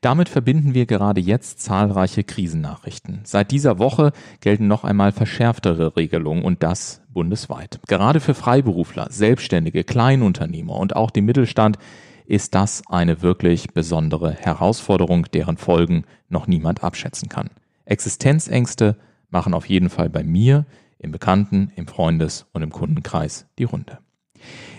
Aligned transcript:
Damit 0.00 0.28
verbinden 0.28 0.74
wir 0.74 0.86
gerade 0.86 1.20
jetzt 1.20 1.60
zahlreiche 1.60 2.24
Krisennachrichten. 2.24 3.20
Seit 3.24 3.50
dieser 3.50 3.78
Woche 3.78 4.12
gelten 4.40 4.66
noch 4.66 4.84
einmal 4.84 5.12
verschärftere 5.12 5.96
Regelungen 5.96 6.44
und 6.44 6.62
das 6.62 7.02
bundesweit. 7.08 7.80
Gerade 7.88 8.20
für 8.20 8.34
Freiberufler, 8.34 9.08
Selbstständige, 9.10 9.84
Kleinunternehmer 9.84 10.76
und 10.76 10.96
auch 10.96 11.10
den 11.10 11.24
Mittelstand 11.24 11.78
ist 12.26 12.54
das 12.54 12.82
eine 12.88 13.22
wirklich 13.22 13.68
besondere 13.74 14.32
Herausforderung, 14.32 15.26
deren 15.32 15.56
Folgen 15.56 16.04
noch 16.28 16.46
niemand 16.46 16.82
abschätzen 16.82 17.28
kann. 17.28 17.50
Existenzängste 17.84 18.96
machen 19.30 19.54
auf 19.54 19.66
jeden 19.66 19.90
Fall 19.90 20.08
bei 20.08 20.22
mir, 20.22 20.64
im 20.98 21.10
Bekannten-, 21.10 21.72
im 21.74 21.86
Freundes- 21.86 22.46
und 22.52 22.62
im 22.62 22.70
Kundenkreis 22.70 23.46
die 23.58 23.64
Runde. 23.64 23.98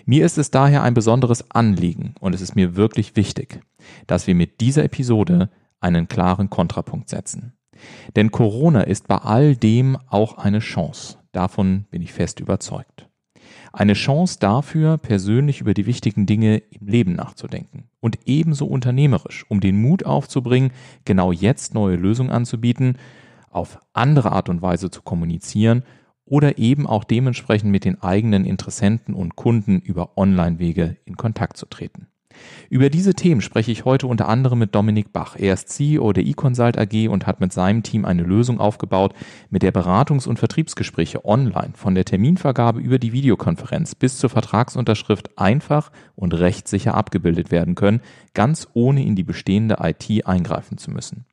Mir 0.06 0.26
ist 0.26 0.38
es 0.38 0.52
daher 0.52 0.84
ein 0.84 0.94
besonderes 0.94 1.52
Anliegen 1.52 2.16
und 2.20 2.34
es 2.34 2.42
ist 2.42 2.56
mir 2.56 2.76
wirklich 2.76 3.16
wichtig, 3.16 3.62
dass 4.08 4.28
wir 4.28 4.36
mit 4.36 4.62
dieser 4.62 4.84
Episode 4.84 5.50
einen 5.80 6.08
klaren 6.08 6.50
Kontrapunkt 6.50 7.10
setzen. 7.10 7.54
Denn 8.16 8.32
Corona 8.32 8.82
ist 8.82 9.08
bei 9.08 9.18
all 9.18 9.56
dem 9.56 9.98
auch 10.08 10.38
eine 10.38 10.60
Chance. 10.60 11.18
Davon 11.32 11.86
bin 11.92 12.02
ich 12.02 12.14
fest 12.14 12.40
überzeugt. 12.40 13.10
Eine 13.72 13.94
Chance 13.94 14.38
dafür, 14.40 14.98
persönlich 14.98 15.60
über 15.60 15.74
die 15.74 15.88
wichtigen 15.88 16.26
Dinge 16.26 16.58
im 16.58 16.88
Leben 16.88 17.14
nachzudenken. 17.14 17.90
Und 18.00 18.20
ebenso 18.26 18.68
unternehmerisch, 18.68 19.46
um 19.50 19.60
den 19.60 19.82
Mut 19.82 20.06
aufzubringen, 20.06 20.72
genau 21.06 21.32
jetzt 21.32 21.74
neue 21.74 21.96
Lösungen 21.96 22.30
anzubieten, 22.30 22.98
auf 23.50 23.80
andere 23.94 24.32
Art 24.32 24.50
und 24.50 24.62
Weise 24.62 24.92
zu 24.92 25.02
kommunizieren 25.02 25.84
oder 26.26 26.58
eben 26.58 26.88
auch 26.88 27.04
dementsprechend 27.04 27.72
mit 27.72 27.86
den 27.86 28.02
eigenen 28.02 28.46
Interessenten 28.46 29.14
und 29.14 29.36
Kunden 29.36 29.80
über 29.80 30.18
Online-Wege 30.18 30.98
in 31.06 31.18
Kontakt 31.18 31.58
zu 31.58 31.66
treten. 31.66 32.08
Über 32.70 32.90
diese 32.90 33.14
Themen 33.14 33.42
spreche 33.42 33.72
ich 33.72 33.86
heute 33.86 34.08
unter 34.08 34.28
anderem 34.28 34.60
mit 34.60 34.76
Dominik 34.76 35.14
Bach. 35.14 35.36
Er 35.38 35.54
ist 35.54 35.70
CEO 35.70 36.14
der 36.14 36.26
eConsult 36.26 36.78
AG 36.78 37.08
und 37.10 37.28
hat 37.28 37.40
mit 37.40 37.54
seinem 37.54 37.84
Team 37.84 38.06
eine 38.06 38.24
Lösung 38.24 38.60
aufgebaut, 38.60 39.14
mit 39.50 39.64
der 39.64 39.74
Beratungs- 39.74 40.28
und 40.28 40.40
Vertriebsgespräche 40.40 41.26
online 41.26 41.74
von 41.76 41.96
der 41.96 42.06
Terminvergabe 42.06 42.80
über 42.80 43.00
die 43.00 43.14
Videokonferenz 43.14 43.96
bis 43.96 44.18
zur 44.18 44.30
Vertragsunterschrift 44.30 45.38
einfach 45.38 45.92
und 46.16 46.34
rechtssicher 46.34 46.96
abgebildet 46.96 47.52
werden 47.52 47.76
können, 47.76 48.02
ganz 48.34 48.68
ohne 48.74 49.06
in 49.06 49.16
die 49.16 49.24
bestehende 49.24 49.78
IT 49.82 50.26
eingreifen 50.26 50.78
zu 50.78 50.92
müssen. 50.92 51.26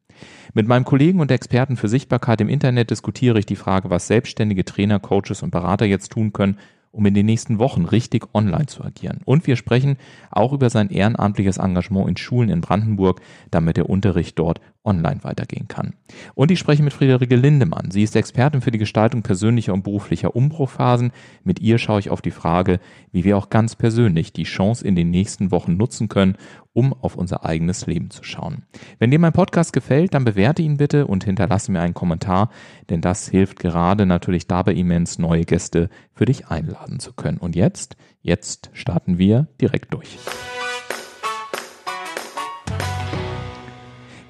Mit 0.53 0.67
meinem 0.67 0.84
Kollegen 0.84 1.21
und 1.21 1.31
Experten 1.31 1.77
für 1.77 1.89
Sichtbarkeit 1.89 2.41
im 2.41 2.48
Internet 2.48 2.91
diskutiere 2.91 3.39
ich 3.39 3.47
die 3.47 3.56
Frage, 3.56 3.91
was 3.91 4.06
selbstständige 4.06 4.65
Trainer, 4.65 4.98
Coaches 4.98 5.43
und 5.43 5.51
Berater 5.51 5.87
jetzt 5.87 6.12
tun 6.12 6.33
können, 6.33 6.59
um 6.93 7.07
in 7.07 7.15
den 7.15 7.27
nächsten 7.27 7.59
Wochen 7.59 7.85
richtig 7.85 8.27
online 8.35 8.67
zu 8.67 8.85
agieren. 8.85 9.21
Und 9.25 9.47
wir 9.47 9.57
sprechen 9.57 9.97
auch 10.31 10.53
über 10.53 10.71
sein 10.71 10.91
ehrenamtliches 10.91 11.59
Engagement 11.59 12.09
in 12.09 12.17
Schulen 12.17 12.51
in 12.51 12.61
Brandenburg, 12.61 13.21
damit 13.51 13.77
der 13.77 13.89
Unterricht 13.89 14.39
dort 14.39 14.61
online 14.84 15.23
weitergehen 15.23 15.69
kann. 15.69 15.95
Und 16.34 16.50
ich 16.50 16.59
spreche 16.59 16.83
mit 16.83 16.92
Friederike 16.92 17.36
Lindemann. 17.36 17.91
Sie 17.91 18.03
ist 18.03 18.17
Expertin 18.17 18.62
für 18.62 18.70
die 18.70 18.78
Gestaltung 18.78 19.22
persönlicher 19.22 19.75
und 19.75 19.82
beruflicher 19.82 20.34
Umbruchphasen. 20.34 21.12
Mit 21.44 21.60
ihr 21.60 21.78
schaue 21.78 22.00
ich 22.00 22.10
auf 22.10 22.22
die 22.22 22.31
Frage, 22.31 22.81
wie 23.12 23.25
wir 23.25 23.37
auch 23.37 23.50
ganz 23.50 23.77
persönlich 23.77 24.32
die 24.32 24.44
Chance 24.44 24.87
in 24.87 24.97
den 24.97 25.10
nächsten 25.10 25.50
Wochen 25.50 25.77
nutzen 25.77 26.09
können, 26.09 26.37
um 26.72 26.93
auf 26.93 27.16
unser 27.16 27.44
eigenes 27.44 27.87
Leben 27.87 28.10
zu 28.10 28.22
schauen. 28.22 28.65
Wenn 28.99 29.10
dir 29.10 29.19
mein 29.19 29.32
Podcast 29.32 29.72
gefällt, 29.72 30.15
dann 30.15 30.25
bewerte 30.25 30.62
ihn 30.62 30.77
bitte 30.77 31.06
und 31.06 31.25
hinterlasse 31.25 31.72
mir 31.72 31.81
einen 31.81 31.94
Kommentar, 31.94 32.50
denn 32.88 33.00
das 33.00 33.28
hilft 33.28 33.59
gerade 33.59 34.06
natürlich 34.06 34.47
dabei 34.47 34.72
immens, 34.72 35.19
neue 35.19 35.44
Gäste 35.44 35.91
für 36.15 36.25
dich 36.25 36.49
einladen 36.49 37.00
zu 37.00 37.12
können. 37.12 37.38
Und 37.38 37.56
jetzt, 37.56 37.97
jetzt 38.22 38.71
starten 38.72 39.19
wir 39.19 39.49
direkt 39.60 39.93
durch. 39.93 40.19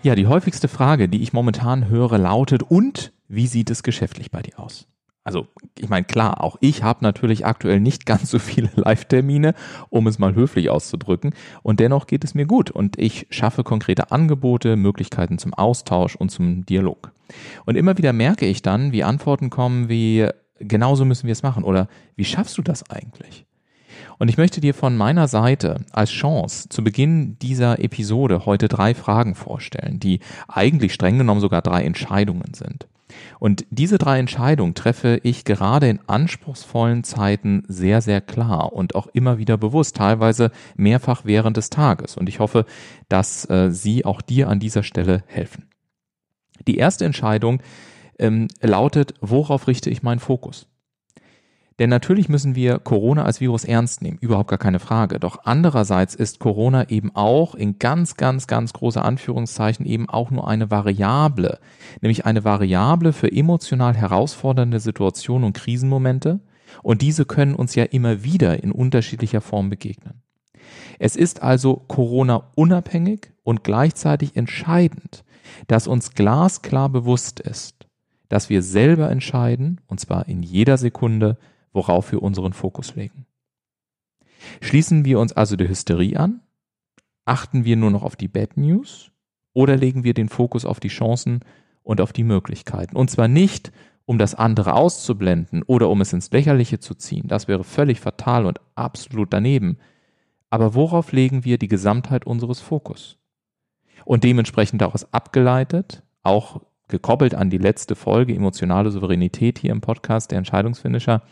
Ja, 0.03 0.15
die 0.15 0.27
häufigste 0.27 0.69
Frage, 0.69 1.11
die 1.11 1.22
ich 1.22 1.34
momentan 1.34 1.88
höre, 1.88 2.16
lautet, 2.16 2.62
und 2.62 3.12
wie 3.28 3.47
sieht 3.47 3.69
es 3.69 3.83
geschäftlich 3.83 4.31
bei 4.31 4.41
dir 4.41 4.59
aus? 4.59 4.88
Also 5.25 5.47
ich 5.78 5.91
meine, 5.91 6.06
klar, 6.06 6.43
auch 6.43 6.56
ich 6.62 6.83
habe 6.83 7.05
natürlich 7.05 7.44
aktuell 7.44 7.81
nicht 7.81 8.06
ganz 8.06 8.31
so 8.31 8.38
viele 8.38 8.71
Live-Termine, 8.77 9.55
um 9.91 10.06
es 10.06 10.19
mal 10.19 10.34
höflich 10.34 10.71
auszudrücken. 10.71 11.34
Und 11.62 11.81
dennoch 11.81 12.06
geht 12.06 12.25
es 12.25 12.34
mir 12.34 12.47
gut 12.47 12.71
und 12.71 12.99
ich 12.99 13.27
schaffe 13.28 13.62
konkrete 13.62 14.11
Angebote, 14.11 14.77
Möglichkeiten 14.77 15.37
zum 15.37 15.53
Austausch 15.53 16.17
und 16.17 16.31
zum 16.31 16.65
Dialog. 16.65 17.12
Und 17.67 17.77
immer 17.77 17.99
wieder 17.99 18.15
merke 18.15 18.47
ich 18.47 18.62
dann, 18.62 18.93
wie 18.93 19.05
Antworten 19.05 19.50
kommen 19.50 19.91
wie, 19.91 20.27
genauso 20.59 21.05
müssen 21.05 21.27
wir 21.27 21.32
es 21.32 21.43
machen 21.43 21.62
oder 21.62 21.88
wie 22.17 22.25
schaffst 22.25 22.56
du 22.56 22.62
das 22.62 22.88
eigentlich? 22.88 23.44
Und 24.20 24.28
ich 24.28 24.36
möchte 24.36 24.60
dir 24.60 24.75
von 24.75 24.98
meiner 24.98 25.28
Seite 25.28 25.76
als 25.92 26.10
Chance 26.10 26.69
zu 26.69 26.84
Beginn 26.84 27.38
dieser 27.38 27.82
Episode 27.82 28.44
heute 28.44 28.69
drei 28.69 28.94
Fragen 28.94 29.34
vorstellen, 29.34 29.98
die 29.98 30.20
eigentlich 30.47 30.92
streng 30.92 31.16
genommen 31.16 31.41
sogar 31.41 31.62
drei 31.62 31.84
Entscheidungen 31.84 32.53
sind. 32.53 32.86
Und 33.38 33.64
diese 33.70 33.97
drei 33.97 34.19
Entscheidungen 34.19 34.75
treffe 34.75 35.20
ich 35.22 35.47
gerade 35.47 35.88
in 35.88 36.00
anspruchsvollen 36.06 37.03
Zeiten 37.03 37.64
sehr, 37.66 38.03
sehr 38.03 38.20
klar 38.20 38.75
und 38.75 38.94
auch 38.94 39.06
immer 39.06 39.38
wieder 39.38 39.56
bewusst, 39.56 39.97
teilweise 39.97 40.50
mehrfach 40.76 41.22
während 41.25 41.56
des 41.56 41.70
Tages. 41.70 42.19
Und 42.19 42.28
ich 42.28 42.41
hoffe, 42.41 42.66
dass 43.08 43.48
äh, 43.48 43.70
sie 43.70 44.04
auch 44.04 44.20
dir 44.20 44.50
an 44.50 44.60
dieser 44.60 44.82
Stelle 44.82 45.25
helfen. 45.28 45.70
Die 46.69 46.76
erste 46.76 47.06
Entscheidung 47.06 47.62
ähm, 48.19 48.48
lautet, 48.60 49.14
worauf 49.22 49.66
richte 49.66 49.88
ich 49.88 50.02
meinen 50.02 50.20
Fokus? 50.20 50.66
Denn 51.80 51.88
natürlich 51.88 52.28
müssen 52.28 52.54
wir 52.54 52.78
Corona 52.78 53.24
als 53.24 53.41
Virus 53.41 53.64
ernst 53.64 54.02
nehmen, 54.02 54.18
überhaupt 54.20 54.50
gar 54.50 54.58
keine 54.58 54.80
Frage. 54.80 55.18
Doch 55.18 55.41
andererseits 55.44 56.14
ist 56.14 56.38
Corona 56.38 56.91
eben 56.91 57.10
auch 57.16 57.54
in 57.54 57.78
ganz, 57.78 58.16
ganz, 58.18 58.46
ganz 58.46 58.74
großer 58.74 59.02
Anführungszeichen 59.02 59.86
eben 59.86 60.06
auch 60.06 60.30
nur 60.30 60.46
eine 60.46 60.70
Variable, 60.70 61.58
nämlich 62.02 62.26
eine 62.26 62.44
Variable 62.44 63.14
für 63.14 63.32
emotional 63.32 63.96
herausfordernde 63.96 64.78
Situationen 64.78 65.44
und 65.44 65.54
Krisenmomente. 65.54 66.40
Und 66.82 67.00
diese 67.00 67.24
können 67.24 67.54
uns 67.54 67.74
ja 67.74 67.84
immer 67.84 68.22
wieder 68.22 68.62
in 68.62 68.72
unterschiedlicher 68.72 69.40
Form 69.40 69.70
begegnen. 69.70 70.22
Es 70.98 71.16
ist 71.16 71.42
also 71.42 71.76
Corona 71.88 72.50
unabhängig 72.56 73.32
und 73.42 73.64
gleichzeitig 73.64 74.36
entscheidend, 74.36 75.24
dass 75.66 75.86
uns 75.86 76.12
glasklar 76.12 76.90
bewusst 76.90 77.40
ist, 77.40 77.86
dass 78.28 78.50
wir 78.50 78.62
selber 78.62 79.10
entscheiden, 79.10 79.80
und 79.86 79.98
zwar 79.98 80.28
in 80.28 80.42
jeder 80.42 80.76
Sekunde, 80.76 81.38
worauf 81.72 82.12
wir 82.12 82.22
unseren 82.22 82.53
Fokus 82.53 82.94
legen. 82.94 83.26
Schließen 84.60 85.04
wir 85.04 85.19
uns 85.19 85.32
also 85.32 85.56
der 85.56 85.69
Hysterie 85.69 86.16
an? 86.16 86.41
Achten 87.25 87.64
wir 87.64 87.76
nur 87.76 87.91
noch 87.91 88.03
auf 88.03 88.16
die 88.16 88.28
Bad 88.28 88.56
News? 88.56 89.12
Oder 89.53 89.76
legen 89.76 90.04
wir 90.04 90.14
den 90.14 90.28
Fokus 90.28 90.64
auf 90.64 90.81
die 90.81 90.88
Chancen 90.88 91.41
und 91.82 92.00
auf 92.00 92.12
die 92.12 92.25
Möglichkeiten? 92.25 92.97
Und 92.97 93.10
zwar 93.10 93.28
nicht, 93.28 93.72
um 94.06 94.19
das 94.19 94.34
andere 94.34 94.75
auszublenden 94.75 95.62
oder 95.62 95.88
um 95.88 96.00
es 96.00 96.12
ins 96.12 96.31
Lächerliche 96.31 96.81
zu 96.81 96.94
ziehen. 96.94 97.28
Das 97.28 97.47
wäre 97.47 97.64
völlig 97.64 98.00
fatal 98.00 98.47
und 98.47 98.60
absolut 98.75 99.32
daneben. 99.32 99.78
Aber 100.48 100.75
worauf 100.75 101.12
legen 101.12 101.44
wir 101.44 101.58
die 101.58 101.69
Gesamtheit 101.69 102.26
unseres 102.26 102.60
Fokus? 102.60 103.19
Und 104.05 104.25
dementsprechend 104.25 104.82
daraus 104.82 105.12
abgeleitet, 105.12 106.02
auch 106.22 106.62
gekoppelt 106.88 107.34
an 107.34 107.50
die 107.50 107.58
letzte 107.58 107.94
Folge 107.94 108.34
emotionale 108.34 108.90
Souveränität 108.90 109.58
hier 109.58 109.70
im 109.70 109.81
Podcast 109.81 110.32
der 110.32 110.38
Entscheidungsfinisher, 110.38 111.22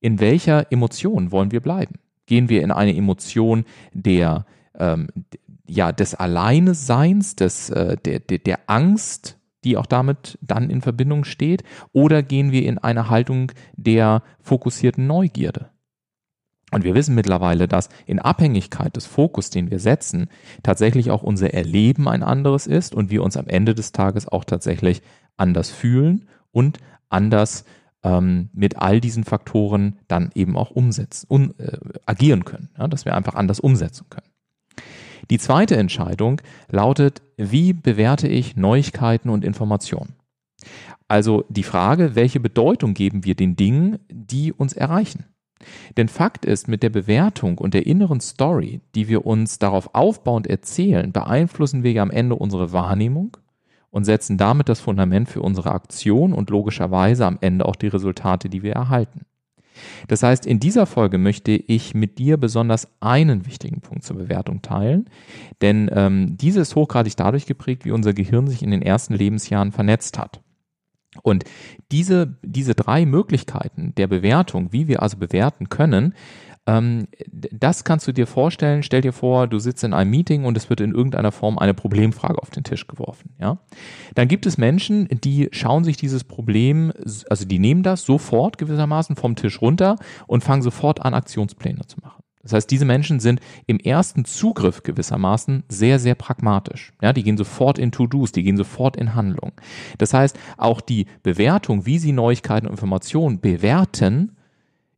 in 0.00 0.20
welcher 0.20 0.70
Emotion 0.72 1.30
wollen 1.30 1.52
wir 1.52 1.60
bleiben? 1.60 1.96
Gehen 2.26 2.48
wir 2.48 2.62
in 2.62 2.70
eine 2.70 2.96
Emotion 2.96 3.64
der, 3.92 4.46
ähm, 4.78 5.08
ja, 5.66 5.92
des 5.92 6.14
Alleineseins, 6.14 7.36
des, 7.36 7.70
äh, 7.70 7.96
der, 7.96 8.20
der, 8.20 8.38
der 8.38 8.58
Angst, 8.66 9.38
die 9.64 9.76
auch 9.76 9.86
damit 9.86 10.38
dann 10.40 10.70
in 10.70 10.80
Verbindung 10.80 11.24
steht, 11.24 11.64
oder 11.92 12.22
gehen 12.22 12.50
wir 12.50 12.64
in 12.64 12.78
eine 12.78 13.10
Haltung 13.10 13.52
der 13.76 14.22
fokussierten 14.40 15.06
Neugierde? 15.06 15.70
Und 16.72 16.84
wir 16.84 16.94
wissen 16.94 17.14
mittlerweile, 17.14 17.66
dass 17.66 17.88
in 18.06 18.20
Abhängigkeit 18.20 18.94
des 18.94 19.06
Fokus, 19.06 19.50
den 19.50 19.70
wir 19.70 19.80
setzen, 19.80 20.28
tatsächlich 20.62 21.10
auch 21.10 21.22
unser 21.22 21.52
Erleben 21.52 22.08
ein 22.08 22.22
anderes 22.22 22.66
ist 22.66 22.94
und 22.94 23.10
wir 23.10 23.22
uns 23.22 23.36
am 23.36 23.48
Ende 23.48 23.74
des 23.74 23.92
Tages 23.92 24.28
auch 24.28 24.44
tatsächlich 24.44 25.02
anders 25.36 25.70
fühlen 25.70 26.28
und 26.52 26.78
anders 27.08 27.64
ähm, 28.02 28.50
mit 28.52 28.76
all 28.78 29.00
diesen 29.00 29.24
Faktoren 29.24 29.98
dann 30.08 30.30
eben 30.34 30.56
auch 30.56 30.70
umsetzen, 30.70 31.26
un, 31.30 31.54
äh, 31.58 31.78
agieren 32.06 32.44
können, 32.44 32.70
ja, 32.78 32.88
dass 32.88 33.04
wir 33.04 33.14
einfach 33.14 33.34
anders 33.34 33.60
umsetzen 33.60 34.06
können. 34.10 34.26
Die 35.30 35.38
zweite 35.38 35.76
Entscheidung 35.76 36.40
lautet, 36.68 37.22
wie 37.36 37.72
bewerte 37.72 38.26
ich 38.26 38.56
Neuigkeiten 38.56 39.28
und 39.28 39.44
Informationen? 39.44 40.14
Also 41.08 41.44
die 41.48 41.62
Frage, 41.62 42.14
welche 42.14 42.40
Bedeutung 42.40 42.94
geben 42.94 43.24
wir 43.24 43.34
den 43.34 43.56
Dingen, 43.56 43.98
die 44.10 44.52
uns 44.52 44.72
erreichen? 44.72 45.24
Denn 45.96 46.08
Fakt 46.08 46.44
ist, 46.44 46.68
mit 46.68 46.82
der 46.82 46.90
Bewertung 46.90 47.58
und 47.58 47.74
der 47.74 47.86
inneren 47.86 48.20
Story, 48.20 48.80
die 48.94 49.08
wir 49.08 49.26
uns 49.26 49.58
darauf 49.58 49.94
aufbauend 49.94 50.46
erzählen, 50.46 51.12
beeinflussen 51.12 51.82
wir 51.82 51.92
ja 51.92 52.02
am 52.02 52.10
Ende 52.10 52.36
unsere 52.36 52.72
Wahrnehmung 52.72 53.36
und 53.90 54.04
setzen 54.04 54.38
damit 54.38 54.68
das 54.68 54.80
Fundament 54.80 55.28
für 55.28 55.42
unsere 55.42 55.72
Aktion 55.72 56.32
und 56.32 56.50
logischerweise 56.50 57.26
am 57.26 57.38
Ende 57.40 57.66
auch 57.66 57.76
die 57.76 57.88
Resultate, 57.88 58.48
die 58.48 58.62
wir 58.62 58.72
erhalten. 58.72 59.26
Das 60.08 60.22
heißt, 60.22 60.46
in 60.46 60.60
dieser 60.60 60.86
Folge 60.86 61.18
möchte 61.18 61.52
ich 61.52 61.94
mit 61.94 62.18
dir 62.18 62.36
besonders 62.36 62.88
einen 63.00 63.46
wichtigen 63.46 63.80
Punkt 63.80 64.04
zur 64.04 64.16
Bewertung 64.16 64.62
teilen, 64.62 65.08
denn 65.62 65.90
ähm, 65.92 66.36
diese 66.36 66.60
ist 66.60 66.74
hochgradig 66.76 67.16
dadurch 67.16 67.46
geprägt, 67.46 67.84
wie 67.84 67.92
unser 67.92 68.12
Gehirn 68.12 68.46
sich 68.46 68.62
in 68.62 68.70
den 68.70 68.82
ersten 68.82 69.14
Lebensjahren 69.14 69.72
vernetzt 69.72 70.18
hat. 70.18 70.40
Und 71.22 71.44
diese, 71.90 72.38
diese 72.42 72.74
drei 72.74 73.04
Möglichkeiten 73.04 73.94
der 73.96 74.06
Bewertung, 74.06 74.72
wie 74.72 74.86
wir 74.86 75.02
also 75.02 75.16
bewerten 75.16 75.68
können, 75.68 76.14
ähm, 76.66 77.08
das 77.30 77.84
kannst 77.84 78.06
du 78.06 78.12
dir 78.12 78.26
vorstellen. 78.26 78.82
Stell 78.82 79.00
dir 79.00 79.12
vor, 79.12 79.46
du 79.46 79.58
sitzt 79.58 79.82
in 79.84 79.92
einem 79.92 80.10
Meeting 80.10 80.44
und 80.44 80.56
es 80.56 80.70
wird 80.70 80.80
in 80.80 80.94
irgendeiner 80.94 81.32
Form 81.32 81.58
eine 81.58 81.74
Problemfrage 81.74 82.40
auf 82.40 82.50
den 82.50 82.64
Tisch 82.64 82.86
geworfen. 82.86 83.34
Ja? 83.40 83.58
Dann 84.14 84.28
gibt 84.28 84.46
es 84.46 84.58
Menschen, 84.58 85.08
die 85.08 85.48
schauen 85.52 85.84
sich 85.84 85.96
dieses 85.96 86.24
Problem, 86.24 86.92
also 87.28 87.44
die 87.44 87.58
nehmen 87.58 87.82
das 87.82 88.02
sofort 88.02 88.58
gewissermaßen 88.58 89.16
vom 89.16 89.36
Tisch 89.36 89.60
runter 89.60 89.96
und 90.26 90.44
fangen 90.44 90.62
sofort 90.62 91.02
an, 91.02 91.14
Aktionspläne 91.14 91.86
zu 91.86 91.98
machen. 92.00 92.22
Das 92.42 92.54
heißt, 92.54 92.70
diese 92.70 92.86
Menschen 92.86 93.20
sind 93.20 93.40
im 93.66 93.78
ersten 93.78 94.24
Zugriff 94.24 94.82
gewissermaßen 94.82 95.64
sehr, 95.68 95.98
sehr 95.98 96.14
pragmatisch. 96.14 96.92
Ja, 97.02 97.12
die 97.12 97.22
gehen 97.22 97.36
sofort 97.36 97.78
in 97.78 97.92
To-Dos, 97.92 98.32
die 98.32 98.42
gehen 98.42 98.56
sofort 98.56 98.96
in 98.96 99.14
Handlung. 99.14 99.52
Das 99.98 100.14
heißt, 100.14 100.38
auch 100.56 100.80
die 100.80 101.06
Bewertung, 101.22 101.84
wie 101.84 101.98
sie 101.98 102.12
Neuigkeiten 102.12 102.66
und 102.66 102.72
Informationen 102.72 103.40
bewerten, 103.40 104.36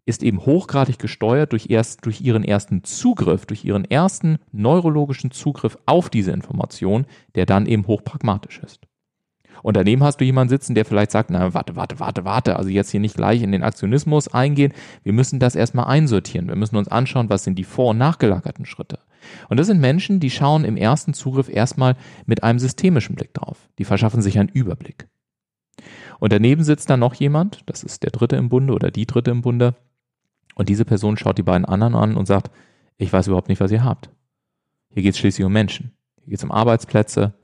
ist 0.04 0.22
eben 0.22 0.44
hochgradig 0.44 0.98
gesteuert 0.98 1.52
durch, 1.52 1.70
erst, 1.70 2.04
durch 2.04 2.20
ihren 2.20 2.44
ersten 2.44 2.82
Zugriff, 2.84 3.46
durch 3.46 3.64
ihren 3.64 3.84
ersten 3.84 4.38
neurologischen 4.50 5.30
Zugriff 5.30 5.78
auf 5.86 6.10
diese 6.10 6.32
Information, 6.32 7.06
der 7.34 7.46
dann 7.46 7.66
eben 7.66 7.86
hochpragmatisch 7.86 8.60
ist. 8.60 8.80
Und 9.62 9.76
daneben 9.76 10.02
hast 10.02 10.20
du 10.20 10.24
jemanden 10.24 10.50
sitzen, 10.50 10.74
der 10.74 10.84
vielleicht 10.84 11.12
sagt, 11.12 11.30
na, 11.30 11.54
warte, 11.54 11.76
warte, 11.76 12.00
warte, 12.00 12.24
warte, 12.24 12.56
also 12.56 12.68
jetzt 12.68 12.90
hier 12.90 12.98
nicht 12.98 13.16
gleich 13.16 13.42
in 13.42 13.52
den 13.52 13.62
Aktionismus 13.62 14.26
eingehen. 14.26 14.72
Wir 15.04 15.12
müssen 15.12 15.38
das 15.38 15.54
erstmal 15.54 15.84
einsortieren. 15.86 16.48
Wir 16.48 16.56
müssen 16.56 16.76
uns 16.76 16.88
anschauen, 16.88 17.30
was 17.30 17.44
sind 17.44 17.58
die 17.58 17.64
vor- 17.64 17.90
und 17.90 17.98
nachgelagerten 17.98 18.66
Schritte. 18.66 18.98
Und 19.48 19.58
das 19.58 19.68
sind 19.68 19.80
Menschen, 19.80 20.18
die 20.18 20.30
schauen 20.30 20.64
im 20.64 20.76
ersten 20.76 21.14
Zugriff 21.14 21.48
erstmal 21.48 21.94
mit 22.26 22.42
einem 22.42 22.58
systemischen 22.58 23.14
Blick 23.14 23.34
drauf. 23.34 23.68
Die 23.78 23.84
verschaffen 23.84 24.20
sich 24.20 24.36
einen 24.36 24.48
Überblick. 24.48 25.06
Und 26.18 26.32
daneben 26.32 26.64
sitzt 26.64 26.90
dann 26.90 27.00
noch 27.00 27.14
jemand, 27.14 27.62
das 27.66 27.84
ist 27.84 28.02
der 28.02 28.10
Dritte 28.10 28.36
im 28.36 28.48
Bunde 28.48 28.74
oder 28.74 28.90
die 28.90 29.06
Dritte 29.06 29.30
im 29.30 29.42
Bunde, 29.42 29.74
und 30.54 30.68
diese 30.68 30.84
Person 30.84 31.16
schaut 31.16 31.38
die 31.38 31.42
beiden 31.42 31.64
anderen 31.64 31.94
an 31.94 32.16
und 32.16 32.26
sagt, 32.26 32.50
ich 32.96 33.12
weiß 33.12 33.26
überhaupt 33.26 33.48
nicht, 33.48 33.60
was 33.60 33.72
ihr 33.72 33.84
habt. 33.84 34.10
Hier 34.90 35.02
geht 35.02 35.14
es 35.14 35.18
schließlich 35.18 35.44
um 35.44 35.52
Menschen. 35.52 35.92
Hier 36.16 36.30
geht 36.30 36.38
es 36.38 36.44
um 36.44 36.52
Arbeitsplätze. 36.52 37.34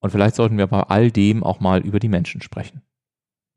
Und 0.00 0.10
vielleicht 0.10 0.34
sollten 0.34 0.58
wir 0.58 0.66
bei 0.66 0.80
all 0.82 1.10
dem 1.10 1.44
auch 1.44 1.60
mal 1.60 1.80
über 1.80 2.00
die 2.00 2.08
Menschen 2.08 2.42
sprechen. 2.42 2.82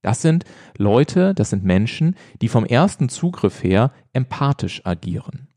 Das 0.02 0.22
sind 0.22 0.46
Leute, 0.78 1.34
das 1.34 1.50
sind 1.50 1.64
Menschen, 1.64 2.16
die 2.42 2.48
vom 2.48 2.64
ersten 2.64 3.10
Zugriff 3.10 3.64
her 3.64 3.92
empathisch 4.14 4.86
agieren. 4.86 5.48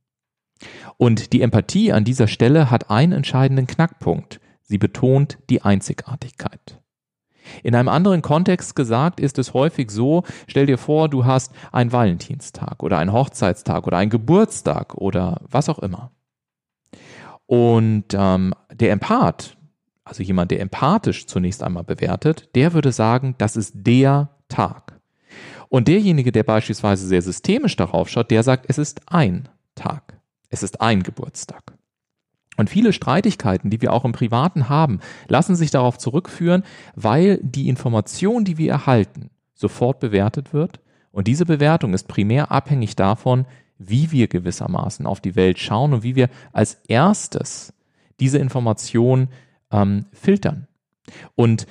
Und 0.97 1.33
die 1.33 1.43
Empathie 1.43 1.93
an 1.93 2.05
dieser 2.05 2.27
Stelle 2.27 2.71
hat 2.71 2.91
einen 2.91 3.13
entscheidenden 3.13 3.67
Knackpunkt. 3.67 4.41
Sie 4.63 4.79
betont 4.79 5.39
die 5.51 5.63
Einzigartigkeit. 5.63 6.81
In 7.63 7.75
einem 7.75 7.89
anderen 7.89 8.23
Kontext 8.23 8.77
gesagt 8.77 9.21
ist 9.21 9.39
es 9.39 9.55
häufig 9.55 9.91
so, 9.91 10.25
stell 10.47 10.67
dir 10.67 10.79
vor, 10.79 11.09
du 11.09 11.25
hast 11.25 11.53
einen 11.73 11.93
Valentinstag 11.93 12.83
oder 12.83 12.99
einen 12.99 13.13
Hochzeitstag 13.13 13.87
oder 13.87 13.97
einen 13.99 14.11
Geburtstag 14.11 14.95
oder 14.95 15.41
was 15.51 15.69
auch 15.69 15.79
immer. 15.79 16.11
Und 17.47 18.05
ähm, 18.13 18.55
der 18.73 18.93
Empath, 18.93 19.57
also 20.05 20.23
jemand, 20.23 20.51
der 20.51 20.61
empathisch 20.61 21.27
zunächst 21.27 21.63
einmal 21.63 21.85
bewertet, 21.85 22.51
der 22.55 22.75
würde 22.75 22.93
sagen, 22.93 23.35
das 23.39 23.57
ist 23.57 23.73
der 23.75 24.31
Tag. 24.49 24.99
Und 25.69 25.89
derjenige, 25.89 26.33
der 26.33 26.45
beispielsweise 26.45 27.07
sehr 27.07 27.23
systemisch 27.23 27.77
darauf 27.77 28.09
schaut, 28.09 28.31
der 28.31 28.43
sagt, 28.43 28.67
es 28.69 28.79
ist 28.79 29.01
ein 29.07 29.49
Tag. 29.75 30.19
Es 30.51 30.63
ist 30.63 30.81
ein 30.81 31.03
Geburtstag. 31.03 31.78
Und 32.59 32.69
viele 32.69 32.93
Streitigkeiten, 32.93 33.71
die 33.71 33.81
wir 33.81 33.93
auch 33.93 34.05
im 34.05 34.11
Privaten 34.11 34.69
haben, 34.69 34.99
lassen 35.29 35.55
sich 35.55 35.71
darauf 35.71 35.97
zurückführen, 35.97 36.65
weil 36.97 37.39
die 37.41 37.69
Information, 37.69 38.45
die 38.45 38.59
wir 38.59 38.73
erhalten, 38.73 39.31
sofort 39.55 40.01
bewertet 40.01 40.53
wird. 40.53 40.81
Und 41.13 41.29
diese 41.29 41.47
Bewertung 41.47 41.95
ist 41.95 42.09
primär 42.09 42.51
abhängig 42.51 42.97
davon, 42.97 43.47
wie 43.79 44.11
wir 44.11 44.27
gewissermaßen 44.27 45.07
auf 45.07 45.21
die 45.21 45.37
Welt 45.37 45.61
schauen 45.61 45.95
und 45.95 46.03
wie 46.03 46.17
wir 46.17 46.29
als 46.53 46.81
erstes 46.89 47.73
diese 48.19 48.39
Information 48.39 49.29
ähm, 49.71 50.07
filtern. 50.13 50.67
Und 51.37 51.69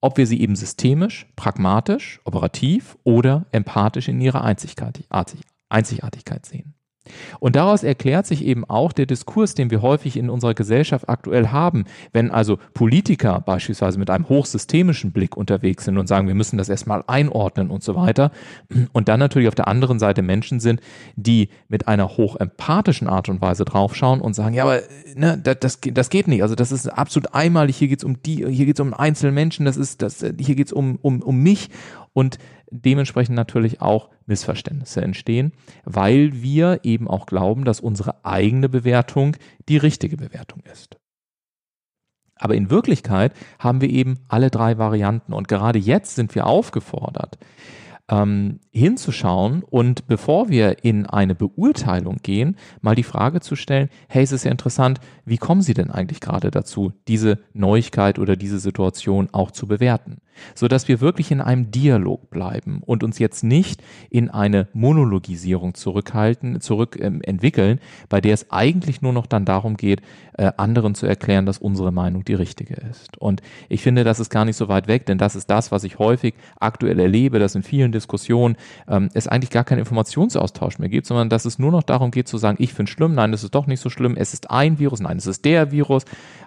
ob 0.00 0.16
wir 0.16 0.26
sie 0.26 0.40
eben 0.40 0.56
systemisch, 0.56 1.26
pragmatisch, 1.36 2.18
operativ 2.24 2.96
oder 3.04 3.44
empathisch 3.52 4.08
in 4.08 4.22
ihrer 4.22 4.42
Einzigartigkeit 4.42 6.46
sehen. 6.46 6.72
Und 7.38 7.56
daraus 7.56 7.82
erklärt 7.82 8.26
sich 8.26 8.44
eben 8.44 8.64
auch 8.66 8.92
der 8.92 9.06
Diskurs, 9.06 9.54
den 9.54 9.70
wir 9.70 9.80
häufig 9.80 10.16
in 10.16 10.28
unserer 10.28 10.54
Gesellschaft 10.54 11.08
aktuell 11.08 11.48
haben, 11.48 11.84
wenn 12.12 12.30
also 12.30 12.58
Politiker 12.74 13.40
beispielsweise 13.40 13.98
mit 13.98 14.10
einem 14.10 14.28
hochsystemischen 14.28 15.12
Blick 15.12 15.36
unterwegs 15.36 15.86
sind 15.86 15.96
und 15.96 16.06
sagen, 16.06 16.28
wir 16.28 16.34
müssen 16.34 16.58
das 16.58 16.68
erstmal 16.68 17.02
einordnen 17.06 17.70
und 17.70 17.82
so 17.82 17.96
weiter. 17.96 18.30
Und 18.92 19.08
dann 19.08 19.18
natürlich 19.18 19.48
auf 19.48 19.54
der 19.54 19.68
anderen 19.68 19.98
Seite 19.98 20.20
Menschen 20.20 20.60
sind, 20.60 20.80
die 21.16 21.48
mit 21.68 21.88
einer 21.88 22.16
hochempathischen 22.16 23.08
Art 23.08 23.28
und 23.28 23.40
Weise 23.40 23.64
draufschauen 23.64 24.20
und 24.20 24.34
sagen, 24.34 24.54
ja, 24.54 24.64
aber 24.64 24.80
ne, 25.14 25.38
das, 25.38 25.80
das, 25.80 26.10
geht 26.10 26.28
nicht. 26.28 26.42
Also 26.42 26.54
das 26.54 26.70
ist 26.70 26.86
absolut 26.86 27.34
einmalig. 27.34 27.76
Hier 27.76 27.88
geht's 27.88 28.04
um 28.04 28.22
die, 28.22 28.46
hier 28.46 28.66
geht's 28.66 28.80
um 28.80 28.92
einzelne 28.92 29.32
Menschen, 29.32 29.64
das 29.64 29.76
ist, 29.76 30.02
das, 30.02 30.20
hier 30.38 30.54
geht's 30.54 30.72
um, 30.72 30.98
um, 31.00 31.22
um 31.22 31.38
mich. 31.38 31.70
Und 32.12 32.38
dementsprechend 32.70 33.36
natürlich 33.36 33.80
auch 33.80 34.10
Missverständnisse 34.26 35.02
entstehen, 35.02 35.52
weil 35.84 36.42
wir 36.42 36.80
eben 36.82 37.08
auch 37.08 37.26
glauben, 37.26 37.64
dass 37.64 37.80
unsere 37.80 38.24
eigene 38.24 38.68
Bewertung 38.68 39.36
die 39.68 39.76
richtige 39.76 40.16
Bewertung 40.16 40.62
ist. 40.70 40.96
Aber 42.36 42.54
in 42.54 42.70
Wirklichkeit 42.70 43.34
haben 43.58 43.80
wir 43.80 43.90
eben 43.90 44.20
alle 44.28 44.50
drei 44.50 44.78
Varianten 44.78 45.32
und 45.32 45.46
gerade 45.46 45.78
jetzt 45.78 46.14
sind 46.14 46.34
wir 46.34 46.46
aufgefordert, 46.46 47.38
ähm, 48.10 48.60
hinzuschauen 48.70 49.62
und 49.62 50.06
bevor 50.06 50.48
wir 50.48 50.84
in 50.84 51.06
eine 51.06 51.34
Beurteilung 51.34 52.18
gehen, 52.22 52.56
mal 52.80 52.96
die 52.96 53.04
Frage 53.04 53.40
zu 53.40 53.56
stellen, 53.56 53.88
hey, 54.08 54.22
es 54.22 54.32
ist 54.32 54.44
ja 54.44 54.50
interessant, 54.50 55.00
wie 55.24 55.38
kommen 55.38 55.62
Sie 55.62 55.74
denn 55.74 55.90
eigentlich 55.90 56.20
gerade 56.20 56.50
dazu, 56.50 56.92
diese 57.06 57.38
Neuigkeit 57.52 58.18
oder 58.18 58.36
diese 58.36 58.58
Situation 58.58 59.28
auch 59.32 59.52
zu 59.52 59.66
bewerten? 59.66 60.18
So 60.54 60.68
dass 60.68 60.88
wir 60.88 61.00
wirklich 61.00 61.30
in 61.30 61.40
einem 61.40 61.70
Dialog 61.70 62.30
bleiben 62.30 62.82
und 62.84 63.02
uns 63.02 63.18
jetzt 63.18 63.44
nicht 63.44 63.82
in 64.10 64.30
eine 64.30 64.68
Monologisierung 64.72 65.74
zurückhalten, 65.74 66.60
zurückentwickeln, 66.60 67.78
ähm, 67.78 68.08
bei 68.08 68.20
der 68.20 68.34
es 68.34 68.50
eigentlich 68.50 69.02
nur 69.02 69.12
noch 69.12 69.26
dann 69.26 69.44
darum 69.44 69.76
geht, 69.76 70.02
äh, 70.40 70.52
anderen 70.56 70.94
zu 70.94 71.06
erklären, 71.06 71.44
dass 71.44 71.58
unsere 71.58 71.92
Meinung 71.92 72.24
die 72.24 72.34
richtige 72.34 72.74
ist. 72.74 73.18
Und 73.18 73.42
ich 73.68 73.82
finde, 73.82 74.04
das 74.04 74.20
ist 74.20 74.30
gar 74.30 74.44
nicht 74.44 74.56
so 74.56 74.68
weit 74.68 74.88
weg, 74.88 75.04
denn 75.06 75.18
das 75.18 75.36
ist 75.36 75.50
das, 75.50 75.70
was 75.70 75.84
ich 75.84 75.98
häufig 75.98 76.34
aktuell 76.58 76.98
erlebe, 76.98 77.38
dass 77.38 77.54
in 77.54 77.62
vielen 77.62 77.92
Diskussionen 77.92 78.56
ähm, 78.88 79.10
es 79.12 79.28
eigentlich 79.28 79.50
gar 79.50 79.64
keinen 79.64 79.80
Informationsaustausch 79.80 80.78
mehr 80.78 80.88
gibt, 80.88 81.06
sondern 81.06 81.28
dass 81.28 81.44
es 81.44 81.58
nur 81.58 81.70
noch 81.70 81.82
darum 81.82 82.10
geht 82.10 82.26
zu 82.26 82.38
sagen, 82.38 82.56
ich 82.58 82.72
finde 82.72 82.90
es 82.90 82.94
schlimm, 82.94 83.14
nein, 83.14 83.32
es 83.32 83.44
ist 83.44 83.54
doch 83.54 83.66
nicht 83.66 83.80
so 83.80 83.90
schlimm, 83.90 84.16
es 84.16 84.32
ist 84.32 84.50
ein 84.50 84.78
Virus, 84.78 85.00
nein, 85.00 85.18
es 85.18 85.26
ist 85.26 85.44
der 85.44 85.72
Virus. 85.72 86.04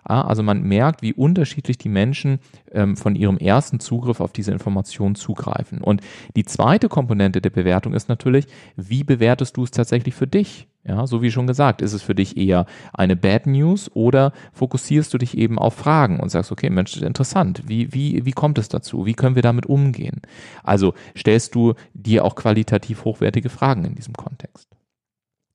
Ja, 0.10 0.26
also 0.26 0.44
man 0.44 0.64
merkt, 0.64 1.02
wie 1.02 1.14
unterschiedlich 1.14 1.78
die 1.78 1.90
Menschen 1.90 2.40
ähm, 2.74 2.98
von 2.98 3.16
ihrem 3.16 3.38
ersten 3.38 3.80
Zugriff 3.80 4.20
auf 4.20 4.34
diese 4.34 4.52
Information 4.52 5.16
zugreifen. 5.16 5.82
Und 5.82 6.02
die 6.36 6.46
zweite 6.46 6.90
Komponente 6.90 7.42
der 7.42 7.50
Bewertung 7.50 7.94
ist 7.94 8.10
natürlich, 8.10 8.48
wie 8.76 9.04
bewertest 9.04 9.58
du 9.58 9.64
es 9.64 9.72
tatsächlich 9.72 10.16
für 10.16 10.28
dich? 10.28 10.68
Ja, 10.86 11.08
so 11.08 11.22
wie 11.22 11.32
schon 11.32 11.48
gesagt, 11.48 11.82
ist 11.82 11.94
es 11.94 12.02
für 12.02 12.14
dich 12.14 12.36
eher 12.36 12.66
eine 12.92 13.16
Bad 13.16 13.48
News 13.48 13.90
oder 13.94 14.34
fokussierst 14.52 15.14
du 15.14 15.18
dich 15.18 15.38
eben 15.38 15.58
auf 15.58 15.76
Fragen 15.76 16.20
und 16.20 16.30
sagst, 16.30 16.52
okay, 16.52 16.70
Mensch, 16.70 16.98
interessant, 16.98 17.64
wie, 17.68 17.94
wie, 17.94 18.26
wie 18.26 18.34
kommt 18.34 18.58
es 18.58 18.68
dazu? 18.68 19.06
Wie 19.06 19.14
können 19.14 19.36
wir 19.36 19.42
damit 19.42 19.66
umgehen? 19.66 20.22
Also 20.62 20.94
stellst 21.18 21.56
du 21.56 21.76
dir 21.94 22.26
auch 22.26 22.36
qualitativ 22.36 23.06
hochwertige 23.06 23.48
Fragen 23.48 23.86
in 23.86 23.96
diesem 23.96 24.14
Kontext. 24.14 24.68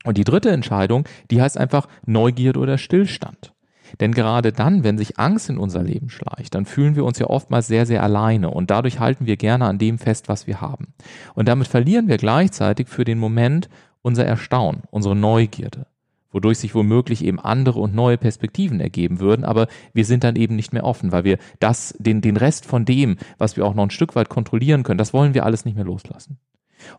Und 0.04 0.16
die 0.16 0.24
dritte 0.24 0.50
Entscheidung, 0.50 1.04
die 1.30 1.42
heißt 1.42 1.58
einfach 1.58 1.88
Neugierde 2.06 2.60
oder 2.60 2.78
Stillstand. 2.78 3.52
Denn 4.00 4.12
gerade 4.12 4.52
dann, 4.52 4.84
wenn 4.84 4.98
sich 4.98 5.18
Angst 5.18 5.50
in 5.50 5.58
unser 5.58 5.82
Leben 5.82 6.10
schleicht, 6.10 6.54
dann 6.54 6.66
fühlen 6.66 6.96
wir 6.96 7.04
uns 7.04 7.18
ja 7.18 7.26
oftmals 7.26 7.66
sehr, 7.66 7.86
sehr 7.86 8.02
alleine 8.02 8.50
und 8.50 8.70
dadurch 8.70 9.00
halten 9.00 9.26
wir 9.26 9.36
gerne 9.36 9.66
an 9.66 9.78
dem 9.78 9.98
fest, 9.98 10.28
was 10.28 10.46
wir 10.46 10.60
haben. 10.60 10.94
Und 11.34 11.48
damit 11.48 11.68
verlieren 11.68 12.08
wir 12.08 12.16
gleichzeitig 12.16 12.88
für 12.88 13.04
den 13.04 13.18
Moment 13.18 13.68
unser 14.02 14.24
Erstaunen, 14.24 14.82
unsere 14.90 15.16
Neugierde. 15.16 15.86
wodurch 16.30 16.58
sich 16.58 16.74
womöglich 16.74 17.24
eben 17.24 17.40
andere 17.40 17.80
und 17.80 17.94
neue 17.94 18.18
Perspektiven 18.18 18.80
ergeben 18.80 19.18
würden, 19.20 19.44
aber 19.44 19.66
wir 19.94 20.04
sind 20.04 20.24
dann 20.24 20.36
eben 20.36 20.56
nicht 20.56 20.72
mehr 20.72 20.84
offen, 20.84 21.10
weil 21.10 21.24
wir 21.24 21.38
das, 21.58 21.94
den, 21.98 22.20
den 22.20 22.36
Rest 22.36 22.66
von 22.66 22.84
dem, 22.84 23.16
was 23.38 23.56
wir 23.56 23.64
auch 23.64 23.74
noch 23.74 23.84
ein 23.84 23.90
Stück 23.90 24.14
weit 24.14 24.28
kontrollieren 24.28 24.82
können, 24.82 24.98
das 24.98 25.14
wollen 25.14 25.34
wir 25.34 25.46
alles 25.46 25.64
nicht 25.64 25.74
mehr 25.74 25.86
loslassen. 25.86 26.38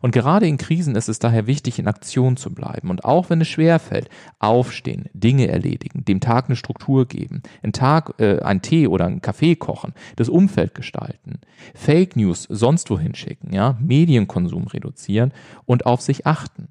Und 0.00 0.12
gerade 0.12 0.46
in 0.46 0.58
Krisen 0.58 0.96
ist 0.96 1.08
es 1.08 1.18
daher 1.18 1.46
wichtig, 1.46 1.78
in 1.78 1.88
Aktion 1.88 2.36
zu 2.36 2.52
bleiben. 2.52 2.90
Und 2.90 3.04
auch 3.04 3.30
wenn 3.30 3.40
es 3.40 3.48
schwer 3.48 3.78
fällt, 3.78 4.08
aufstehen, 4.38 5.08
Dinge 5.12 5.48
erledigen, 5.48 6.04
dem 6.04 6.20
Tag 6.20 6.46
eine 6.46 6.56
Struktur 6.56 7.06
geben, 7.06 7.42
einen 7.62 7.72
Tag, 7.72 8.14
äh, 8.18 8.40
einen 8.40 8.62
Tee 8.62 8.86
oder 8.86 9.06
einen 9.06 9.22
Kaffee 9.22 9.56
kochen, 9.56 9.94
das 10.16 10.28
Umfeld 10.28 10.74
gestalten, 10.74 11.40
Fake 11.74 12.16
News 12.16 12.46
sonst 12.48 12.90
wohin 12.90 13.14
schicken, 13.14 13.52
ja, 13.52 13.76
Medienkonsum 13.80 14.66
reduzieren 14.66 15.32
und 15.66 15.86
auf 15.86 16.00
sich 16.00 16.26
achten. 16.26 16.68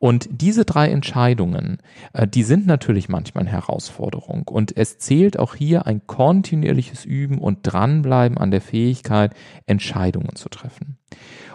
Und 0.00 0.30
diese 0.32 0.64
drei 0.64 0.88
Entscheidungen, 0.88 1.76
äh, 2.14 2.26
die 2.26 2.42
sind 2.42 2.66
natürlich 2.66 3.10
manchmal 3.10 3.42
eine 3.42 3.52
Herausforderung. 3.52 4.48
Und 4.48 4.74
es 4.74 4.98
zählt 4.98 5.38
auch 5.38 5.54
hier 5.54 5.86
ein 5.86 6.06
kontinuierliches 6.06 7.04
Üben 7.04 7.38
und 7.38 7.58
Dranbleiben 7.62 8.38
an 8.38 8.50
der 8.50 8.62
Fähigkeit, 8.62 9.34
Entscheidungen 9.66 10.36
zu 10.36 10.48
treffen. 10.48 10.96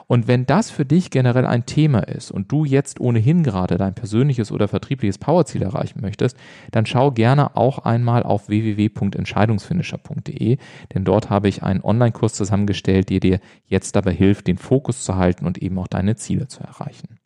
Und 0.07 0.27
wenn 0.27 0.45
das 0.45 0.69
für 0.69 0.85
dich 0.85 1.09
generell 1.09 1.45
ein 1.45 1.65
Thema 1.65 1.99
ist 1.99 2.31
und 2.31 2.51
du 2.51 2.65
jetzt 2.65 2.99
ohnehin 2.99 3.43
gerade 3.43 3.77
dein 3.77 3.95
persönliches 3.95 4.51
oder 4.51 4.67
vertriebliches 4.67 5.17
Powerziel 5.17 5.63
erreichen 5.63 6.01
möchtest, 6.01 6.37
dann 6.71 6.85
schau 6.85 7.11
gerne 7.11 7.55
auch 7.55 7.79
einmal 7.79 8.23
auf 8.23 8.49
www.entscheidungsfinisher.de, 8.49 10.57
denn 10.93 11.03
dort 11.03 11.29
habe 11.29 11.47
ich 11.47 11.63
einen 11.63 11.81
Online-Kurs 11.81 12.33
zusammengestellt, 12.33 13.09
der 13.09 13.19
dir 13.19 13.39
jetzt 13.65 13.95
dabei 13.95 14.13
hilft, 14.13 14.47
den 14.47 14.57
Fokus 14.57 15.03
zu 15.03 15.15
halten 15.15 15.45
und 15.45 15.57
eben 15.57 15.77
auch 15.79 15.87
deine 15.87 16.15
Ziele 16.15 16.47
zu 16.47 16.61
erreichen. 16.61 17.17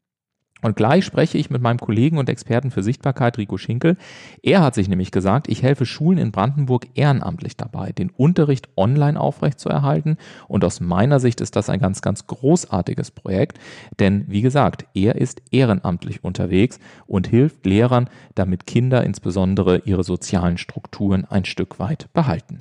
Und 0.62 0.76
gleich 0.76 1.06
spreche 1.06 1.38
ich 1.38 1.50
mit 1.50 1.62
meinem 1.62 1.80
Kollegen 1.80 2.18
und 2.18 2.30
Experten 2.30 2.72
für 2.72 2.84
Sichtbarkeit, 2.84 3.38
Rico 3.38 3.58
Schinkel. 3.58 3.98
Er 4.44 4.62
hat 4.62 4.76
sich 4.76 4.90
nämlich 4.90 5.12
gesagt, 5.12 5.48
ich 5.48 5.64
helfe 5.64 5.86
Schulen 5.86 6.18
in 6.18 6.32
Brandenburg 6.32 6.88
ehrenamtlich 6.96 7.56
dabei, 7.56 7.92
den 7.92 8.10
Unterricht 8.10 8.68
online 8.76 9.20
aufrechtzuerhalten. 9.20 10.18
Und 10.48 10.66
aus 10.66 10.82
meiner 10.82 11.20
Sicht 11.20 11.40
ist 11.42 11.56
das 11.56 11.70
ein 11.70 11.80
ganz, 11.80 12.02
ganz 12.02 12.28
großartiges 12.28 13.12
Projekt. 13.12 13.60
Denn 14.00 14.26
wie 14.28 14.42
gesagt, 14.42 14.86
er 14.94 15.16
ist 15.16 15.42
ehrenamtlich 15.52 16.24
unterwegs 16.24 16.80
und 17.08 17.28
hilft 17.28 17.66
Lehrern, 17.66 18.10
damit 18.36 18.68
Kinder 18.68 19.04
insbesondere 19.04 19.80
ihre 19.86 20.04
sozialen 20.04 20.58
Strukturen 20.58 21.26
ein 21.26 21.46
Stück 21.46 21.80
weit 21.80 22.12
behalten. 22.14 22.60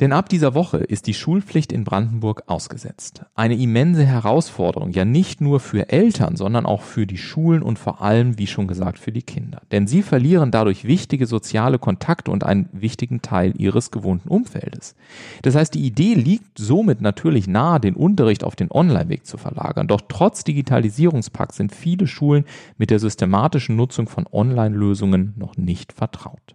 Denn 0.00 0.12
ab 0.12 0.28
dieser 0.28 0.54
Woche 0.54 0.78
ist 0.78 1.08
die 1.08 1.14
Schulpflicht 1.14 1.72
in 1.72 1.82
Brandenburg 1.82 2.44
ausgesetzt. 2.46 3.24
Eine 3.34 3.56
immense 3.56 4.06
Herausforderung, 4.06 4.90
ja 4.92 5.04
nicht 5.04 5.40
nur 5.40 5.58
für 5.58 5.88
Eltern, 5.88 6.36
sondern 6.36 6.66
auch 6.66 6.82
für 6.82 7.04
die 7.04 7.18
Schulen 7.18 7.62
und 7.62 7.80
vor 7.80 8.00
allem, 8.00 8.38
wie 8.38 8.46
schon 8.46 8.68
gesagt, 8.68 9.00
für 9.00 9.10
die 9.10 9.22
Kinder. 9.22 9.60
Denn 9.72 9.88
sie 9.88 10.02
verlieren 10.02 10.52
dadurch 10.52 10.84
wichtige 10.84 11.26
soziale 11.26 11.80
Kontakte 11.80 12.30
und 12.30 12.44
einen 12.44 12.68
wichtigen 12.70 13.22
Teil 13.22 13.54
ihres 13.56 13.90
gewohnten 13.90 14.28
Umfeldes. 14.28 14.94
Das 15.42 15.56
heißt, 15.56 15.74
die 15.74 15.84
Idee 15.84 16.14
liegt 16.14 16.58
somit 16.58 17.00
natürlich 17.00 17.48
nahe, 17.48 17.80
den 17.80 17.94
Unterricht 17.94 18.44
auf 18.44 18.54
den 18.54 18.70
Online-Weg 18.70 19.26
zu 19.26 19.36
verlagern. 19.36 19.88
Doch 19.88 20.02
trotz 20.08 20.44
Digitalisierungspakt 20.44 21.54
sind 21.54 21.74
viele 21.74 22.06
Schulen 22.06 22.44
mit 22.76 22.90
der 22.90 23.00
systematischen 23.00 23.74
Nutzung 23.74 24.06
von 24.08 24.28
Online-Lösungen 24.30 25.34
noch 25.36 25.56
nicht 25.56 25.92
vertraut. 25.92 26.54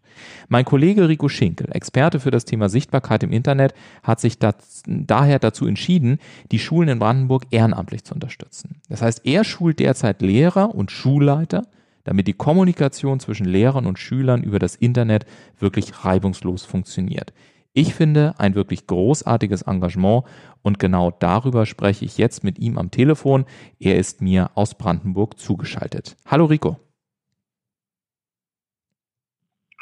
Mein 0.49 0.65
Kollege 0.65 1.07
Rico 1.09 1.29
Schinkel, 1.29 1.67
Experte 1.71 2.19
für 2.19 2.31
das 2.31 2.45
Thema 2.45 2.69
Sichtbarkeit 2.69 3.23
im 3.23 3.31
Internet, 3.31 3.73
hat 4.03 4.19
sich 4.19 4.39
das, 4.39 4.83
daher 4.85 5.39
dazu 5.39 5.65
entschieden, 5.65 6.19
die 6.51 6.59
Schulen 6.59 6.89
in 6.89 6.99
Brandenburg 6.99 7.43
ehrenamtlich 7.51 8.03
zu 8.03 8.13
unterstützen. 8.13 8.81
Das 8.89 9.01
heißt, 9.01 9.25
er 9.25 9.43
schult 9.43 9.79
derzeit 9.79 10.21
Lehrer 10.21 10.73
und 10.73 10.91
Schulleiter, 10.91 11.63
damit 12.03 12.27
die 12.27 12.33
Kommunikation 12.33 13.19
zwischen 13.19 13.45
Lehrern 13.45 13.85
und 13.85 13.99
Schülern 13.99 14.43
über 14.43 14.59
das 14.59 14.75
Internet 14.75 15.25
wirklich 15.59 16.03
reibungslos 16.03 16.65
funktioniert. 16.65 17.33
Ich 17.75 17.95
finde 17.95 18.35
ein 18.37 18.53
wirklich 18.53 18.85
großartiges 18.85 19.63
Engagement 19.63 20.25
und 20.61 20.77
genau 20.77 21.09
darüber 21.09 21.65
spreche 21.65 22.05
ich 22.05 22.19
jetzt 22.19 22.43
mit 22.43 22.59
ihm 22.59 22.77
am 22.77 22.91
Telefon. 22.91 23.45
Er 23.79 23.97
ist 23.97 24.21
mir 24.21 24.51
aus 24.53 24.75
Brandenburg 24.75 25.39
zugeschaltet. 25.39 26.15
Hallo 26.27 26.45
Rico. 26.45 26.77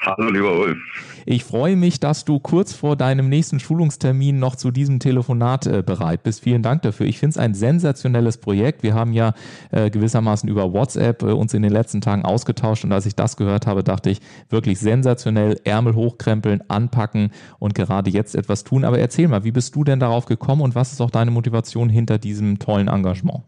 Hallo, 0.03 0.31
lieber 0.31 0.57
Ulf. 0.57 0.79
Ich 1.27 1.43
freue 1.43 1.75
mich, 1.75 1.99
dass 1.99 2.25
du 2.25 2.39
kurz 2.39 2.73
vor 2.73 2.95
deinem 2.95 3.29
nächsten 3.29 3.59
Schulungstermin 3.59 4.39
noch 4.39 4.55
zu 4.55 4.71
diesem 4.71 4.99
Telefonat 4.99 5.67
äh, 5.67 5.83
bereit 5.85 6.23
bist. 6.23 6.41
Vielen 6.41 6.63
Dank 6.63 6.81
dafür. 6.81 7.05
Ich 7.05 7.19
finde 7.19 7.31
es 7.31 7.37
ein 7.37 7.53
sensationelles 7.53 8.39
Projekt. 8.39 8.81
Wir 8.81 8.95
haben 8.95 9.13
ja 9.13 9.35
äh, 9.69 9.91
gewissermaßen 9.91 10.49
über 10.49 10.73
WhatsApp 10.73 11.21
äh, 11.21 11.27
uns 11.27 11.53
in 11.53 11.61
den 11.61 11.71
letzten 11.71 12.01
Tagen 12.01 12.25
ausgetauscht 12.25 12.83
und 12.83 12.91
als 12.91 13.05
ich 13.05 13.15
das 13.15 13.37
gehört 13.37 13.67
habe, 13.67 13.83
dachte 13.83 14.09
ich 14.09 14.21
wirklich 14.49 14.79
sensationell, 14.79 15.59
Ärmel 15.65 15.93
hochkrempeln, 15.93 16.63
anpacken 16.67 17.29
und 17.59 17.75
gerade 17.75 18.09
jetzt 18.09 18.33
etwas 18.33 18.63
tun. 18.63 18.85
Aber 18.85 18.97
erzähl 18.97 19.27
mal, 19.27 19.43
wie 19.43 19.51
bist 19.51 19.75
du 19.75 19.83
denn 19.83 19.99
darauf 19.99 20.25
gekommen 20.25 20.63
und 20.63 20.73
was 20.73 20.93
ist 20.93 21.01
auch 21.01 21.11
deine 21.11 21.29
Motivation 21.29 21.89
hinter 21.89 22.17
diesem 22.17 22.57
tollen 22.57 22.87
Engagement? 22.87 23.43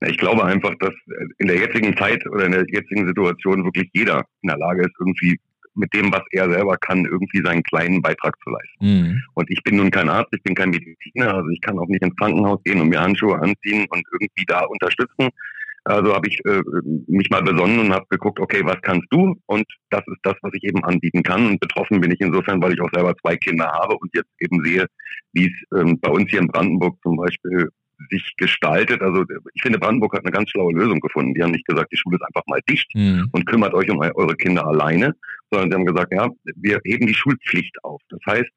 Ich 0.00 0.16
glaube 0.16 0.44
einfach, 0.44 0.74
dass 0.80 0.94
in 1.38 1.46
der 1.46 1.56
jetzigen 1.56 1.96
Zeit 1.96 2.24
oder 2.28 2.46
in 2.46 2.52
der 2.52 2.64
jetzigen 2.68 3.06
Situation 3.06 3.64
wirklich 3.64 3.90
jeder 3.92 4.24
in 4.42 4.48
der 4.48 4.58
Lage 4.58 4.82
ist, 4.82 4.94
irgendwie 5.00 5.38
mit 5.78 5.94
dem, 5.94 6.12
was 6.12 6.22
er 6.30 6.50
selber 6.50 6.76
kann, 6.76 7.04
irgendwie 7.04 7.42
seinen 7.42 7.62
kleinen 7.62 8.02
Beitrag 8.02 8.36
zu 8.42 8.50
leisten. 8.50 8.76
Mhm. 8.80 9.22
Und 9.34 9.50
ich 9.50 9.62
bin 9.62 9.76
nun 9.76 9.90
kein 9.90 10.08
Arzt, 10.08 10.32
ich 10.32 10.42
bin 10.42 10.54
kein 10.54 10.70
Mediziner, 10.70 11.34
also 11.34 11.48
ich 11.50 11.60
kann 11.60 11.78
auch 11.78 11.86
nicht 11.88 12.02
ins 12.02 12.16
Krankenhaus 12.16 12.62
gehen 12.64 12.80
und 12.80 12.88
mir 12.88 13.00
Handschuhe 13.00 13.38
anziehen 13.38 13.86
und 13.90 14.02
irgendwie 14.12 14.44
da 14.46 14.60
unterstützen. 14.64 15.28
Also 15.84 16.14
habe 16.14 16.28
ich 16.28 16.38
äh, 16.44 16.60
mich 17.06 17.30
mal 17.30 17.42
besonnen 17.42 17.78
und 17.78 17.92
habe 17.94 18.04
geguckt, 18.10 18.40
okay, 18.40 18.60
was 18.62 18.76
kannst 18.82 19.06
du? 19.10 19.34
Und 19.46 19.64
das 19.88 20.02
ist 20.06 20.20
das, 20.22 20.34
was 20.42 20.52
ich 20.52 20.64
eben 20.64 20.84
anbieten 20.84 21.22
kann. 21.22 21.46
Und 21.46 21.60
betroffen 21.60 22.00
bin 22.00 22.10
ich 22.10 22.20
insofern, 22.20 22.60
weil 22.60 22.74
ich 22.74 22.80
auch 22.82 22.90
selber 22.92 23.16
zwei 23.22 23.36
Kinder 23.36 23.66
habe 23.72 23.96
und 23.96 24.14
jetzt 24.14 24.28
eben 24.38 24.62
sehe, 24.64 24.86
wie 25.32 25.46
es 25.46 25.80
ähm, 25.80 25.98
bei 26.00 26.10
uns 26.10 26.28
hier 26.30 26.40
in 26.40 26.48
Brandenburg 26.48 26.98
zum 27.02 27.16
Beispiel 27.16 27.70
sich 28.10 28.34
gestaltet. 28.36 29.02
Also 29.02 29.24
ich 29.54 29.62
finde, 29.62 29.78
Brandenburg 29.78 30.14
hat 30.14 30.24
eine 30.24 30.32
ganz 30.32 30.50
schlaue 30.50 30.72
Lösung 30.72 31.00
gefunden. 31.00 31.34
Die 31.34 31.42
haben 31.42 31.50
nicht 31.50 31.66
gesagt, 31.66 31.92
die 31.92 31.96
Schule 31.96 32.16
ist 32.16 32.26
einfach 32.26 32.46
mal 32.46 32.60
dicht 32.68 32.90
mhm. 32.94 33.28
und 33.32 33.46
kümmert 33.46 33.74
euch 33.74 33.90
um 33.90 33.98
eure 33.98 34.36
Kinder 34.36 34.66
alleine, 34.66 35.14
sondern 35.50 35.70
sie 35.70 35.74
haben 35.76 35.86
gesagt, 35.86 36.12
ja, 36.12 36.28
wir 36.56 36.80
heben 36.84 37.06
die 37.06 37.14
Schulpflicht 37.14 37.76
auf. 37.84 38.00
Das 38.08 38.20
heißt, 38.26 38.50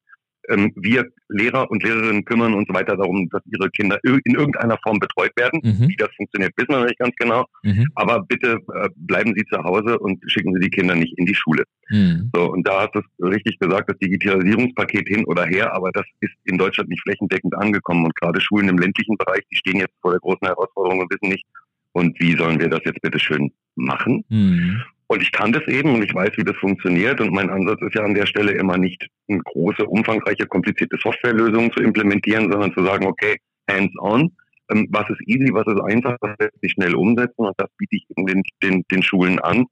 ähm, 0.49 0.71
wir 0.75 1.05
Lehrer 1.29 1.69
und 1.69 1.83
Lehrerinnen 1.83 2.25
kümmern 2.25 2.53
uns 2.53 2.67
weiter 2.69 2.97
darum, 2.97 3.29
dass 3.29 3.41
ihre 3.45 3.69
Kinder 3.71 3.99
in 4.03 4.35
irgendeiner 4.35 4.77
Form 4.83 4.99
betreut 4.99 5.31
werden. 5.35 5.59
Mhm. 5.63 5.87
Wie 5.87 5.95
das 5.95 6.09
funktioniert, 6.15 6.53
wissen 6.57 6.69
wir 6.69 6.79
noch 6.79 6.87
nicht 6.87 6.99
ganz 6.99 7.15
genau. 7.17 7.45
Mhm. 7.63 7.87
Aber 7.95 8.23
bitte 8.23 8.57
äh, 8.73 8.89
bleiben 8.95 9.33
Sie 9.35 9.45
zu 9.45 9.63
Hause 9.63 9.99
und 9.99 10.19
schicken 10.27 10.53
Sie 10.55 10.61
die 10.61 10.69
Kinder 10.69 10.95
nicht 10.95 11.17
in 11.17 11.25
die 11.25 11.35
Schule. 11.35 11.63
Mhm. 11.89 12.31
So, 12.35 12.51
und 12.51 12.67
da 12.67 12.81
hast 12.81 12.95
du 12.95 13.25
richtig 13.25 13.59
gesagt, 13.59 13.89
das 13.89 13.97
Digitalisierungspaket 13.99 15.07
hin 15.07 15.25
oder 15.25 15.45
her, 15.45 15.73
aber 15.73 15.91
das 15.91 16.05
ist 16.19 16.33
in 16.45 16.57
Deutschland 16.57 16.89
nicht 16.89 17.03
flächendeckend 17.03 17.55
angekommen. 17.55 18.05
Und 18.05 18.15
gerade 18.15 18.41
Schulen 18.41 18.69
im 18.69 18.77
ländlichen 18.77 19.17
Bereich, 19.17 19.41
die 19.51 19.57
stehen 19.57 19.79
jetzt 19.79 19.95
vor 20.01 20.11
der 20.11 20.19
großen 20.19 20.47
Herausforderung 20.47 21.01
und 21.01 21.11
wissen 21.11 21.29
nicht, 21.29 21.45
und 21.93 22.17
wie 22.21 22.37
sollen 22.37 22.59
wir 22.59 22.69
das 22.69 22.81
jetzt 22.85 23.01
bitte 23.01 23.19
schön 23.19 23.51
machen? 23.75 24.23
Mhm. 24.29 24.81
Und 25.11 25.21
ich 25.21 25.33
kann 25.33 25.51
das 25.51 25.67
eben 25.67 25.93
und 25.93 26.03
ich 26.03 26.15
weiß, 26.15 26.37
wie 26.37 26.45
das 26.45 26.55
funktioniert. 26.55 27.19
Und 27.19 27.33
mein 27.33 27.49
Ansatz 27.49 27.81
ist 27.81 27.95
ja 27.95 28.01
an 28.01 28.13
der 28.13 28.25
Stelle 28.25 28.53
immer 28.53 28.77
nicht 28.77 29.09
eine 29.27 29.39
große, 29.39 29.85
umfangreiche, 29.85 30.47
komplizierte 30.47 30.97
Softwarelösungen 31.03 31.69
zu 31.73 31.81
implementieren, 31.81 32.49
sondern 32.49 32.73
zu 32.73 32.81
sagen, 32.85 33.05
okay, 33.05 33.35
hands-on. 33.69 34.31
Ähm, 34.71 34.87
was 34.89 35.09
ist 35.09 35.19
easy, 35.27 35.49
was 35.51 35.67
ist 35.67 35.81
einfach, 35.81 36.15
was 36.21 36.37
lässt 36.39 36.61
sich 36.61 36.71
schnell 36.71 36.95
umsetzen? 36.95 37.45
Und 37.45 37.53
das 37.57 37.69
biete 37.77 37.97
ich 37.97 38.05
den, 38.07 38.41
den, 38.63 38.85
den 38.89 39.03
Schulen 39.03 39.37
an 39.39 39.65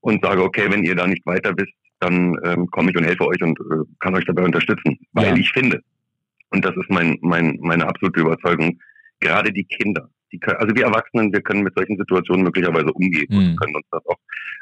und 0.00 0.24
sage, 0.24 0.44
okay, 0.44 0.70
wenn 0.70 0.84
ihr 0.84 0.94
da 0.94 1.08
nicht 1.08 1.26
weiter 1.26 1.52
wisst, 1.56 1.74
dann 1.98 2.36
ähm, 2.44 2.68
komme 2.70 2.92
ich 2.92 2.96
und 2.96 3.02
helfe 3.02 3.26
euch 3.26 3.42
und 3.42 3.58
äh, 3.58 3.82
kann 3.98 4.14
euch 4.14 4.26
dabei 4.26 4.44
unterstützen. 4.44 4.96
Weil 5.12 5.30
ja. 5.30 5.36
ich 5.36 5.50
finde, 5.50 5.80
und 6.50 6.64
das 6.64 6.76
ist 6.76 6.88
mein, 6.88 7.18
mein, 7.20 7.58
meine 7.62 7.84
absolute 7.84 8.20
Überzeugung, 8.20 8.78
gerade 9.18 9.52
die 9.52 9.64
Kinder, 9.64 10.08
die 10.32 10.38
können, 10.38 10.58
also 10.58 10.74
wir 10.74 10.84
Erwachsenen, 10.84 11.32
wir 11.32 11.40
können 11.40 11.62
mit 11.62 11.74
solchen 11.76 11.96
Situationen 11.96 12.44
möglicherweise 12.44 12.92
umgehen 12.92 13.26
mhm. 13.30 13.38
und 13.38 13.60
können 13.60 13.76
uns 13.76 13.86
das 13.90 14.04
auch 14.06 14.18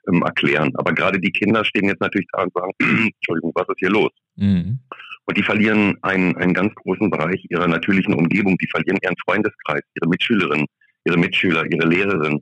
ähm, 0.09 0.23
erklären. 0.23 0.73
Aber 0.77 0.93
gerade 0.93 1.19
die 1.21 1.33
Kinder 1.33 1.65
stehen 1.65 1.87
jetzt 1.87 2.01
natürlich 2.01 2.29
da 2.33 2.43
und 2.43 2.53
sagen, 2.53 2.73
Entschuldigung, 2.81 3.53
was 3.55 3.69
ist 3.69 3.79
hier 3.79 3.91
los? 3.91 4.11
Mhm. 4.37 4.79
Und 5.27 5.37
die 5.37 5.43
verlieren 5.43 5.97
einen, 6.03 6.37
einen 6.37 6.55
ganz 6.55 6.75
großen 6.77 7.11
Bereich 7.11 7.45
ihrer 7.51 7.67
natürlichen 7.67 8.15
Umgebung. 8.15 8.57
Die 8.59 8.69
verlieren 8.69 8.99
ihren 9.03 9.17
Freundeskreis, 9.25 9.83
ihre 9.95 10.09
Mitschülerinnen, 10.09 10.67
ihre 11.05 11.19
Mitschüler, 11.19 11.65
ihre 11.71 11.87
Lehrerin 11.87 12.41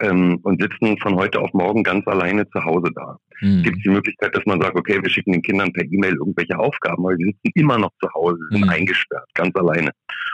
ähm, 0.00 0.38
und 0.42 0.60
sitzen 0.60 0.98
von 0.98 1.14
heute 1.16 1.40
auf 1.40 1.52
morgen 1.52 1.82
ganz 1.82 2.06
alleine 2.06 2.48
zu 2.50 2.64
Hause 2.64 2.90
da. 2.94 3.18
Mhm. 3.40 3.62
Gibt 3.62 3.76
es 3.78 3.82
die 3.82 3.90
Möglichkeit, 3.90 4.34
dass 4.34 4.44
man 4.46 4.60
sagt, 4.60 4.76
okay, 4.76 4.98
wir 5.02 5.10
schicken 5.10 5.32
den 5.32 5.42
Kindern 5.42 5.72
per 5.72 5.84
E-Mail 5.84 6.14
irgendwelche 6.14 6.58
Aufgaben, 6.58 7.04
weil 7.04 7.16
die 7.16 7.26
sitzen 7.26 7.52
immer 7.54 7.78
noch 7.78 7.90
zu 8.02 8.08
Hause, 8.14 8.38
sind 8.50 8.64
mhm. 8.64 8.70
eingesperrt, 8.70 9.28
ganz 9.34 9.54
alleine. 9.56 9.90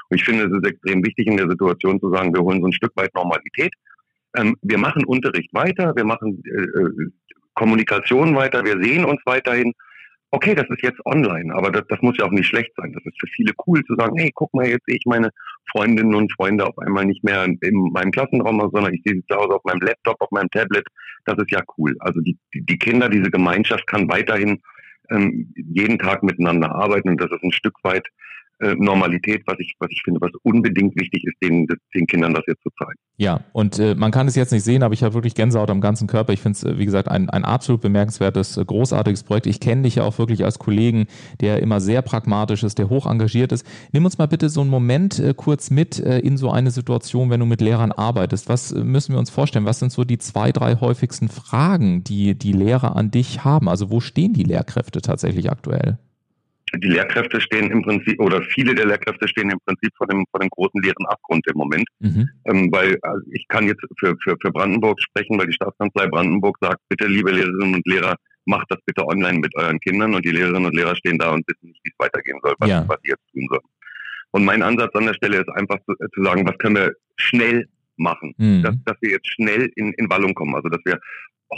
Und 0.08 0.16
ich 0.16 0.24
finde, 0.24 0.44
es 0.44 0.52
ist 0.52 0.66
extrem 0.66 1.04
wichtig 1.04 1.26
in 1.26 1.36
der 1.36 1.50
Situation 1.50 2.00
zu 2.00 2.10
sagen, 2.10 2.34
wir 2.34 2.42
holen 2.42 2.60
so 2.60 2.66
ein 2.66 2.72
Stück 2.72 2.92
weit 2.96 3.14
Normalität. 3.14 3.72
Ähm, 4.36 4.56
wir 4.62 4.78
machen 4.78 5.04
Unterricht 5.04 5.52
weiter, 5.52 5.94
wir 5.96 6.04
machen 6.04 6.42
äh, 6.44 6.80
äh 6.80 7.10
Kommunikation 7.54 8.36
weiter, 8.36 8.64
wir 8.66 8.82
sehen 8.82 9.06
uns 9.06 9.18
weiterhin, 9.24 9.72
okay, 10.30 10.54
das 10.54 10.68
ist 10.68 10.82
jetzt 10.82 11.04
online, 11.06 11.54
aber 11.54 11.70
das, 11.70 11.84
das 11.88 12.00
muss 12.02 12.16
ja 12.18 12.24
auch 12.24 12.30
nicht 12.30 12.46
schlecht 12.46 12.72
sein. 12.76 12.92
Das 12.92 13.04
ist 13.04 13.18
für 13.20 13.28
viele 13.28 13.52
cool 13.66 13.82
zu 13.84 13.94
sagen, 13.96 14.16
hey, 14.16 14.30
guck 14.34 14.52
mal, 14.54 14.66
jetzt 14.66 14.86
sehe 14.86 14.96
ich 14.96 15.06
meine 15.06 15.30
Freundinnen 15.70 16.14
und 16.14 16.32
Freunde 16.32 16.66
auf 16.66 16.78
einmal 16.78 17.04
nicht 17.04 17.24
mehr 17.24 17.44
in, 17.44 17.58
in 17.62 17.90
meinem 17.92 18.10
Klassenraum, 18.10 18.60
sondern 18.72 18.94
ich 18.94 19.02
sehe 19.04 19.14
sie 19.14 19.26
zu 19.26 19.36
Hause 19.36 19.54
auf 19.54 19.64
meinem 19.64 19.80
Laptop, 19.80 20.20
auf 20.20 20.30
meinem 20.30 20.50
Tablet. 20.50 20.86
Das 21.24 21.36
ist 21.38 21.50
ja 21.50 21.62
cool. 21.78 21.96
Also 22.00 22.20
die, 22.20 22.38
die, 22.54 22.64
die 22.64 22.78
Kinder, 22.78 23.08
diese 23.08 23.30
Gemeinschaft 23.30 23.86
kann 23.86 24.08
weiterhin 24.08 24.60
ähm, 25.10 25.52
jeden 25.54 25.98
Tag 25.98 26.22
miteinander 26.22 26.74
arbeiten 26.74 27.10
und 27.10 27.20
das 27.20 27.30
ist 27.30 27.42
ein 27.42 27.52
Stück 27.52 27.76
weit 27.82 28.06
Normalität, 28.58 29.42
was 29.46 29.56
ich, 29.58 29.74
was 29.78 29.90
ich 29.90 30.02
finde, 30.02 30.20
was 30.20 30.30
unbedingt 30.42 30.98
wichtig 30.98 31.24
ist, 31.24 31.36
den, 31.42 31.66
den 31.94 32.06
Kindern 32.06 32.32
das 32.32 32.44
jetzt 32.46 32.62
zu 32.62 32.70
zeigen. 32.78 32.98
Ja, 33.18 33.40
und 33.52 33.78
äh, 33.78 33.94
man 33.94 34.10
kann 34.10 34.28
es 34.28 34.34
jetzt 34.34 34.52
nicht 34.52 34.62
sehen, 34.62 34.82
aber 34.82 34.92
ich 34.92 35.02
habe 35.02 35.14
wirklich 35.14 35.34
Gänsehaut 35.34 35.70
am 35.70 35.80
ganzen 35.80 36.06
Körper. 36.06 36.34
Ich 36.34 36.40
finde 36.40 36.56
es, 36.56 36.64
äh, 36.64 36.78
wie 36.78 36.84
gesagt, 36.84 37.08
ein, 37.08 37.30
ein 37.30 37.44
absolut 37.44 37.80
bemerkenswertes, 37.80 38.58
äh, 38.58 38.64
großartiges 38.64 39.22
Projekt. 39.22 39.46
Ich 39.46 39.58
kenne 39.58 39.82
dich 39.82 39.96
ja 39.96 40.04
auch 40.04 40.18
wirklich 40.18 40.44
als 40.44 40.58
Kollegen, 40.58 41.06
der 41.40 41.62
immer 41.62 41.80
sehr 41.80 42.02
pragmatisch 42.02 42.62
ist, 42.62 42.78
der 42.78 42.90
hoch 42.90 43.06
engagiert 43.06 43.52
ist. 43.52 43.66
Nimm 43.92 44.04
uns 44.04 44.18
mal 44.18 44.26
bitte 44.26 44.50
so 44.50 44.60
einen 44.60 44.70
Moment 44.70 45.18
äh, 45.18 45.32
kurz 45.34 45.70
mit 45.70 45.98
äh, 45.98 46.18
in 46.18 46.36
so 46.36 46.50
eine 46.50 46.70
Situation, 46.70 47.30
wenn 47.30 47.40
du 47.40 47.46
mit 47.46 47.62
Lehrern 47.62 47.92
arbeitest. 47.92 48.48
Was 48.50 48.72
äh, 48.72 48.84
müssen 48.84 49.12
wir 49.12 49.18
uns 49.18 49.30
vorstellen? 49.30 49.64
Was 49.64 49.78
sind 49.78 49.92
so 49.92 50.04
die 50.04 50.18
zwei, 50.18 50.52
drei 50.52 50.76
häufigsten 50.76 51.28
Fragen, 51.28 52.04
die 52.04 52.34
die 52.34 52.52
Lehrer 52.52 52.96
an 52.96 53.10
dich 53.10 53.44
haben? 53.44 53.68
Also 53.68 53.90
wo 53.90 54.00
stehen 54.00 54.34
die 54.34 54.44
Lehrkräfte 54.44 55.00
tatsächlich 55.00 55.50
aktuell? 55.50 55.98
Die 56.74 56.88
Lehrkräfte 56.88 57.40
stehen 57.40 57.70
im 57.70 57.82
Prinzip, 57.82 58.20
oder 58.20 58.42
viele 58.42 58.74
der 58.74 58.86
Lehrkräfte 58.86 59.28
stehen 59.28 59.50
im 59.50 59.58
Prinzip 59.64 59.90
vor 59.96 60.06
dem, 60.06 60.24
vor 60.30 60.40
dem 60.40 60.48
großen 60.50 60.82
leeren 60.82 61.06
Abgrund 61.06 61.46
im 61.46 61.56
Moment. 61.56 61.86
Mhm. 62.00 62.28
Ähm, 62.46 62.68
weil 62.72 62.98
also 63.02 63.22
ich 63.32 63.46
kann 63.48 63.66
jetzt 63.66 63.82
für, 63.98 64.16
für, 64.22 64.36
für 64.40 64.50
Brandenburg 64.50 65.00
sprechen, 65.00 65.38
weil 65.38 65.46
die 65.46 65.52
Staatskanzlei 65.52 66.08
Brandenburg 66.08 66.56
sagt, 66.60 66.80
bitte 66.88 67.06
liebe 67.06 67.30
Lehrerinnen 67.30 67.76
und 67.76 67.86
Lehrer, 67.86 68.16
macht 68.46 68.66
das 68.70 68.78
bitte 68.86 69.06
online 69.06 69.40
mit 69.40 69.54
euren 69.56 69.80
Kindern 69.80 70.14
und 70.14 70.24
die 70.24 70.30
Lehrerinnen 70.30 70.66
und 70.66 70.74
Lehrer 70.74 70.94
stehen 70.96 71.18
da 71.18 71.30
und 71.30 71.46
wissen 71.48 71.68
nicht, 71.68 71.80
wie 71.84 71.90
es 71.90 71.98
weitergehen 71.98 72.38
soll, 72.42 72.54
was, 72.58 72.68
ja. 72.68 72.84
was 72.88 72.98
sie 73.02 73.10
jetzt 73.10 73.26
tun 73.32 73.46
sollen. 73.50 73.66
Und 74.30 74.44
mein 74.44 74.62
Ansatz 74.62 74.94
an 74.94 75.06
der 75.06 75.14
Stelle 75.14 75.38
ist 75.38 75.48
einfach 75.50 75.78
zu, 75.86 75.94
zu 76.14 76.22
sagen, 76.22 76.46
was 76.46 76.56
können 76.58 76.76
wir 76.76 76.92
schnell 77.16 77.68
machen, 77.96 78.34
mhm. 78.36 78.62
dass, 78.62 78.74
dass 78.84 78.96
wir 79.00 79.10
jetzt 79.10 79.28
schnell 79.32 79.70
in, 79.76 79.92
in 79.94 80.10
Wallung 80.10 80.34
kommen. 80.34 80.54
Also 80.54 80.68
dass 80.68 80.80
wir 80.84 80.98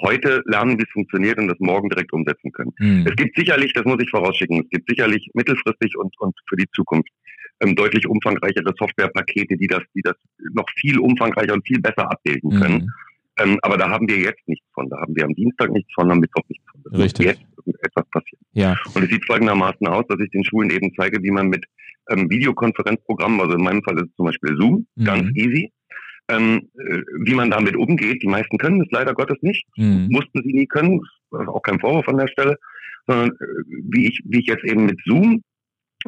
heute 0.02 0.42
lernen, 0.46 0.78
wie 0.78 0.82
es 0.82 0.90
funktioniert 0.90 1.38
und 1.38 1.48
das 1.48 1.58
morgen 1.60 1.88
direkt 1.88 2.12
umsetzen 2.12 2.52
können. 2.52 2.72
Mhm. 2.78 3.06
Es 3.06 3.16
gibt 3.16 3.36
sicherlich, 3.36 3.72
das 3.72 3.84
muss 3.84 3.98
ich 4.00 4.10
vorausschicken, 4.10 4.60
es 4.60 4.70
gibt 4.70 4.88
sicherlich 4.88 5.28
mittelfristig 5.34 5.96
und, 5.96 6.14
und 6.20 6.36
für 6.48 6.56
die 6.56 6.68
Zukunft 6.74 7.08
ähm, 7.60 7.74
deutlich 7.74 8.06
umfangreichere 8.06 8.72
Softwarepakete, 8.78 9.56
die 9.56 9.66
das, 9.66 9.82
die 9.94 10.02
das 10.02 10.14
noch 10.52 10.66
viel 10.76 10.98
umfangreicher 10.98 11.54
und 11.54 11.66
viel 11.66 11.80
besser 11.80 12.10
abbilden 12.10 12.50
können. 12.50 12.74
Mhm. 12.74 12.92
Ähm, 13.40 13.58
aber 13.62 13.76
da 13.76 13.88
haben 13.88 14.08
wir 14.08 14.18
jetzt 14.18 14.46
nichts 14.46 14.66
von. 14.74 14.88
Da 14.88 14.98
haben 14.98 15.14
wir 15.14 15.24
am 15.24 15.34
Dienstag 15.34 15.70
nichts 15.70 15.92
von, 15.94 16.10
am 16.10 16.18
Mittwoch 16.18 16.42
nichts 16.48 16.64
von. 16.70 16.82
Das 16.84 17.00
Richtig. 17.00 17.26
jetzt 17.26 17.42
etwas 17.84 18.04
passiert. 18.10 18.40
Ja. 18.52 18.76
Und 18.94 19.04
es 19.04 19.10
sieht 19.10 19.24
folgendermaßen 19.26 19.86
aus, 19.86 20.04
dass 20.08 20.18
ich 20.20 20.30
den 20.30 20.44
Schulen 20.44 20.70
eben 20.70 20.92
zeige, 20.96 21.22
wie 21.22 21.30
man 21.30 21.48
mit 21.48 21.64
ähm, 22.10 22.28
Videokonferenzprogrammen, 22.30 23.40
also 23.40 23.54
in 23.54 23.62
meinem 23.62 23.82
Fall 23.82 23.96
ist 23.96 24.08
es 24.10 24.16
zum 24.16 24.26
Beispiel 24.26 24.56
Zoom, 24.56 24.86
mhm. 24.96 25.04
ganz 25.04 25.36
easy, 25.36 25.72
ähm, 26.28 26.68
äh, 26.78 27.02
wie 27.24 27.34
man 27.34 27.50
damit 27.50 27.76
umgeht. 27.76 28.22
Die 28.22 28.28
meisten 28.28 28.58
können 28.58 28.82
es 28.82 28.90
leider 28.90 29.14
Gottes 29.14 29.38
nicht, 29.40 29.66
mhm. 29.76 30.08
mussten 30.10 30.42
sie 30.42 30.52
nie 30.52 30.66
können, 30.66 31.00
das 31.30 31.42
ist 31.42 31.48
auch 31.48 31.62
kein 31.62 31.80
Vorwurf 31.80 32.08
an 32.08 32.18
der 32.18 32.28
Stelle, 32.28 32.56
sondern 33.06 33.30
äh, 33.30 33.64
wie 33.90 34.08
ich, 34.08 34.20
wie 34.24 34.40
ich 34.40 34.46
jetzt 34.46 34.64
eben 34.64 34.86
mit 34.86 34.98
Zoom 35.04 35.42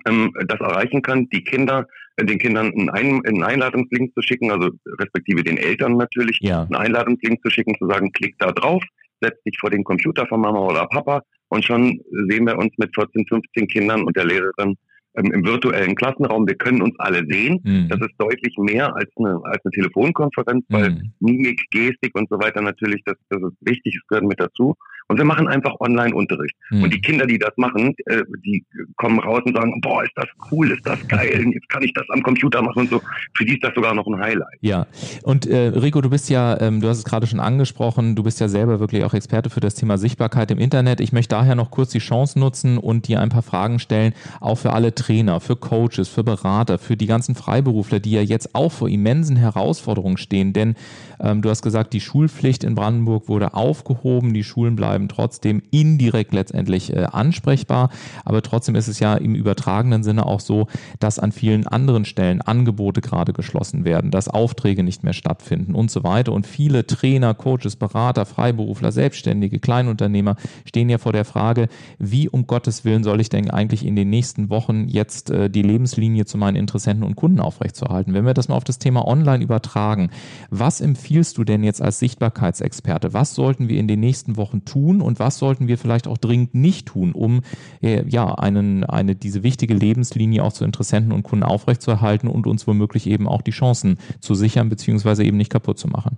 ähm, 0.07 0.33
das 0.47 0.61
erreichen 0.61 1.03
kann, 1.03 1.29
die 1.31 1.43
Kinder, 1.43 1.87
äh, 2.17 2.25
den 2.25 2.39
Kindern 2.39 2.73
einen, 2.73 2.91
Ein 2.91 3.25
einen 3.27 3.43
Einladungslink 3.43 4.13
zu 4.15 4.23
schicken, 4.23 4.51
also 4.51 4.71
respektive 4.99 5.43
den 5.43 5.57
Eltern 5.57 5.97
natürlich, 5.97 6.39
ja. 6.41 6.63
einen 6.63 6.77
Einladungslink 6.77 7.43
zu 7.43 7.51
schicken, 7.51 7.75
zu 7.79 7.87
sagen, 7.89 8.13
klick 8.13 8.37
da 8.39 8.53
drauf, 8.53 8.83
setz 9.21 9.43
dich 9.43 9.57
vor 9.59 9.71
den 9.71 9.85
Computer 9.85 10.27
von 10.27 10.41
Mama 10.41 10.61
oder 10.61 10.87
Papa 10.87 11.23
und 11.49 11.65
schon 11.65 12.01
sehen 12.29 12.47
wir 12.47 12.57
uns 12.59 12.73
mit 12.79 12.95
14, 12.95 13.27
15 13.27 13.69
Kindern 13.69 14.03
und 14.05 14.17
der 14.17 14.25
Lehrerin 14.25 14.77
ähm, 15.15 15.33
im 15.33 15.45
virtuellen 15.45 15.95
Klassenraum. 15.95 16.47
Wir 16.47 16.57
können 16.57 16.83
uns 16.83 16.95
alle 16.99 17.25
sehen. 17.27 17.61
Mhm. 17.65 17.89
Das 17.89 18.01
ist 18.01 18.15
deutlich 18.19 18.55
mehr 18.59 18.95
als 18.95 19.11
eine, 19.17 19.41
als 19.45 19.65
eine 19.65 19.73
Telefonkonferenz, 19.73 20.65
weil 20.69 20.91
mhm. 20.91 21.13
Mimik, 21.21 21.63
Gestik 21.71 22.15
und 22.15 22.29
so 22.29 22.39
weiter 22.39 22.61
natürlich, 22.63 23.03
das, 23.05 23.17
das 23.29 23.43
ist 23.43 23.57
wichtig, 23.61 23.99
es 24.01 24.07
gehört 24.09 24.27
mit 24.27 24.41
dazu. 24.41 24.75
Und 25.11 25.17
wir 25.17 25.25
machen 25.25 25.49
einfach 25.49 25.75
Online-Unterricht. 25.81 26.55
Mhm. 26.71 26.85
Und 26.85 26.95
die 26.95 27.01
Kinder, 27.01 27.27
die 27.27 27.37
das 27.37 27.51
machen, 27.57 27.97
äh, 28.07 28.23
die 28.45 28.65
kommen 28.95 29.19
raus 29.19 29.43
und 29.45 29.57
sagen, 29.57 29.81
boah, 29.81 30.05
ist 30.05 30.13
das 30.15 30.29
cool, 30.53 30.71
ist 30.71 30.87
das 30.87 31.05
geil, 31.09 31.51
jetzt 31.53 31.69
kann 31.69 31.83
ich 31.83 31.93
das 31.95 32.05
am 32.11 32.23
Computer 32.23 32.63
machen 32.63 32.83
und 32.83 32.91
so. 32.91 33.03
Für 33.35 33.45
die 33.45 33.55
ist 33.55 33.65
das 33.65 33.75
sogar 33.75 33.93
noch 33.93 34.07
ein 34.07 34.21
Highlight. 34.21 34.59
Ja, 34.61 34.87
und 35.25 35.47
äh, 35.47 35.73
Rico, 35.75 36.01
du 36.01 36.11
bist 36.11 36.31
ja, 36.31 36.61
ähm, 36.61 36.81
du 36.81 36.87
hast 36.87 36.99
es 36.99 37.05
gerade 37.05 37.27
schon 37.27 37.41
angesprochen, 37.41 38.15
du 38.15 38.23
bist 38.23 38.39
ja 38.39 38.47
selber 38.47 38.79
wirklich 38.79 39.03
auch 39.03 39.13
Experte 39.13 39.51
für 39.51 39.59
das 39.59 39.75
Thema 39.75 39.99
Sichtbarkeit 39.99 40.53
im 40.53 40.61
Internet. 40.61 41.01
Ich 41.01 41.13
möchte 41.13 41.35
daher 41.35 41.57
noch 41.57 41.73
kurz 41.73 41.91
die 41.91 41.99
Chance 41.99 42.39
nutzen 42.39 42.79
und 42.79 43.09
dir 43.09 43.21
ein 43.21 43.31
paar 43.31 43.43
Fragen 43.43 43.81
stellen, 43.81 44.15
auch 44.39 44.59
für 44.59 44.73
alle 44.73 44.95
Trainer, 44.95 45.41
für 45.41 45.57
Coaches, 45.57 46.09
für 46.09 46.23
Berater, 46.23 46.79
für 46.79 46.97
die 46.97 47.07
ganzen 47.07 47.35
Freiberufler, 47.35 47.99
die 47.99 48.13
ja 48.13 48.23
jetzt 48.23 48.55
auch 48.55 48.71
vor 48.71 48.89
immensen 48.89 49.35
Herausforderungen 49.35 50.19
stehen. 50.19 50.53
Denn 50.53 50.77
ähm, 51.19 51.43
du 51.43 51.51
hast 51.51 51.63
gesagt, 51.63 51.95
die 51.95 52.01
Schulpflicht 52.01 52.63
in 52.63 52.77
Brandenburg 52.77 53.29
wurde 53.29 53.55
aufgehoben, 53.55 54.35
die 54.35 54.45
Schulen 54.45 54.77
bleiben 54.77 55.00
trotzdem 55.09 55.63
indirekt 55.71 56.33
letztendlich 56.33 56.95
äh, 56.95 57.07
ansprechbar. 57.11 57.91
Aber 58.25 58.43
trotzdem 58.43 58.75
ist 58.75 58.89
es 58.89 59.01
ja 59.01 59.15
im 59.15 59.35
übertragenen 59.35 60.03
Sinne 60.03 60.27
auch 60.27 60.41
so, 60.41 60.67
dass 60.99 61.19
an 61.19 61.33
vielen 61.33 61.67
anderen 61.67 62.05
Stellen 62.05 62.41
Angebote 62.41 63.01
gerade 63.01 63.33
geschlossen 63.33 63.85
werden, 63.85 64.11
dass 64.11 64.29
Aufträge 64.29 64.83
nicht 64.83 65.05
mehr 65.05 65.13
stattfinden 65.13 65.75
und 65.75 65.91
so 65.91 66.05
weiter. 66.05 66.33
Und 66.33 66.47
viele 66.47 66.87
Trainer, 66.87 67.35
Coaches, 67.35 67.77
Berater, 67.77 68.27
Freiberufler, 68.27 68.93
Selbstständige, 68.93 69.59
Kleinunternehmer 69.59 70.37
stehen 70.65 70.89
ja 70.89 70.99
vor 70.99 71.13
der 71.13 71.25
Frage, 71.25 71.69
wie 71.99 72.29
um 72.29 72.47
Gottes 72.47 72.85
Willen 72.85 73.05
soll 73.05 73.21
ich 73.21 73.29
denn 73.29 73.51
eigentlich 73.51 73.85
in 73.85 73.97
den 73.97 74.11
nächsten 74.11 74.51
Wochen 74.51 74.89
jetzt 74.89 75.31
äh, 75.31 75.49
die 75.51 75.63
Lebenslinie 75.63 76.25
zu 76.25 76.39
meinen 76.39 76.57
Interessenten 76.57 77.05
und 77.05 77.17
Kunden 77.17 77.41
aufrechtzuerhalten? 77.41 78.15
Wenn 78.15 78.27
wir 78.27 78.35
das 78.35 78.49
mal 78.49 78.57
auf 78.57 78.65
das 78.65 78.79
Thema 78.79 79.07
Online 79.07 79.43
übertragen, 79.43 80.11
was 80.51 80.81
empfiehlst 80.81 81.39
du 81.39 81.45
denn 81.45 81.63
jetzt 81.63 81.81
als 81.83 81.99
Sichtbarkeitsexperte? 81.99 83.13
Was 83.13 83.35
sollten 83.35 83.69
wir 83.69 83.79
in 83.79 83.89
den 83.89 84.01
nächsten 84.01 84.37
Wochen 84.37 84.65
tun? 84.65 84.90
Und 84.99 85.19
was 85.19 85.39
sollten 85.39 85.69
wir 85.69 85.79
vielleicht 85.79 86.09
auch 86.09 86.19
dringend 86.19 86.55
nicht 86.55 86.89
tun, 86.89 87.13
um 87.13 87.43
äh, 87.83 88.03
ja 88.09 88.35
einen, 88.35 88.85
eine, 88.85 89.15
diese 89.15 89.43
wichtige 89.43 89.75
Lebenslinie 89.75 90.43
auch 90.43 90.53
zu 90.53 90.65
Interessenten 90.65 91.13
und 91.13 91.23
Kunden 91.23 91.45
aufrechtzuerhalten 91.45 92.29
und 92.29 92.47
uns 92.47 92.67
womöglich 92.67 93.07
eben 93.07 93.29
auch 93.29 93.43
die 93.43 93.51
Chancen 93.51 93.99
zu 94.21 94.35
sichern, 94.35 94.69
beziehungsweise 94.69 95.23
eben 95.25 95.37
nicht 95.37 95.53
kaputt 95.53 95.79
zu 95.79 95.89
machen? 95.89 96.17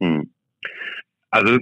Hm. 0.00 0.30
Also 1.30 1.58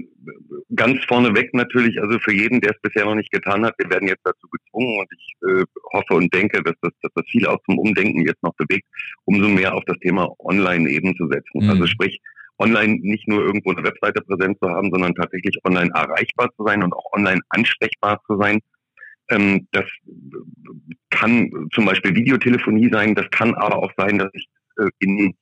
ganz 0.74 1.02
vorneweg 1.04 1.52
natürlich, 1.54 2.00
also 2.00 2.18
für 2.18 2.32
jeden, 2.32 2.60
der 2.60 2.72
es 2.72 2.80
bisher 2.80 3.04
noch 3.04 3.14
nicht 3.14 3.32
getan 3.32 3.64
hat, 3.64 3.74
wir 3.78 3.90
werden 3.90 4.08
jetzt 4.08 4.24
dazu 4.24 4.46
gezwungen 4.48 4.98
und 4.98 5.08
ich 5.12 5.34
äh, 5.48 5.64
hoffe 5.92 6.14
und 6.14 6.32
denke, 6.32 6.62
dass 6.62 6.74
das, 6.80 6.92
dass 7.02 7.12
das 7.14 7.24
viele 7.28 7.50
auch 7.50 7.60
zum 7.64 7.78
Umdenken 7.78 8.26
jetzt 8.26 8.42
noch 8.42 8.54
bewegt, 8.54 8.86
umso 9.24 9.48
mehr 9.48 9.74
auf 9.74 9.84
das 9.86 9.98
Thema 9.98 10.28
Online 10.38 10.88
eben 10.88 11.16
zu 11.16 11.28
setzen. 11.28 11.64
Mhm. 11.64 11.70
Also 11.70 11.86
sprich, 11.86 12.20
online 12.58 12.98
nicht 13.00 13.26
nur 13.28 13.44
irgendwo 13.44 13.70
eine 13.70 13.84
Webseite 13.84 14.22
präsent 14.22 14.58
zu 14.62 14.68
haben, 14.68 14.90
sondern 14.90 15.14
tatsächlich 15.14 15.56
online 15.64 15.90
erreichbar 15.94 16.50
zu 16.56 16.64
sein 16.64 16.82
und 16.82 16.92
auch 16.92 17.12
online 17.12 17.40
ansprechbar 17.48 18.20
zu 18.26 18.38
sein. 18.40 18.60
Ähm, 19.30 19.66
das 19.72 19.84
kann 21.10 21.50
zum 21.72 21.86
Beispiel 21.86 22.14
Videotelefonie 22.14 22.90
sein, 22.92 23.14
das 23.14 23.28
kann 23.30 23.54
aber 23.54 23.78
auch 23.78 23.92
sein, 23.96 24.18
dass 24.18 24.28
ich 24.34 24.46
äh, 24.78 24.88
in, 24.98 25.34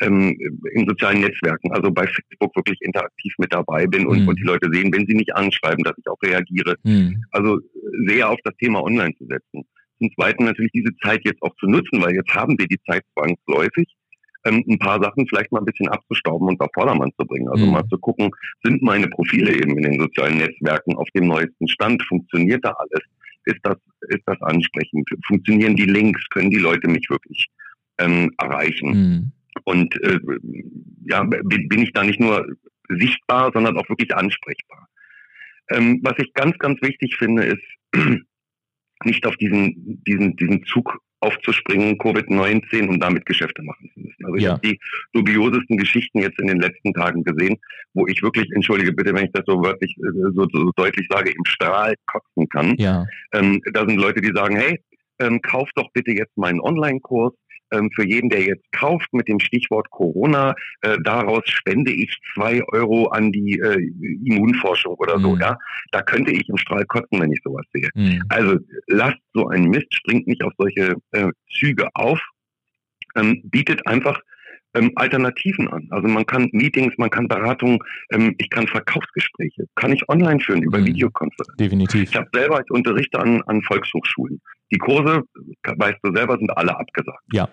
ähm, 0.00 0.36
in 0.72 0.88
sozialen 0.88 1.20
Netzwerken, 1.20 1.72
also 1.72 1.90
bei 1.90 2.06
Facebook 2.06 2.56
wirklich 2.56 2.78
interaktiv 2.80 3.34
mit 3.38 3.52
dabei 3.52 3.86
bin 3.86 4.06
und, 4.06 4.22
mhm. 4.22 4.28
und 4.28 4.38
die 4.38 4.44
Leute 4.44 4.68
sehen, 4.72 4.92
wenn 4.92 5.06
sie 5.06 5.14
mich 5.14 5.34
anschreiben, 5.34 5.84
dass 5.84 5.96
ich 5.98 6.08
auch 6.08 6.20
reagiere. 6.22 6.76
Mhm. 6.82 7.22
Also 7.30 7.60
sehr 8.06 8.30
auf 8.30 8.38
das 8.44 8.56
Thema 8.56 8.82
online 8.82 9.14
zu 9.16 9.26
setzen. 9.26 9.66
Zum 9.98 10.10
Zweiten 10.14 10.44
natürlich 10.44 10.72
diese 10.72 10.94
Zeit 11.02 11.20
jetzt 11.24 11.42
auch 11.42 11.54
zu 11.56 11.66
nutzen, 11.66 12.02
weil 12.02 12.14
jetzt 12.14 12.34
haben 12.34 12.58
wir 12.58 12.66
die 12.66 12.80
Zeit 12.86 13.02
zwangsläufig 13.14 13.86
ähm, 14.46 14.64
ein 14.68 14.78
paar 14.78 15.02
Sachen 15.02 15.26
vielleicht 15.28 15.52
mal 15.52 15.60
ein 15.60 15.64
bisschen 15.64 15.88
abzustauben 15.88 16.48
und 16.48 16.60
auf 16.60 16.70
Vordermann 16.74 17.10
zu 17.18 17.26
bringen. 17.26 17.48
Also 17.48 17.66
mhm. 17.66 17.72
mal 17.72 17.86
zu 17.88 17.98
gucken, 17.98 18.30
sind 18.62 18.82
meine 18.82 19.08
Profile 19.08 19.52
eben 19.54 19.76
in 19.76 19.82
den 19.82 20.00
sozialen 20.00 20.38
Netzwerken 20.38 20.96
auf 20.96 21.08
dem 21.14 21.26
neuesten 21.26 21.68
Stand? 21.68 22.02
Funktioniert 22.04 22.64
da 22.64 22.70
alles? 22.70 23.04
Ist 23.44 23.60
das, 23.62 23.76
ist 24.08 24.22
das 24.26 24.40
ansprechend? 24.42 25.08
Funktionieren 25.26 25.76
die 25.76 25.86
Links? 25.86 26.22
Können 26.30 26.50
die 26.50 26.58
Leute 26.58 26.88
mich 26.88 27.08
wirklich 27.10 27.46
ähm, 27.98 28.30
erreichen? 28.38 28.88
Mhm. 28.90 29.32
Und 29.64 30.00
äh, 30.02 30.18
ja, 31.06 31.24
bin 31.24 31.82
ich 31.82 31.92
da 31.92 32.04
nicht 32.04 32.20
nur 32.20 32.46
sichtbar, 32.88 33.50
sondern 33.52 33.76
auch 33.76 33.88
wirklich 33.88 34.14
ansprechbar. 34.14 34.88
Ähm, 35.70 36.00
was 36.02 36.14
ich 36.18 36.32
ganz, 36.34 36.56
ganz 36.58 36.80
wichtig 36.82 37.16
finde, 37.16 37.44
ist, 37.44 37.62
nicht 39.04 39.26
auf 39.26 39.36
diesen, 39.36 40.02
diesen, 40.04 40.36
diesen 40.36 40.64
Zug 40.64 41.00
aufzuspringen, 41.20 41.98
Covid-19 41.98 42.88
und 42.88 43.00
damit 43.00 43.26
Geschäfte 43.26 43.62
machen 43.62 43.90
zu 43.94 44.00
müssen. 44.00 44.24
Also 44.24 44.36
ich 44.36 44.42
ja. 44.44 44.52
habe 44.52 44.60
die 44.66 44.78
dubiosesten 45.12 45.76
Geschichten 45.76 46.18
jetzt 46.20 46.38
in 46.40 46.46
den 46.46 46.60
letzten 46.60 46.92
Tagen 46.92 47.24
gesehen, 47.24 47.56
wo 47.94 48.06
ich 48.06 48.22
wirklich, 48.22 48.50
entschuldige 48.54 48.92
bitte, 48.92 49.14
wenn 49.14 49.26
ich 49.26 49.32
das 49.32 49.44
so 49.46 49.62
wörtlich, 49.62 49.96
äh, 49.98 50.32
so, 50.34 50.46
so 50.52 50.70
deutlich 50.76 51.06
sage, 51.10 51.30
im 51.30 51.44
Strahl 51.46 51.94
kotzen 52.06 52.48
kann. 52.48 52.74
Ja. 52.76 53.06
Ähm, 53.32 53.60
da 53.72 53.86
sind 53.86 53.98
Leute, 53.98 54.20
die 54.20 54.32
sagen, 54.34 54.56
hey, 54.56 54.80
ähm, 55.18 55.40
kauf 55.40 55.68
doch 55.74 55.90
bitte 55.92 56.12
jetzt 56.12 56.36
meinen 56.36 56.60
Online-Kurs, 56.60 57.32
für 57.94 58.06
jeden, 58.06 58.30
der 58.30 58.42
jetzt 58.42 58.64
kauft 58.72 59.12
mit 59.12 59.28
dem 59.28 59.40
Stichwort 59.40 59.90
Corona, 59.90 60.54
äh, 60.82 60.96
daraus 61.02 61.42
spende 61.46 61.92
ich 61.92 62.16
zwei 62.34 62.62
Euro 62.68 63.08
an 63.08 63.32
die 63.32 63.58
äh, 63.58 63.90
Immunforschung 64.24 64.94
oder 64.94 65.18
so, 65.18 65.34
mhm. 65.34 65.40
ja. 65.40 65.58
Da 65.92 66.02
könnte 66.02 66.30
ich 66.30 66.48
im 66.48 66.56
Strahl 66.56 66.84
kotzen, 66.86 67.20
wenn 67.20 67.32
ich 67.32 67.40
sowas 67.42 67.66
sehe. 67.72 67.88
Mhm. 67.94 68.22
Also 68.28 68.58
lasst 68.86 69.18
so 69.34 69.48
einen 69.48 69.68
Mist, 69.70 69.92
springt 69.92 70.26
nicht 70.26 70.42
auf 70.42 70.52
solche 70.58 70.96
äh, 71.12 71.30
Züge 71.58 71.88
auf, 71.94 72.20
ähm, 73.16 73.40
bietet 73.44 73.86
einfach 73.86 74.20
ähm, 74.74 74.92
Alternativen 74.96 75.68
an. 75.68 75.88
Also 75.90 76.08
man 76.08 76.26
kann 76.26 76.48
Meetings, 76.52 76.94
man 76.98 77.10
kann 77.10 77.28
Beratungen, 77.28 77.78
ähm, 78.10 78.34
ich 78.38 78.50
kann 78.50 78.66
Verkaufsgespräche, 78.66 79.66
kann 79.74 79.92
ich 79.92 80.08
online 80.08 80.40
führen 80.40 80.62
über 80.62 80.78
mhm. 80.78 80.86
Videokonferenz. 80.86 81.56
Definitiv. 81.58 82.10
Ich 82.10 82.16
habe 82.16 82.28
selber 82.32 82.56
als 82.58 82.70
Unterrichter 82.70 83.20
an, 83.20 83.42
an 83.46 83.62
Volkshochschulen. 83.62 84.40
Die 84.72 84.78
Kurse, 84.78 85.22
weißt 85.64 85.98
du 86.02 86.14
selber, 86.14 86.36
sind 86.38 86.50
alle 86.56 86.76
abgesagt. 86.76 87.22
Ja. 87.32 87.48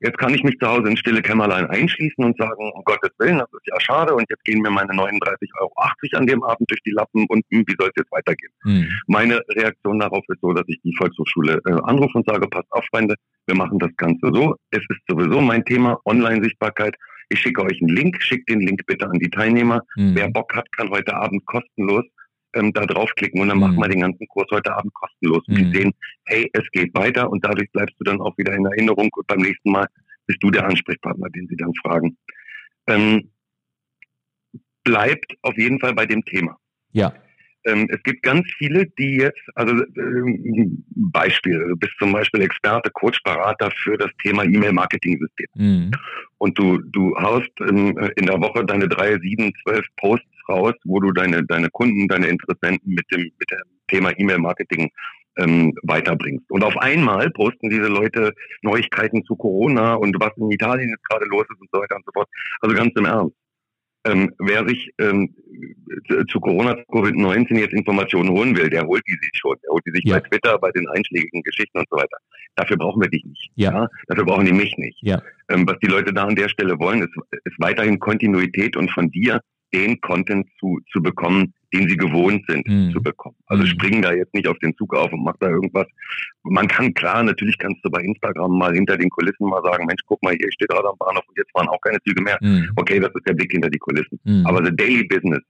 Jetzt 0.00 0.18
kann 0.18 0.34
ich 0.34 0.42
mich 0.42 0.58
zu 0.58 0.66
Hause 0.66 0.88
in 0.88 0.96
stille 0.96 1.22
Kämmerlein 1.22 1.66
einschließen 1.66 2.24
und 2.24 2.36
sagen, 2.36 2.72
um 2.74 2.82
Gottes 2.84 3.10
Willen, 3.18 3.38
das 3.38 3.48
ist 3.52 3.66
ja 3.66 3.78
schade 3.80 4.14
und 4.14 4.24
jetzt 4.28 4.44
gehen 4.44 4.60
mir 4.60 4.70
meine 4.70 4.92
39,80 4.92 5.60
Euro 5.60 5.72
an 6.14 6.26
dem 6.26 6.42
Abend 6.42 6.70
durch 6.70 6.82
die 6.82 6.90
Lappen 6.90 7.26
und 7.28 7.44
hm, 7.50 7.64
wie 7.66 7.76
soll 7.78 7.88
es 7.88 7.94
jetzt 7.96 8.10
weitergehen? 8.10 8.52
Mhm. 8.64 8.88
Meine 9.06 9.40
Reaktion 9.50 10.00
darauf 10.00 10.24
ist 10.28 10.40
so, 10.40 10.52
dass 10.52 10.64
ich 10.66 10.80
die 10.82 10.94
Volkshochschule 10.96 11.60
äh, 11.64 11.72
anrufe 11.84 12.18
und 12.18 12.28
sage, 12.28 12.48
passt 12.48 12.70
auf, 12.72 12.84
Freunde, 12.90 13.14
wir 13.46 13.54
machen 13.54 13.78
das 13.78 13.90
Ganze 13.96 14.30
so. 14.32 14.56
Es 14.70 14.82
ist 14.88 15.00
sowieso 15.08 15.40
mein 15.40 15.64
Thema, 15.64 16.00
Online-Sichtbarkeit. 16.04 16.96
Ich 17.28 17.40
schicke 17.40 17.62
euch 17.62 17.80
einen 17.80 17.94
Link, 17.94 18.20
schickt 18.20 18.48
den 18.48 18.60
Link 18.60 18.84
bitte 18.86 19.06
an 19.06 19.18
die 19.18 19.30
Teilnehmer. 19.30 19.82
Mhm. 19.96 20.16
Wer 20.16 20.28
Bock 20.30 20.54
hat, 20.54 20.70
kann 20.72 20.90
heute 20.90 21.14
Abend 21.14 21.44
kostenlos 21.46 22.04
ähm, 22.54 22.72
da 22.72 22.86
draufklicken 22.86 23.40
und 23.40 23.48
dann 23.48 23.58
mhm. 23.58 23.64
machen 23.64 23.76
wir 23.76 23.88
den 23.88 24.00
ganzen 24.00 24.26
Kurs 24.28 24.46
heute 24.50 24.74
Abend 24.74 24.92
kostenlos. 24.94 25.46
Und 25.48 25.58
mhm. 25.58 25.72
die 25.72 25.78
sehen, 25.78 25.92
hey, 26.24 26.50
es 26.52 26.70
geht 26.72 26.94
weiter 26.94 27.30
und 27.30 27.44
dadurch 27.44 27.70
bleibst 27.72 27.96
du 27.98 28.04
dann 28.04 28.20
auch 28.20 28.36
wieder 28.38 28.54
in 28.54 28.64
Erinnerung 28.64 29.08
und 29.14 29.26
beim 29.26 29.40
nächsten 29.40 29.70
Mal 29.70 29.86
bist 30.26 30.42
du 30.42 30.50
der 30.50 30.66
Ansprechpartner, 30.66 31.28
den 31.30 31.46
sie 31.48 31.56
dann 31.56 31.72
fragen. 31.82 32.16
Ähm, 32.86 33.30
bleibt 34.84 35.34
auf 35.42 35.56
jeden 35.56 35.78
Fall 35.80 35.94
bei 35.94 36.06
dem 36.06 36.24
Thema. 36.24 36.56
Ja. 36.92 37.12
Ähm, 37.64 37.86
es 37.90 38.02
gibt 38.02 38.22
ganz 38.22 38.46
viele, 38.56 38.86
die 38.98 39.16
jetzt, 39.16 39.42
also 39.54 39.74
ähm, 39.96 40.84
Beispiel, 40.94 41.58
du 41.58 41.76
bist 41.76 41.92
zum 41.98 42.12
Beispiel 42.12 42.42
Experte, 42.42 42.90
Coach, 42.90 43.20
Berater 43.24 43.70
für 43.82 43.98
das 43.98 44.10
Thema 44.22 44.44
E-Mail-Marketing-System. 44.44 45.46
Mhm. 45.54 45.90
Und 46.38 46.58
du, 46.58 46.78
du 46.78 47.14
haust 47.16 47.50
ähm, 47.60 47.98
in 48.16 48.26
der 48.26 48.40
Woche 48.40 48.64
deine 48.64 48.88
drei, 48.88 49.18
sieben, 49.18 49.52
zwölf 49.62 49.84
Posts 49.96 50.37
raus, 50.48 50.74
wo 50.84 51.00
du 51.00 51.12
deine, 51.12 51.44
deine 51.44 51.68
Kunden, 51.70 52.08
deine 52.08 52.28
Interessenten 52.28 52.94
mit 52.94 53.04
dem, 53.12 53.22
mit 53.22 53.50
dem 53.50 53.62
Thema 53.88 54.10
E-Mail-Marketing 54.16 54.90
ähm, 55.38 55.72
weiterbringst. 55.82 56.50
Und 56.50 56.64
auf 56.64 56.76
einmal 56.78 57.30
posten 57.30 57.70
diese 57.70 57.88
Leute 57.88 58.34
Neuigkeiten 58.62 59.24
zu 59.24 59.36
Corona 59.36 59.94
und 59.94 60.16
was 60.20 60.36
in 60.36 60.50
Italien 60.50 60.90
jetzt 60.90 61.08
gerade 61.08 61.26
los 61.26 61.46
ist 61.50 61.60
und 61.60 61.68
so 61.72 61.80
weiter 61.80 61.96
und 61.96 62.04
so 62.04 62.12
fort. 62.12 62.28
Also 62.60 62.74
ganz 62.74 62.92
im 62.96 63.04
Ernst. 63.06 63.34
Ähm, 64.04 64.32
wer 64.38 64.66
sich 64.66 64.90
ähm, 64.98 65.34
zu 66.30 66.40
Corona, 66.40 66.74
Covid-19 66.88 67.58
jetzt 67.58 67.74
Informationen 67.74 68.30
holen 68.30 68.56
will, 68.56 68.70
der 68.70 68.86
holt 68.86 69.02
die 69.06 69.18
sich 69.20 69.30
schon. 69.34 69.56
Der 69.62 69.70
holt 69.72 69.84
die 69.86 69.90
sich 69.90 70.04
ja. 70.04 70.14
bei 70.14 70.28
Twitter, 70.28 70.58
bei 70.58 70.70
den 70.70 70.88
einschlägigen 70.88 71.42
Geschichten 71.42 71.78
und 71.78 71.86
so 71.90 71.96
weiter. 71.96 72.16
Dafür 72.54 72.76
brauchen 72.76 73.02
wir 73.02 73.08
dich 73.08 73.24
nicht. 73.24 73.50
Ja. 73.56 73.72
ja? 73.72 73.88
Dafür 74.06 74.24
brauchen 74.24 74.46
die 74.46 74.52
mich 74.52 74.76
nicht. 74.78 74.98
Ja. 75.02 75.20
Ähm, 75.48 75.66
was 75.66 75.78
die 75.80 75.88
Leute 75.88 76.12
da 76.12 76.24
an 76.24 76.36
der 76.36 76.48
Stelle 76.48 76.78
wollen, 76.78 77.02
ist, 77.02 77.14
ist 77.44 77.56
weiterhin 77.58 77.98
Kontinuität 77.98 78.76
und 78.76 78.90
von 78.92 79.10
dir 79.10 79.40
den 79.72 80.00
Content 80.00 80.46
zu, 80.58 80.78
zu 80.92 81.02
bekommen, 81.02 81.54
den 81.72 81.88
sie 81.88 81.96
gewohnt 81.96 82.44
sind 82.48 82.66
mhm. 82.66 82.92
zu 82.92 83.02
bekommen. 83.02 83.36
Also 83.46 83.62
mhm. 83.62 83.68
springen 83.68 84.02
da 84.02 84.12
jetzt 84.12 84.32
nicht 84.34 84.48
auf 84.48 84.58
den 84.58 84.74
Zug 84.76 84.94
auf 84.94 85.12
und 85.12 85.22
mach 85.22 85.36
da 85.40 85.48
irgendwas. 85.48 85.86
Man 86.42 86.66
kann 86.66 86.94
klar, 86.94 87.22
natürlich 87.22 87.58
kannst 87.58 87.84
du 87.84 87.90
bei 87.90 88.00
Instagram 88.00 88.56
mal 88.56 88.72
hinter 88.72 88.96
den 88.96 89.10
Kulissen 89.10 89.48
mal 89.48 89.62
sagen, 89.62 89.84
Mensch, 89.86 90.00
guck 90.06 90.22
mal, 90.22 90.34
hier 90.34 90.50
steht 90.52 90.68
gerade 90.68 90.88
am 90.88 90.96
Bahnhof 90.98 91.24
und 91.28 91.36
jetzt 91.36 91.50
fahren 91.52 91.68
auch 91.68 91.80
keine 91.82 91.98
Züge 92.06 92.22
mehr. 92.22 92.38
Mhm. 92.40 92.70
Okay, 92.76 93.00
das 93.00 93.10
ist 93.14 93.26
der 93.26 93.34
Blick 93.34 93.52
hinter 93.52 93.68
die 93.68 93.78
Kulissen. 93.78 94.18
Mhm. 94.24 94.46
Aber 94.46 94.64
the 94.64 94.74
daily 94.74 95.04
business, 95.04 95.40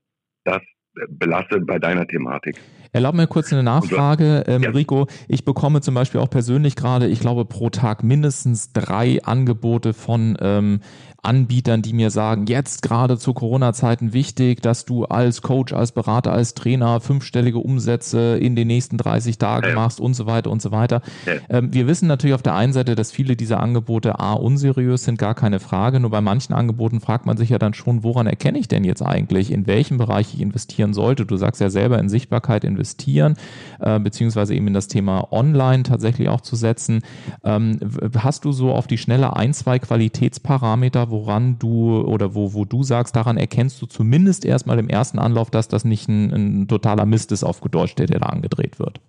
das 0.44 0.62
belasse 1.08 1.60
bei 1.60 1.78
deiner 1.78 2.06
Thematik. 2.06 2.56
Erlaub 2.92 3.14
mir 3.14 3.26
kurz 3.26 3.52
eine 3.52 3.62
Nachfrage, 3.62 4.44
ähm, 4.46 4.62
ja. 4.62 4.70
Rico. 4.70 5.06
Ich 5.28 5.44
bekomme 5.44 5.80
zum 5.80 5.94
Beispiel 5.94 6.20
auch 6.20 6.30
persönlich 6.30 6.74
gerade, 6.74 7.06
ich 7.06 7.20
glaube, 7.20 7.44
pro 7.44 7.70
Tag 7.70 8.02
mindestens 8.02 8.72
drei 8.72 9.22
Angebote 9.22 9.92
von 9.92 10.36
ähm, 10.40 10.80
Anbietern, 11.20 11.82
die 11.82 11.92
mir 11.92 12.10
sagen, 12.10 12.46
jetzt 12.46 12.80
gerade 12.80 13.18
zu 13.18 13.34
Corona-Zeiten 13.34 14.12
wichtig, 14.12 14.62
dass 14.62 14.84
du 14.84 15.04
als 15.04 15.42
Coach, 15.42 15.72
als 15.72 15.90
Berater, 15.90 16.32
als 16.32 16.54
Trainer 16.54 17.00
fünfstellige 17.00 17.58
Umsätze 17.58 18.38
in 18.38 18.54
den 18.54 18.68
nächsten 18.68 18.98
30 18.98 19.36
Tagen 19.36 19.70
ja. 19.70 19.74
machst 19.74 20.00
und 20.00 20.14
so 20.14 20.26
weiter 20.26 20.50
und 20.50 20.62
so 20.62 20.70
weiter. 20.70 21.02
Ja. 21.26 21.32
Ähm, 21.48 21.74
wir 21.74 21.88
wissen 21.88 22.06
natürlich 22.06 22.34
auf 22.34 22.42
der 22.42 22.54
einen 22.54 22.72
Seite, 22.72 22.94
dass 22.94 23.10
viele 23.10 23.34
dieser 23.34 23.58
Angebote 23.58 24.20
A, 24.20 24.34
unseriös 24.34 25.04
sind, 25.04 25.18
gar 25.18 25.34
keine 25.34 25.58
Frage. 25.58 25.98
Nur 25.98 26.10
bei 26.10 26.20
manchen 26.20 26.54
Angeboten 26.54 27.00
fragt 27.00 27.26
man 27.26 27.36
sich 27.36 27.50
ja 27.50 27.58
dann 27.58 27.74
schon, 27.74 28.04
woran 28.04 28.28
erkenne 28.28 28.58
ich 28.58 28.68
denn 28.68 28.84
jetzt 28.84 29.02
eigentlich, 29.02 29.50
in 29.50 29.66
welchem 29.66 29.98
Bereich 29.98 30.34
ich 30.34 30.40
investieren 30.40 30.94
sollte? 30.94 31.26
Du 31.26 31.36
sagst 31.36 31.60
ja 31.60 31.68
selber 31.68 31.98
in 31.98 32.08
Sichtbarkeit 32.08 32.62
investieren, 32.62 33.34
äh, 33.80 33.98
beziehungsweise 33.98 34.54
eben 34.54 34.68
in 34.68 34.74
das 34.74 34.86
Thema 34.86 35.32
Online 35.32 35.82
tatsächlich 35.82 36.28
auch 36.28 36.42
zu 36.42 36.54
setzen. 36.54 37.02
Ähm, 37.42 37.80
hast 38.16 38.44
du 38.44 38.52
so 38.52 38.72
auf 38.72 38.86
die 38.86 38.98
schnelle 38.98 39.34
ein, 39.34 39.52
zwei 39.52 39.80
Qualitätsparameter, 39.80 41.07
woran 41.10 41.58
du 41.58 42.00
oder 42.00 42.34
wo, 42.34 42.54
wo 42.54 42.64
du 42.64 42.82
sagst, 42.82 43.16
daran 43.16 43.36
erkennst 43.36 43.80
du 43.82 43.86
zumindest 43.86 44.44
erstmal 44.44 44.78
im 44.78 44.88
ersten 44.88 45.18
Anlauf, 45.18 45.50
dass 45.50 45.68
das 45.68 45.84
nicht 45.84 46.08
ein, 46.08 46.32
ein 46.32 46.68
totaler 46.68 47.06
Mist 47.06 47.32
ist 47.32 47.44
auf 47.44 47.60
Gedeutscht, 47.60 47.98
der 47.98 48.06
da 48.06 48.26
angedreht 48.26 48.78
wird? 48.78 49.00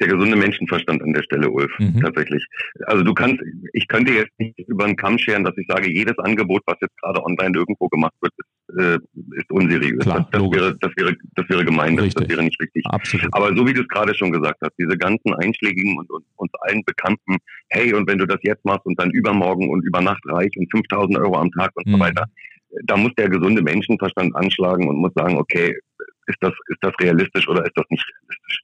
Der 0.00 0.08
gesunde 0.08 0.36
Menschenverstand 0.36 1.02
an 1.02 1.12
der 1.12 1.22
Stelle, 1.22 1.50
Ulf, 1.50 1.70
mhm. 1.78 2.00
tatsächlich. 2.00 2.44
Also 2.86 3.02
du 3.02 3.14
kannst, 3.14 3.42
ich 3.72 3.88
könnte 3.88 4.12
jetzt 4.12 4.32
nicht 4.38 4.58
über 4.68 4.84
einen 4.84 4.96
Kamm 4.96 5.18
scheren, 5.18 5.44
dass 5.44 5.56
ich 5.56 5.66
sage, 5.68 5.92
jedes 5.92 6.18
Angebot, 6.18 6.62
was 6.66 6.76
jetzt 6.80 6.96
gerade 7.00 7.22
online 7.24 7.56
irgendwo 7.56 7.88
gemacht 7.88 8.14
wird, 8.20 8.32
ist, 8.38 8.78
äh, 8.78 8.98
ist 9.36 9.50
unseriös. 9.50 9.98
Klar, 10.04 10.28
das, 10.30 10.40
das 10.40 10.52
wäre, 10.52 10.76
das 10.80 10.92
wäre, 10.96 11.16
das 11.34 11.48
wäre 11.48 11.64
gemein, 11.64 11.96
das, 11.96 12.14
das, 12.14 12.28
wäre 12.28 12.42
nicht 12.42 12.60
richtig. 12.60 12.84
Absolut. 12.86 13.28
Aber 13.32 13.54
so 13.54 13.66
wie 13.66 13.72
du 13.72 13.82
es 13.82 13.88
gerade 13.88 14.14
schon 14.14 14.32
gesagt 14.32 14.58
hast, 14.62 14.72
diese 14.78 14.96
ganzen 14.96 15.34
einschlägigen 15.34 15.98
und, 15.98 16.10
und 16.10 16.24
uns 16.36 16.52
allen 16.60 16.82
bekannten, 16.84 17.36
hey, 17.70 17.92
und 17.94 18.08
wenn 18.08 18.18
du 18.18 18.26
das 18.26 18.38
jetzt 18.42 18.64
machst 18.64 18.86
und 18.86 18.98
dann 19.00 19.10
übermorgen 19.10 19.68
und 19.70 19.84
über 19.84 20.00
Nacht 20.00 20.22
reich 20.26 20.52
und 20.56 20.70
5000 20.70 21.18
Euro 21.18 21.36
am 21.38 21.50
Tag 21.52 21.70
und 21.74 21.86
mhm. 21.86 21.92
so 21.92 22.00
weiter, 22.00 22.24
da 22.84 22.96
muss 22.96 23.14
der 23.16 23.28
gesunde 23.28 23.62
Menschenverstand 23.62 24.34
anschlagen 24.36 24.88
und 24.88 24.96
muss 24.96 25.12
sagen, 25.14 25.38
okay, 25.38 25.76
ist 26.26 26.38
das, 26.40 26.52
ist 26.68 26.78
das 26.82 26.92
realistisch 27.00 27.48
oder 27.48 27.64
ist 27.64 27.72
das 27.74 27.86
nicht 27.88 28.04
realistisch? 28.04 28.60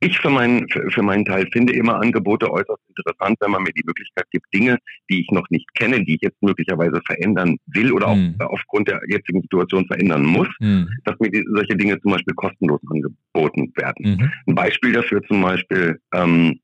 Ich 0.00 0.18
für 0.18 0.30
meinen, 0.30 0.68
für, 0.68 0.90
für 0.90 1.02
meinen 1.02 1.24
Teil 1.24 1.46
finde 1.52 1.72
immer 1.72 2.00
Angebote 2.00 2.50
äußerst 2.50 2.80
interessant, 2.88 3.36
wenn 3.40 3.50
man 3.50 3.62
mir 3.62 3.72
die 3.72 3.84
Möglichkeit 3.84 4.26
gibt, 4.30 4.46
Dinge, 4.52 4.78
die 5.10 5.20
ich 5.20 5.30
noch 5.30 5.48
nicht 5.50 5.72
kenne, 5.74 6.04
die 6.04 6.16
ich 6.16 6.22
jetzt 6.22 6.42
möglicherweise 6.42 7.00
verändern 7.04 7.56
will 7.66 7.92
oder 7.92 8.14
mhm. 8.14 8.36
auch 8.40 8.50
aufgrund 8.50 8.88
der 8.88 9.00
jetzigen 9.08 9.42
Situation 9.42 9.86
verändern 9.86 10.24
muss, 10.24 10.48
mhm. 10.60 10.88
dass 11.04 11.18
mir 11.20 11.30
die, 11.30 11.44
solche 11.52 11.76
Dinge 11.76 12.00
zum 12.00 12.12
Beispiel 12.12 12.34
kostenlos 12.34 12.80
angeboten 12.90 13.72
werden. 13.76 14.18
Mhm. 14.18 14.32
Ein 14.46 14.54
Beispiel 14.54 14.92
dafür 14.92 15.22
zum 15.24 15.42
Beispiel, 15.42 16.00
ähm, 16.12 16.60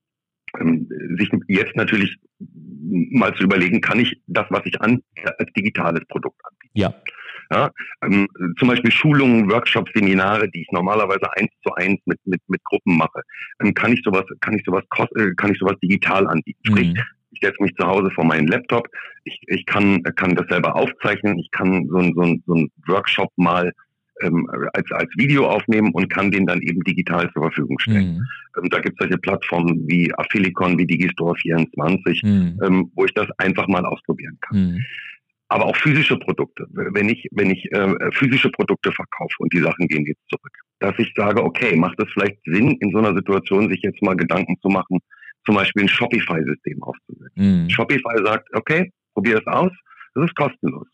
ähm, 0.60 0.88
sich 1.18 1.30
jetzt 1.48 1.76
natürlich 1.76 2.16
mal 3.10 3.34
zu 3.34 3.44
überlegen, 3.44 3.80
kann 3.80 4.00
ich 4.00 4.20
das, 4.26 4.46
was 4.50 4.62
ich 4.64 4.80
an 4.80 5.02
als 5.38 5.52
digitales 5.56 6.04
Produkt 6.08 6.40
anbieten? 6.44 6.78
Ja. 6.78 6.94
Ja, 7.50 7.70
ähm, 8.02 8.28
zum 8.58 8.68
Beispiel 8.68 8.90
Schulungen, 8.90 9.50
Workshops, 9.50 9.90
Seminare, 9.94 10.48
die 10.50 10.62
ich 10.62 10.68
normalerweise 10.72 11.30
eins 11.36 11.50
zu 11.66 11.74
eins 11.74 12.00
mit, 12.06 12.18
mit, 12.24 12.40
mit 12.48 12.62
Gruppen 12.64 12.96
mache, 12.96 13.22
ähm, 13.60 13.74
kann 13.74 13.92
ich 13.92 14.02
sowas, 14.04 14.24
kann 14.40 14.54
ich 14.54 14.64
sowas, 14.64 14.84
äh, 15.16 15.34
kann 15.36 15.52
ich 15.52 15.58
sowas 15.58 15.76
digital 15.82 16.26
anbieten. 16.26 16.60
Mhm. 16.64 16.70
Sprich, 16.70 16.94
ich 17.32 17.40
setze 17.42 17.62
mich 17.62 17.74
zu 17.74 17.86
Hause 17.86 18.10
vor 18.14 18.24
meinen 18.24 18.46
Laptop, 18.46 18.88
ich, 19.24 19.38
ich 19.48 19.66
kann, 19.66 20.02
kann 20.16 20.34
das 20.34 20.46
selber 20.48 20.76
aufzeichnen, 20.76 21.38
ich 21.38 21.50
kann 21.50 21.86
so 21.88 21.98
ein, 21.98 22.14
so 22.14 22.22
ein, 22.22 22.42
so 22.46 22.54
ein 22.54 22.70
Workshop 22.86 23.30
mal 23.36 23.72
ähm, 24.20 24.48
als, 24.72 24.90
als 24.92 25.10
Video 25.16 25.48
aufnehmen 25.48 25.90
und 25.92 26.08
kann 26.08 26.30
den 26.30 26.46
dann 26.46 26.60
eben 26.62 26.82
digital 26.84 27.30
zur 27.32 27.42
Verfügung 27.42 27.78
stellen. 27.80 28.14
Mhm. 28.14 28.62
Ähm, 28.62 28.70
da 28.70 28.80
gibt 28.80 29.00
es 29.00 29.06
solche 29.06 29.18
Plattformen 29.18 29.86
wie 29.88 30.12
Affilicon, 30.14 30.78
wie 30.78 30.84
Digistore24, 30.84 32.24
mhm. 32.24 32.60
ähm, 32.64 32.90
wo 32.94 33.04
ich 33.04 33.14
das 33.14 33.28
einfach 33.38 33.66
mal 33.68 33.84
ausprobieren 33.84 34.38
kann. 34.40 34.84
Aber 35.54 35.66
auch 35.66 35.76
physische 35.76 36.18
Produkte. 36.18 36.66
Wenn 36.72 37.08
ich, 37.08 37.28
wenn 37.30 37.48
ich 37.48 37.64
äh, 37.70 37.94
physische 38.10 38.50
Produkte 38.50 38.90
verkaufe 38.90 39.36
und 39.38 39.52
die 39.52 39.60
Sachen 39.60 39.86
gehen 39.86 40.04
jetzt 40.04 40.28
zurück, 40.28 40.52
dass 40.80 40.98
ich 40.98 41.12
sage, 41.14 41.44
okay, 41.44 41.76
macht 41.76 41.94
es 42.02 42.10
vielleicht 42.12 42.38
Sinn, 42.44 42.76
in 42.80 42.90
so 42.90 42.98
einer 42.98 43.14
Situation 43.14 43.70
sich 43.70 43.80
jetzt 43.82 44.02
mal 44.02 44.16
Gedanken 44.16 44.56
zu 44.60 44.68
machen, 44.68 44.98
zum 45.46 45.54
Beispiel 45.54 45.84
ein 45.84 45.88
Shopify-System 45.88 46.82
aufzusetzen. 46.82 47.30
Mhm. 47.36 47.70
Shopify 47.70 48.24
sagt, 48.24 48.48
okay, 48.54 48.90
probier 49.14 49.38
es 49.38 49.46
aus, 49.46 49.70
das 50.16 50.24
ist 50.24 50.34
kostenlos. 50.34 50.88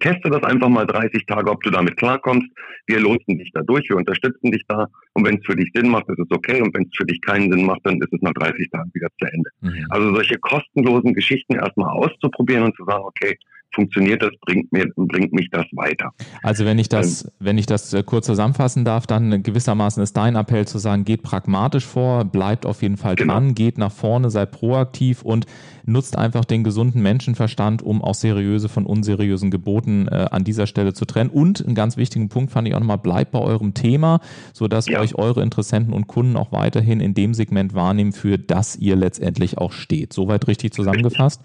Teste 0.00 0.30
das 0.30 0.42
einfach 0.42 0.68
mal 0.68 0.84
30 0.84 1.24
Tage, 1.26 1.48
ob 1.48 1.62
du 1.62 1.70
damit 1.70 1.96
klarkommst. 1.96 2.48
Wir 2.88 2.98
losen 2.98 3.38
dich 3.38 3.52
da 3.54 3.62
durch, 3.62 3.88
wir 3.88 3.98
unterstützen 3.98 4.50
dich 4.50 4.64
da. 4.66 4.88
Und 5.12 5.24
wenn 5.24 5.38
es 5.38 5.46
für 5.46 5.54
dich 5.54 5.70
Sinn 5.74 5.88
macht, 5.88 6.08
ist 6.08 6.18
es 6.18 6.30
okay. 6.30 6.60
Und 6.60 6.74
wenn 6.74 6.84
es 6.90 6.96
für 6.96 7.06
dich 7.06 7.20
keinen 7.20 7.52
Sinn 7.52 7.66
macht, 7.66 7.82
dann 7.84 8.00
ist 8.00 8.12
es 8.12 8.20
nach 8.20 8.32
30 8.32 8.68
Tagen 8.70 8.90
wieder 8.94 9.08
zu 9.20 9.26
Ende. 9.32 9.50
Mhm. 9.60 9.86
Also 9.90 10.12
solche 10.12 10.38
kostenlosen 10.38 11.14
Geschichten 11.14 11.54
erstmal 11.54 11.96
auszuprobieren 11.96 12.64
und 12.64 12.76
zu 12.76 12.84
sagen, 12.84 13.04
okay, 13.04 13.38
funktioniert 13.74 14.22
das, 14.22 14.30
bringt 14.40 14.72
mir, 14.72 14.86
bringt 14.96 15.32
mich 15.32 15.48
das 15.50 15.66
weiter. 15.72 16.12
Also 16.42 16.64
wenn 16.64 16.78
ich 16.78 16.88
das, 16.88 17.24
ähm, 17.24 17.30
wenn 17.40 17.58
ich 17.58 17.66
das 17.66 17.92
äh, 17.92 18.02
kurz 18.02 18.26
zusammenfassen 18.26 18.84
darf, 18.84 19.06
dann 19.06 19.42
gewissermaßen 19.42 20.02
ist 20.02 20.16
dein 20.16 20.36
Appell 20.36 20.66
zu 20.66 20.78
sagen, 20.78 21.04
geht 21.04 21.22
pragmatisch 21.22 21.86
vor, 21.86 22.24
bleibt 22.24 22.66
auf 22.66 22.82
jeden 22.82 22.96
Fall 22.96 23.16
genau. 23.16 23.34
dran, 23.34 23.54
geht 23.54 23.78
nach 23.78 23.92
vorne, 23.92 24.30
seid 24.30 24.52
proaktiv 24.52 25.22
und 25.22 25.46
nutzt 25.84 26.16
einfach 26.16 26.44
den 26.44 26.64
gesunden 26.64 27.02
Menschenverstand, 27.02 27.82
um 27.82 28.02
auch 28.02 28.14
seriöse 28.14 28.68
von 28.68 28.86
unseriösen 28.86 29.50
Geboten 29.50 30.08
äh, 30.08 30.28
an 30.30 30.44
dieser 30.44 30.66
Stelle 30.66 30.92
zu 30.92 31.04
trennen. 31.04 31.30
Und 31.30 31.64
einen 31.64 31.74
ganz 31.74 31.96
wichtigen 31.96 32.28
Punkt 32.28 32.52
fand 32.52 32.68
ich 32.68 32.74
auch 32.74 32.80
nochmal, 32.80 32.98
bleibt 32.98 33.32
bei 33.32 33.40
eurem 33.40 33.74
Thema, 33.74 34.20
sodass 34.52 34.86
ja. 34.86 35.00
euch 35.00 35.16
eure 35.16 35.42
Interessenten 35.42 35.92
und 35.92 36.06
Kunden 36.06 36.36
auch 36.36 36.52
weiterhin 36.52 37.00
in 37.00 37.14
dem 37.14 37.34
Segment 37.34 37.74
wahrnehmen, 37.74 38.12
für 38.12 38.38
das 38.38 38.76
ihr 38.76 38.96
letztendlich 38.96 39.58
auch 39.58 39.72
steht. 39.72 40.12
Soweit 40.12 40.46
richtig 40.46 40.72
zusammengefasst? 40.72 41.40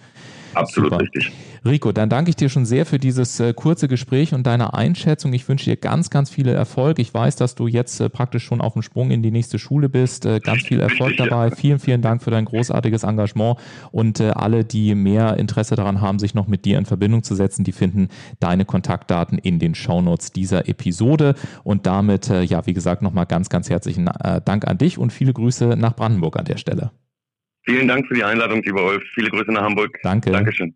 Absolut 0.54 0.92
Super. 0.92 1.04
richtig. 1.04 1.32
Rico, 1.66 1.92
dann 1.92 2.10
danke 2.10 2.30
ich 2.30 2.36
dir 2.36 2.50
schon 2.50 2.66
sehr 2.66 2.86
für 2.86 2.98
dieses 2.98 3.40
äh, 3.40 3.54
kurze 3.54 3.88
Gespräch 3.88 4.34
und 4.34 4.46
deine 4.48 4.74
Einschätzung. 4.74 5.34
Ich 5.34 5.48
wünsche 5.48 5.66
dir 5.66 5.76
ganz, 5.76 6.10
ganz 6.10 6.30
viel 6.30 6.48
Erfolg. 6.48 7.00
Ich 7.00 7.14
weiß, 7.14 7.36
dass 7.36 7.56
du 7.56 7.68
jetzt 7.68 8.00
äh, 8.00 8.10
praktisch 8.10 8.44
schon 8.44 8.62
auf 8.62 8.74
dem 8.74 8.82
Sprung 8.82 9.12
in 9.12 9.22
die 9.22 9.32
nächste 9.32 9.60
Schule 9.60 9.90
bist. 9.90 10.26
Äh, 10.26 10.40
ganz 10.40 10.64
viel 10.64 10.80
Erfolg 10.80 11.12
richtig, 11.12 11.30
dabei. 11.30 11.50
Ja. 11.50 11.56
Vielen, 11.56 11.80
vielen 11.80 12.02
Dank 12.02 12.24
für 12.24 12.32
dein 12.32 12.46
großartiges 12.46 13.04
Engagement 13.04 13.60
und 13.92 14.20
äh, 14.20 14.30
alle, 14.30 14.64
die 14.64 14.96
mehr 14.96 15.38
Interesse 15.38 15.76
daran 15.76 16.02
haben, 16.02 16.20
sich 16.20 16.34
noch 16.34 16.48
mit 16.48 16.66
dir 16.66 16.78
in 16.78 16.86
Verbindung 16.86 17.24
zu 17.24 17.36
setzen, 17.36 17.64
die 17.64 17.72
finden 17.72 18.10
deine 18.40 18.66
Kontaktdaten 18.66 19.38
in 19.38 19.60
den 19.60 19.76
Shownotes 19.76 20.32
dieser 20.32 20.68
Episode. 20.70 21.36
Und 21.64 21.86
damit, 21.86 22.30
äh, 22.30 22.44
ja, 22.44 22.66
wie 22.66 22.74
gesagt, 22.74 23.02
nochmal 23.02 23.26
ganz, 23.26 23.50
ganz 23.50 23.70
herzlichen 23.70 24.08
äh, 24.08 24.42
Dank 24.44 24.68
an 24.68 24.78
dich 24.78 24.98
und 24.98 25.12
viele 25.12 25.34
Grüße 25.34 25.76
nach 25.78 25.96
Brandenburg 25.96 26.38
an 26.38 26.46
der 26.46 26.58
Stelle. 26.58 26.92
Vielen 27.67 27.89
Dank 27.89 28.08
für 28.08 28.13
die 28.13 28.23
Einladung, 28.23 28.63
lieber 28.63 28.82
Wolf. 28.82 29.03
Viele 29.13 29.30
Grüße 29.30 29.51
nach 29.51 29.63
Hamburg. 29.63 29.99
Danke. 30.01 30.32
Dankeschön. 30.32 30.73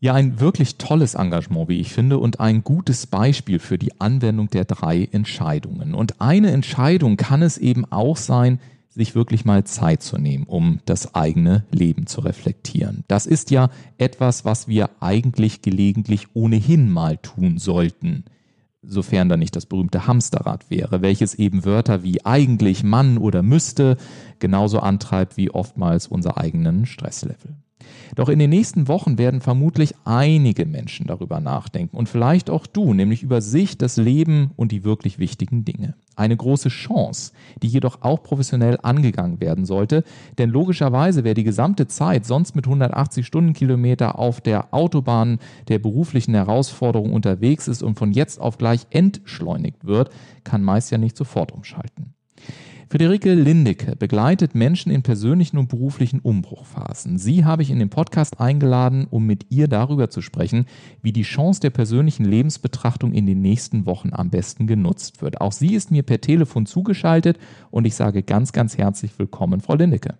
Ja, 0.00 0.14
ein 0.14 0.40
wirklich 0.40 0.78
tolles 0.78 1.16
Engagement, 1.16 1.68
wie 1.68 1.80
ich 1.80 1.92
finde, 1.92 2.16
und 2.16 2.40
ein 2.40 2.64
gutes 2.64 3.06
Beispiel 3.06 3.58
für 3.58 3.76
die 3.76 4.00
Anwendung 4.00 4.48
der 4.48 4.64
drei 4.64 5.06
Entscheidungen. 5.12 5.94
Und 5.94 6.22
eine 6.22 6.50
Entscheidung 6.50 7.18
kann 7.18 7.42
es 7.42 7.58
eben 7.58 7.84
auch 7.92 8.16
sein, 8.16 8.58
sich 8.88 9.14
wirklich 9.14 9.44
mal 9.44 9.64
Zeit 9.64 10.02
zu 10.02 10.16
nehmen, 10.16 10.44
um 10.44 10.80
das 10.86 11.14
eigene 11.14 11.66
Leben 11.72 12.06
zu 12.06 12.22
reflektieren. 12.22 13.04
Das 13.06 13.26
ist 13.26 13.50
ja 13.50 13.68
etwas, 13.98 14.46
was 14.46 14.66
wir 14.66 14.88
eigentlich 15.00 15.60
gelegentlich 15.60 16.28
ohnehin 16.32 16.90
mal 16.90 17.18
tun 17.18 17.58
sollten 17.58 18.24
sofern 18.86 19.28
da 19.28 19.36
nicht 19.36 19.56
das 19.56 19.66
berühmte 19.66 20.06
Hamsterrad 20.06 20.70
wäre, 20.70 21.02
welches 21.02 21.34
eben 21.34 21.64
Wörter 21.64 22.02
wie 22.02 22.24
eigentlich, 22.24 22.84
Mann 22.84 23.18
oder 23.18 23.42
müsste 23.42 23.96
genauso 24.38 24.80
antreibt 24.80 25.36
wie 25.36 25.50
oftmals 25.50 26.06
unser 26.06 26.38
eigenen 26.38 26.86
Stresslevel. 26.86 27.56
Doch 28.14 28.28
in 28.28 28.38
den 28.38 28.50
nächsten 28.50 28.86
Wochen 28.86 29.18
werden 29.18 29.40
vermutlich 29.40 29.94
einige 30.04 30.66
Menschen 30.66 31.06
darüber 31.06 31.40
nachdenken 31.40 31.96
und 31.96 32.08
vielleicht 32.08 32.48
auch 32.48 32.66
du, 32.66 32.94
nämlich 32.94 33.22
über 33.22 33.40
sich, 33.40 33.76
das 33.76 33.96
Leben 33.96 34.52
und 34.56 34.72
die 34.72 34.84
wirklich 34.84 35.18
wichtigen 35.18 35.64
Dinge. 35.64 35.94
Eine 36.16 36.36
große 36.36 36.68
Chance, 36.68 37.32
die 37.62 37.66
jedoch 37.66 38.02
auch 38.02 38.22
professionell 38.22 38.78
angegangen 38.82 39.40
werden 39.40 39.64
sollte, 39.64 40.04
denn 40.38 40.50
logischerweise 40.50 41.24
wer 41.24 41.34
die 41.34 41.44
gesamte 41.44 41.88
Zeit 41.88 42.24
sonst 42.24 42.54
mit 42.54 42.66
180 42.66 43.26
Stundenkilometer 43.26 44.18
auf 44.18 44.40
der 44.40 44.72
Autobahn 44.72 45.38
der 45.68 45.80
beruflichen 45.80 46.34
Herausforderung 46.34 47.12
unterwegs 47.12 47.66
ist 47.66 47.82
und 47.82 47.98
von 47.98 48.12
jetzt 48.12 48.40
auf 48.40 48.58
gleich 48.58 48.86
entschleunigt 48.90 49.84
wird, 49.84 50.10
kann 50.44 50.62
meist 50.62 50.92
ja 50.92 50.98
nicht 50.98 51.16
sofort 51.16 51.50
umschalten. 51.50 52.14
Friederike 52.90 53.34
Lindecke 53.34 53.96
begleitet 53.96 54.54
Menschen 54.54 54.92
in 54.92 55.02
persönlichen 55.02 55.58
und 55.58 55.68
beruflichen 55.68 56.20
Umbruchphasen. 56.20 57.18
Sie 57.18 57.44
habe 57.44 57.62
ich 57.62 57.70
in 57.70 57.78
den 57.78 57.90
Podcast 57.90 58.40
eingeladen, 58.40 59.06
um 59.08 59.26
mit 59.26 59.46
ihr 59.50 59.68
darüber 59.68 60.10
zu 60.10 60.20
sprechen, 60.20 60.66
wie 61.02 61.12
die 61.12 61.22
Chance 61.22 61.60
der 61.60 61.70
persönlichen 61.70 62.24
Lebensbetrachtung 62.24 63.12
in 63.12 63.26
den 63.26 63.40
nächsten 63.40 63.86
Wochen 63.86 64.10
am 64.12 64.30
besten 64.30 64.66
genutzt 64.66 65.22
wird. 65.22 65.40
Auch 65.40 65.52
sie 65.52 65.74
ist 65.74 65.90
mir 65.90 66.02
per 66.02 66.20
Telefon 66.20 66.66
zugeschaltet 66.66 67.38
und 67.70 67.86
ich 67.86 67.94
sage 67.94 68.22
ganz, 68.22 68.52
ganz 68.52 68.78
herzlich 68.78 69.18
willkommen, 69.18 69.60
Frau 69.60 69.74
Lindecke. 69.74 70.18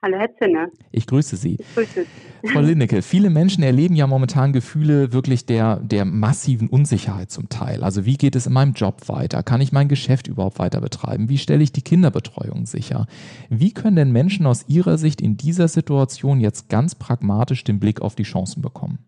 Hallo, 0.00 0.16
Herr 0.16 0.32
Zinner. 0.36 0.68
Ich 0.92 1.08
grüße 1.08 1.34
Sie. 1.34 1.56
Ich 1.58 1.74
grüße 1.74 2.04
Sie. 2.04 2.48
Frau 2.48 2.60
Lindecke, 2.60 3.02
viele 3.02 3.30
Menschen 3.30 3.64
erleben 3.64 3.96
ja 3.96 4.06
momentan 4.06 4.52
Gefühle 4.52 5.12
wirklich 5.12 5.44
der, 5.44 5.80
der 5.82 6.04
massiven 6.04 6.68
Unsicherheit 6.68 7.32
zum 7.32 7.48
Teil. 7.48 7.82
Also 7.82 8.06
wie 8.06 8.16
geht 8.16 8.36
es 8.36 8.46
in 8.46 8.52
meinem 8.52 8.74
Job 8.74 9.08
weiter? 9.08 9.42
Kann 9.42 9.60
ich 9.60 9.72
mein 9.72 9.88
Geschäft 9.88 10.28
überhaupt 10.28 10.60
weiter 10.60 10.80
betreiben? 10.80 11.28
Wie 11.28 11.38
stelle 11.38 11.64
ich 11.64 11.72
die 11.72 11.82
Kinderbetreuung 11.82 12.64
sicher? 12.66 13.06
Wie 13.50 13.74
können 13.74 13.96
denn 13.96 14.12
Menschen 14.12 14.46
aus 14.46 14.68
Ihrer 14.68 14.98
Sicht 14.98 15.20
in 15.20 15.36
dieser 15.36 15.66
Situation 15.66 16.38
jetzt 16.38 16.68
ganz 16.68 16.94
pragmatisch 16.94 17.64
den 17.64 17.80
Blick 17.80 18.00
auf 18.00 18.14
die 18.14 18.22
Chancen 18.22 18.62
bekommen? 18.62 19.00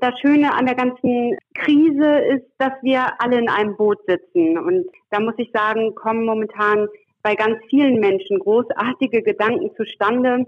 Das 0.00 0.18
Schöne 0.20 0.54
an 0.54 0.64
der 0.64 0.74
ganzen 0.74 1.36
Krise 1.54 2.18
ist, 2.34 2.46
dass 2.56 2.72
wir 2.80 3.02
alle 3.18 3.38
in 3.38 3.50
einem 3.50 3.76
Boot 3.76 3.98
sitzen. 4.06 4.56
Und 4.56 4.86
da 5.10 5.20
muss 5.20 5.34
ich 5.36 5.50
sagen, 5.52 5.94
kommen 5.94 6.24
momentan 6.24 6.88
bei 7.22 7.34
ganz 7.34 7.58
vielen 7.68 8.00
Menschen 8.00 8.38
großartige 8.38 9.22
Gedanken 9.22 9.70
zustande, 9.76 10.46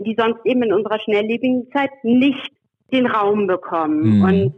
die 0.00 0.14
sonst 0.18 0.44
eben 0.44 0.62
in 0.62 0.72
unserer 0.72 1.00
schnelllebigen 1.00 1.70
Zeit 1.72 1.90
nicht 2.02 2.52
den 2.92 3.06
Raum 3.06 3.46
bekommen. 3.46 4.18
Mhm. 4.18 4.22
Und 4.22 4.54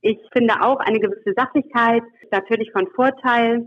ich 0.00 0.18
finde 0.32 0.54
auch 0.62 0.78
eine 0.78 1.00
gewisse 1.00 1.34
Sachlichkeit 1.34 2.02
natürlich 2.30 2.70
von 2.72 2.86
Vorteil, 2.94 3.66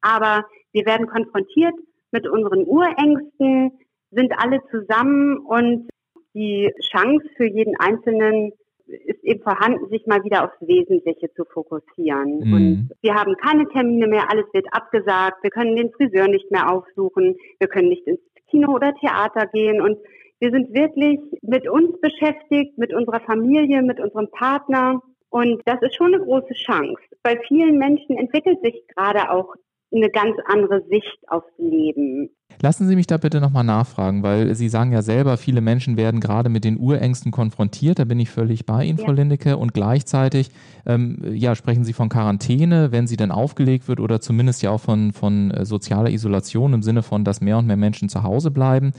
aber 0.00 0.44
wir 0.72 0.86
werden 0.86 1.06
konfrontiert 1.06 1.74
mit 2.10 2.28
unseren 2.28 2.64
Urängsten, 2.64 3.72
sind 4.10 4.32
alle 4.36 4.60
zusammen 4.70 5.38
und 5.38 5.88
die 6.34 6.70
Chance 6.92 7.26
für 7.36 7.46
jeden 7.46 7.76
Einzelnen 7.78 8.52
ist 8.86 9.22
eben 9.24 9.42
vorhanden, 9.42 9.88
sich 9.88 10.06
mal 10.06 10.22
wieder 10.24 10.44
aufs 10.44 10.60
Wesentliche 10.60 11.32
zu 11.34 11.44
fokussieren. 11.44 12.40
Mhm. 12.40 12.52
Und 12.52 12.90
wir 13.02 13.14
haben 13.14 13.34
keine 13.36 13.68
Termine 13.68 14.06
mehr, 14.06 14.30
alles 14.30 14.46
wird 14.52 14.66
abgesagt, 14.72 15.42
wir 15.42 15.50
können 15.50 15.76
den 15.76 15.92
Friseur 15.92 16.28
nicht 16.28 16.50
mehr 16.50 16.70
aufsuchen, 16.70 17.36
wir 17.58 17.68
können 17.68 17.88
nicht 17.88 18.06
ins 18.06 18.20
Kino 18.50 18.72
oder 18.72 18.94
Theater 18.94 19.46
gehen 19.46 19.80
und 19.80 19.98
wir 20.40 20.50
sind 20.50 20.74
wirklich 20.74 21.20
mit 21.42 21.68
uns 21.68 21.98
beschäftigt, 22.00 22.76
mit 22.76 22.92
unserer 22.92 23.20
Familie, 23.20 23.82
mit 23.82 24.00
unserem 24.00 24.30
Partner. 24.30 25.00
Und 25.30 25.62
das 25.64 25.80
ist 25.82 25.96
schon 25.96 26.14
eine 26.14 26.22
große 26.22 26.54
Chance. 26.54 27.00
Bei 27.22 27.40
vielen 27.48 27.78
Menschen 27.78 28.16
entwickelt 28.16 28.60
sich 28.62 28.86
gerade 28.94 29.30
auch 29.30 29.54
eine 29.94 30.10
ganz 30.10 30.36
andere 30.46 30.82
Sicht 30.88 31.18
aufs 31.28 31.46
Leben. 31.58 32.30
Lassen 32.60 32.86
Sie 32.86 32.96
mich 32.96 33.06
da 33.06 33.16
bitte 33.16 33.40
nochmal 33.40 33.64
nachfragen, 33.64 34.22
weil 34.22 34.54
Sie 34.54 34.68
sagen 34.68 34.92
ja 34.92 35.02
selber, 35.02 35.36
viele 35.36 35.60
Menschen 35.60 35.96
werden 35.96 36.20
gerade 36.20 36.48
mit 36.48 36.64
den 36.64 36.78
Urängsten 36.78 37.32
konfrontiert. 37.32 37.98
Da 37.98 38.04
bin 38.04 38.20
ich 38.20 38.30
völlig 38.30 38.64
bei 38.64 38.84
Ihnen, 38.84 38.98
ja. 38.98 39.04
Frau 39.04 39.12
Lindecke. 39.12 39.56
Und 39.56 39.74
gleichzeitig 39.74 40.50
ähm, 40.86 41.18
ja, 41.32 41.54
sprechen 41.54 41.84
Sie 41.84 41.92
von 41.92 42.08
Quarantäne, 42.08 42.92
wenn 42.92 43.06
sie 43.06 43.16
denn 43.16 43.30
aufgelegt 43.30 43.88
wird 43.88 44.00
oder 44.00 44.20
zumindest 44.20 44.62
ja 44.62 44.70
auch 44.70 44.80
von, 44.80 45.12
von 45.12 45.50
äh, 45.50 45.64
sozialer 45.64 46.10
Isolation 46.10 46.72
im 46.72 46.82
Sinne 46.82 47.02
von, 47.02 47.24
dass 47.24 47.40
mehr 47.40 47.58
und 47.58 47.66
mehr 47.66 47.76
Menschen 47.76 48.08
zu 48.08 48.22
Hause 48.22 48.50
bleiben. 48.50 48.92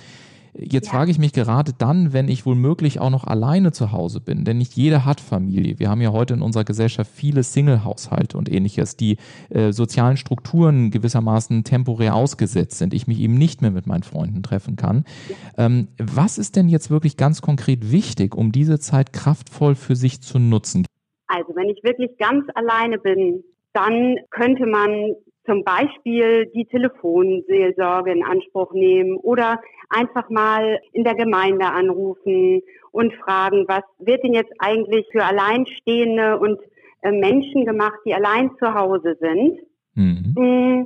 Jetzt 0.57 0.87
ja. 0.87 0.93
frage 0.93 1.11
ich 1.11 1.19
mich 1.19 1.33
gerade 1.33 1.73
dann, 1.77 2.13
wenn 2.13 2.29
ich 2.29 2.45
womöglich 2.45 2.99
auch 2.99 3.09
noch 3.09 3.25
alleine 3.25 3.73
zu 3.73 3.91
Hause 3.91 4.21
bin, 4.21 4.45
denn 4.45 4.57
nicht 4.57 4.73
jeder 4.73 5.03
hat 5.03 5.19
Familie. 5.19 5.79
Wir 5.79 5.89
haben 5.89 6.01
ja 6.01 6.11
heute 6.11 6.33
in 6.33 6.41
unserer 6.41 6.63
Gesellschaft 6.63 7.11
viele 7.13 7.43
Single-Haushalte 7.43 8.37
und 8.37 8.49
ähnliches, 8.51 8.95
die 8.95 9.17
äh, 9.49 9.73
sozialen 9.73 10.15
Strukturen 10.15 10.91
gewissermaßen 10.91 11.65
temporär 11.65 12.15
ausgesetzt 12.15 12.77
sind, 12.77 12.93
ich 12.93 13.05
mich 13.05 13.19
eben 13.19 13.35
nicht 13.35 13.61
mehr 13.61 13.71
mit 13.71 13.85
meinen 13.85 14.03
Freunden 14.03 14.43
treffen 14.43 14.77
kann. 14.77 15.03
Ja. 15.57 15.65
Ähm, 15.65 15.89
was 15.97 16.37
ist 16.37 16.55
denn 16.55 16.69
jetzt 16.69 16.89
wirklich 16.89 17.17
ganz 17.17 17.41
konkret 17.41 17.91
wichtig, 17.91 18.33
um 18.33 18.53
diese 18.53 18.79
Zeit 18.79 19.11
kraftvoll 19.11 19.75
für 19.75 19.95
sich 19.95 20.21
zu 20.21 20.39
nutzen? 20.39 20.85
Also 21.27 21.53
wenn 21.55 21.69
ich 21.69 21.83
wirklich 21.83 22.17
ganz 22.17 22.45
alleine 22.53 22.97
bin, 22.97 23.43
dann 23.73 24.15
könnte 24.29 24.65
man 24.65 25.15
zum 25.45 25.63
Beispiel 25.63 26.47
die 26.47 26.65
Telefonseelsorge 26.65 28.11
in 28.11 28.23
Anspruch 28.23 28.73
nehmen 28.73 29.17
oder 29.17 29.61
einfach 29.89 30.29
mal 30.29 30.79
in 30.91 31.03
der 31.03 31.15
Gemeinde 31.15 31.65
anrufen 31.65 32.61
und 32.91 33.13
fragen, 33.13 33.65
was 33.67 33.83
wird 33.99 34.23
denn 34.23 34.33
jetzt 34.33 34.53
eigentlich 34.59 35.05
für 35.11 35.23
Alleinstehende 35.23 36.39
und 36.39 36.59
äh, 37.01 37.11
Menschen 37.11 37.65
gemacht, 37.65 37.99
die 38.05 38.13
allein 38.13 38.51
zu 38.57 38.73
Hause 38.73 39.17
sind. 39.19 39.59
Mhm. 39.93 40.33
Mm, 40.35 40.85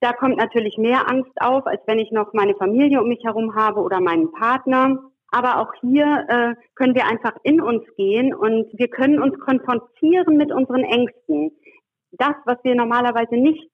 da 0.00 0.12
kommt 0.12 0.36
natürlich 0.36 0.78
mehr 0.78 1.10
Angst 1.10 1.32
auf, 1.40 1.66
als 1.66 1.80
wenn 1.86 1.98
ich 1.98 2.12
noch 2.12 2.32
meine 2.32 2.54
Familie 2.54 3.02
um 3.02 3.08
mich 3.08 3.24
herum 3.24 3.54
habe 3.54 3.80
oder 3.80 4.00
meinen 4.00 4.30
Partner. 4.32 4.98
Aber 5.32 5.60
auch 5.60 5.72
hier 5.80 6.26
äh, 6.28 6.54
können 6.74 6.94
wir 6.94 7.06
einfach 7.06 7.36
in 7.42 7.60
uns 7.60 7.84
gehen 7.96 8.34
und 8.34 8.66
wir 8.72 8.88
können 8.88 9.20
uns 9.20 9.38
konfrontieren 9.38 10.36
mit 10.36 10.52
unseren 10.52 10.82
Ängsten 10.82 11.52
das, 12.12 12.34
was 12.44 12.58
wir 12.62 12.74
normalerweise 12.74 13.36
nicht 13.36 13.68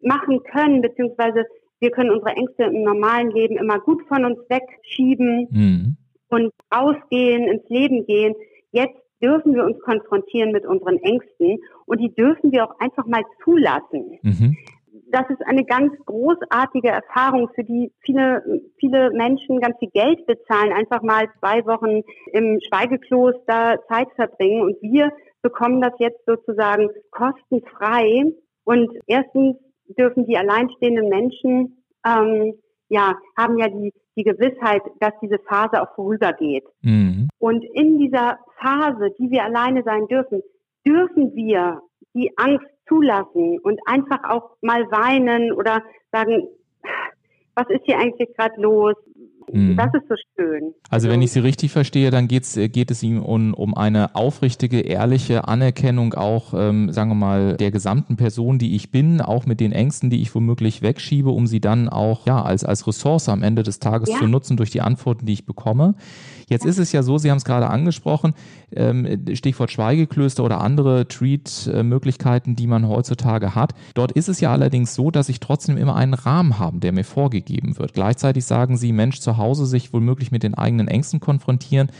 machen 0.00 0.42
können, 0.44 0.82
beziehungsweise 0.82 1.44
wir 1.80 1.90
können 1.90 2.10
unsere 2.10 2.34
Ängste 2.36 2.64
im 2.64 2.82
normalen 2.82 3.30
Leben 3.30 3.56
immer 3.56 3.78
gut 3.78 4.02
von 4.08 4.24
uns 4.24 4.38
wegschieben 4.48 5.48
mhm. 5.50 5.96
und 6.28 6.52
rausgehen, 6.74 7.48
ins 7.48 7.68
Leben 7.68 8.04
gehen. 8.06 8.34
Jetzt 8.72 8.98
dürfen 9.22 9.54
wir 9.54 9.64
uns 9.64 9.78
konfrontieren 9.80 10.52
mit 10.52 10.66
unseren 10.66 10.98
Ängsten 10.98 11.58
und 11.86 12.00
die 12.00 12.14
dürfen 12.14 12.52
wir 12.52 12.64
auch 12.64 12.78
einfach 12.78 13.06
mal 13.06 13.22
zulassen. 13.44 14.18
Mhm. 14.22 14.56
das 15.10 15.28
ist 15.30 15.40
eine 15.46 15.64
ganz 15.64 15.92
großartige 16.04 16.88
Erfahrung, 16.88 17.48
für 17.54 17.64
die 17.64 17.92
viele, 18.00 18.42
viele 18.78 19.10
Menschen 19.10 19.60
ganz 19.60 19.78
viel 19.78 19.90
Geld 19.90 20.26
bezahlen, 20.26 20.72
einfach 20.72 21.02
mal 21.02 21.28
zwei 21.38 21.64
Wochen 21.66 22.02
im 22.32 22.58
Schweigekloster 22.60 23.80
Zeit 23.88 24.08
verbringen. 24.16 24.62
Und 24.62 24.76
wir 24.82 25.10
bekommen 25.42 25.80
das 25.80 25.92
jetzt 25.98 26.24
sozusagen 26.26 26.88
kostenfrei. 27.10 28.24
Und 28.64 28.90
erstens 29.06 29.56
dürfen 29.98 30.26
die 30.26 30.36
alleinstehenden 30.36 31.08
Menschen, 31.08 31.82
ähm, 32.04 32.54
ja, 32.88 33.14
haben 33.36 33.58
ja 33.58 33.68
die, 33.68 33.92
die 34.16 34.24
Gewissheit, 34.24 34.82
dass 35.00 35.12
diese 35.22 35.38
Phase 35.38 35.82
auch 35.82 35.94
vorübergeht. 35.94 36.64
Mhm. 36.82 37.28
Und 37.38 37.64
in 37.74 37.98
dieser 37.98 38.38
Phase, 38.60 39.10
die 39.18 39.30
wir 39.30 39.44
alleine 39.44 39.82
sein 39.84 40.06
dürfen, 40.08 40.42
dürfen 40.86 41.34
wir 41.34 41.80
die 42.14 42.32
Angst 42.36 42.66
zulassen 42.88 43.58
und 43.60 43.80
einfach 43.86 44.24
auch 44.28 44.56
mal 44.62 44.90
weinen 44.90 45.52
oder 45.52 45.82
sagen, 46.10 46.48
was 47.54 47.68
ist 47.68 47.84
hier 47.84 47.98
eigentlich 47.98 48.34
gerade 48.36 48.60
los? 48.60 48.94
Mhm. 49.52 49.76
Das 49.76 49.92
ist 49.94 50.08
so 50.08 50.14
schön. 50.36 50.74
Also 50.90 51.08
wenn 51.08 51.22
ich 51.22 51.32
Sie 51.32 51.40
richtig 51.40 51.72
verstehe, 51.72 52.10
dann 52.10 52.28
geht's, 52.28 52.54
geht 52.54 52.90
es 52.90 53.02
Ihnen 53.02 53.20
um, 53.20 53.54
um 53.54 53.74
eine 53.74 54.14
aufrichtige, 54.14 54.80
ehrliche 54.80 55.48
Anerkennung 55.48 56.14
auch, 56.14 56.54
ähm, 56.54 56.92
sagen 56.92 57.10
wir 57.10 57.14
mal, 57.14 57.56
der 57.56 57.70
gesamten 57.70 58.16
Person, 58.16 58.58
die 58.58 58.74
ich 58.74 58.90
bin, 58.90 59.20
auch 59.20 59.46
mit 59.46 59.60
den 59.60 59.72
Ängsten, 59.72 60.10
die 60.10 60.20
ich 60.22 60.34
womöglich 60.34 60.82
wegschiebe, 60.82 61.30
um 61.30 61.46
sie 61.46 61.60
dann 61.60 61.88
auch 61.88 62.26
ja 62.26 62.42
als, 62.42 62.64
als 62.64 62.86
Ressource 62.86 63.28
am 63.28 63.42
Ende 63.42 63.62
des 63.62 63.78
Tages 63.78 64.10
ja. 64.10 64.18
zu 64.18 64.26
nutzen 64.26 64.56
durch 64.56 64.70
die 64.70 64.80
Antworten, 64.80 65.26
die 65.26 65.32
ich 65.32 65.46
bekomme. 65.46 65.94
Jetzt 66.48 66.64
ist 66.64 66.78
es 66.78 66.92
ja 66.92 67.02
so, 67.02 67.18
Sie 67.18 67.30
haben 67.30 67.38
es 67.38 67.44
gerade 67.44 67.68
angesprochen, 67.68 68.34
ähm, 68.74 69.26
Stichwort 69.34 69.70
Schweigeklöster 69.70 70.44
oder 70.44 70.60
andere 70.60 71.06
Treat-Möglichkeiten, 71.06 72.56
die 72.56 72.66
man 72.66 72.88
heutzutage 72.88 73.54
hat. 73.54 73.74
Dort 73.94 74.12
ist 74.12 74.28
es 74.28 74.40
ja 74.40 74.52
allerdings 74.52 74.94
so, 74.94 75.10
dass 75.10 75.28
ich 75.28 75.40
trotzdem 75.40 75.76
immer 75.76 75.96
einen 75.96 76.14
Rahmen 76.14 76.58
habe, 76.58 76.78
der 76.78 76.92
mir 76.92 77.04
vorgegeben 77.04 77.78
wird. 77.78 77.94
Gleichzeitig 77.94 78.44
sagen 78.44 78.76
Sie, 78.76 78.92
Mensch, 78.92 79.20
zu 79.20 79.36
Hause 79.36 79.66
sich 79.66 79.92
womöglich 79.92 80.30
mit 80.30 80.42
den 80.42 80.54
eigenen 80.54 80.88
Ängsten 80.88 81.20
konfrontieren 81.20 81.90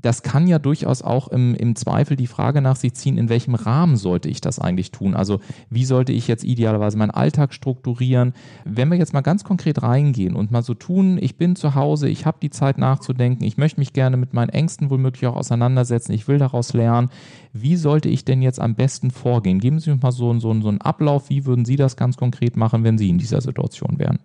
das 0.00 0.22
kann 0.22 0.46
ja 0.46 0.58
durchaus 0.58 1.02
auch 1.02 1.28
im, 1.28 1.54
im 1.54 1.74
Zweifel 1.76 2.16
die 2.16 2.26
Frage 2.26 2.60
nach 2.60 2.76
sich 2.76 2.94
ziehen, 2.94 3.18
in 3.18 3.28
welchem 3.28 3.54
Rahmen 3.54 3.96
sollte 3.96 4.28
ich 4.28 4.40
das 4.40 4.58
eigentlich 4.58 4.90
tun? 4.90 5.14
Also 5.14 5.40
wie 5.70 5.84
sollte 5.84 6.12
ich 6.12 6.28
jetzt 6.28 6.44
idealerweise 6.44 6.98
meinen 6.98 7.10
Alltag 7.10 7.52
strukturieren? 7.52 8.32
Wenn 8.64 8.90
wir 8.90 8.98
jetzt 8.98 9.12
mal 9.12 9.20
ganz 9.20 9.44
konkret 9.44 9.82
reingehen 9.82 10.36
und 10.36 10.50
mal 10.50 10.62
so 10.62 10.74
tun, 10.74 11.18
ich 11.20 11.36
bin 11.36 11.56
zu 11.56 11.74
Hause, 11.74 12.08
ich 12.08 12.26
habe 12.26 12.38
die 12.40 12.50
Zeit 12.50 12.78
nachzudenken, 12.78 13.44
ich 13.44 13.56
möchte 13.56 13.80
mich 13.80 13.92
gerne 13.92 14.16
mit 14.16 14.34
meinen 14.34 14.50
Ängsten 14.50 14.90
womöglich 14.90 15.26
auch 15.26 15.36
auseinandersetzen, 15.36 16.12
ich 16.12 16.28
will 16.28 16.38
daraus 16.38 16.72
lernen. 16.72 17.10
Wie 17.52 17.76
sollte 17.76 18.08
ich 18.08 18.24
denn 18.24 18.42
jetzt 18.42 18.60
am 18.60 18.74
besten 18.74 19.10
vorgehen? 19.10 19.60
Geben 19.60 19.80
Sie 19.80 19.90
mir 19.90 19.98
mal 20.00 20.12
so, 20.12 20.32
so, 20.38 20.60
so 20.60 20.68
einen 20.68 20.80
Ablauf, 20.80 21.30
wie 21.30 21.46
würden 21.46 21.64
Sie 21.64 21.76
das 21.76 21.96
ganz 21.96 22.16
konkret 22.16 22.56
machen, 22.56 22.84
wenn 22.84 22.98
Sie 22.98 23.08
in 23.08 23.18
dieser 23.18 23.40
Situation 23.40 23.98
wären? 23.98 24.18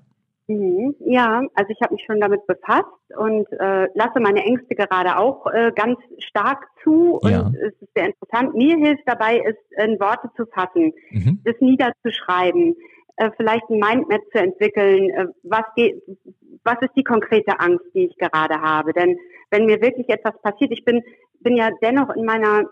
Mhm. 0.48 0.96
Ja, 1.00 1.42
also 1.56 1.70
ich 1.70 1.82
habe 1.82 1.94
mich 1.94 2.04
schon 2.06 2.20
damit 2.20 2.46
befasst 2.48 2.86
und 3.16 3.48
äh, 3.54 3.88
lasse 3.94 4.20
meine 4.20 4.44
Ängste 4.44 4.76
gerade 4.76 5.18
auch 5.18 5.48
äh, 5.48 5.72
ganz 5.74 5.98
stark 6.20 6.68
zu 6.84 7.20
und 7.22 7.32
ja. 7.32 7.52
es 7.62 7.74
ist 7.82 7.94
sehr 7.96 8.08
interessant. 8.08 8.54
Mir 8.54 8.76
hilft 8.78 9.04
dabei, 9.06 9.42
es 9.46 9.56
in 9.84 10.00
Worte 10.00 10.30
zu 10.36 10.46
fassen, 10.48 10.94
mhm. 11.12 11.40
es 11.46 11.56
niederzuschreiben, 11.62 12.76
äh, 13.18 13.30
vielleicht 13.38 13.70
ein 13.70 13.80
Mindmap 13.80 14.22
zu 14.34 14.40
entwickeln. 14.40 15.10
Äh, 15.12 15.28
was 15.44 15.64
geht, 15.76 16.04
was 16.64 16.82
ist 16.82 16.96
die 16.98 17.04
konkrete 17.04 17.60
Angst, 17.60 17.86
die 17.94 18.06
ich 18.08 18.18
gerade 18.18 18.60
habe? 18.62 18.92
Denn 18.92 19.18
wenn 19.50 19.66
mir 19.66 19.82
wirklich 19.82 20.10
etwas 20.10 20.34
passiert, 20.42 20.72
ich 20.72 20.84
bin 20.84 21.04
bin 21.44 21.56
ja 21.58 21.70
dennoch 21.82 22.16
in 22.16 22.26
meiner 22.26 22.64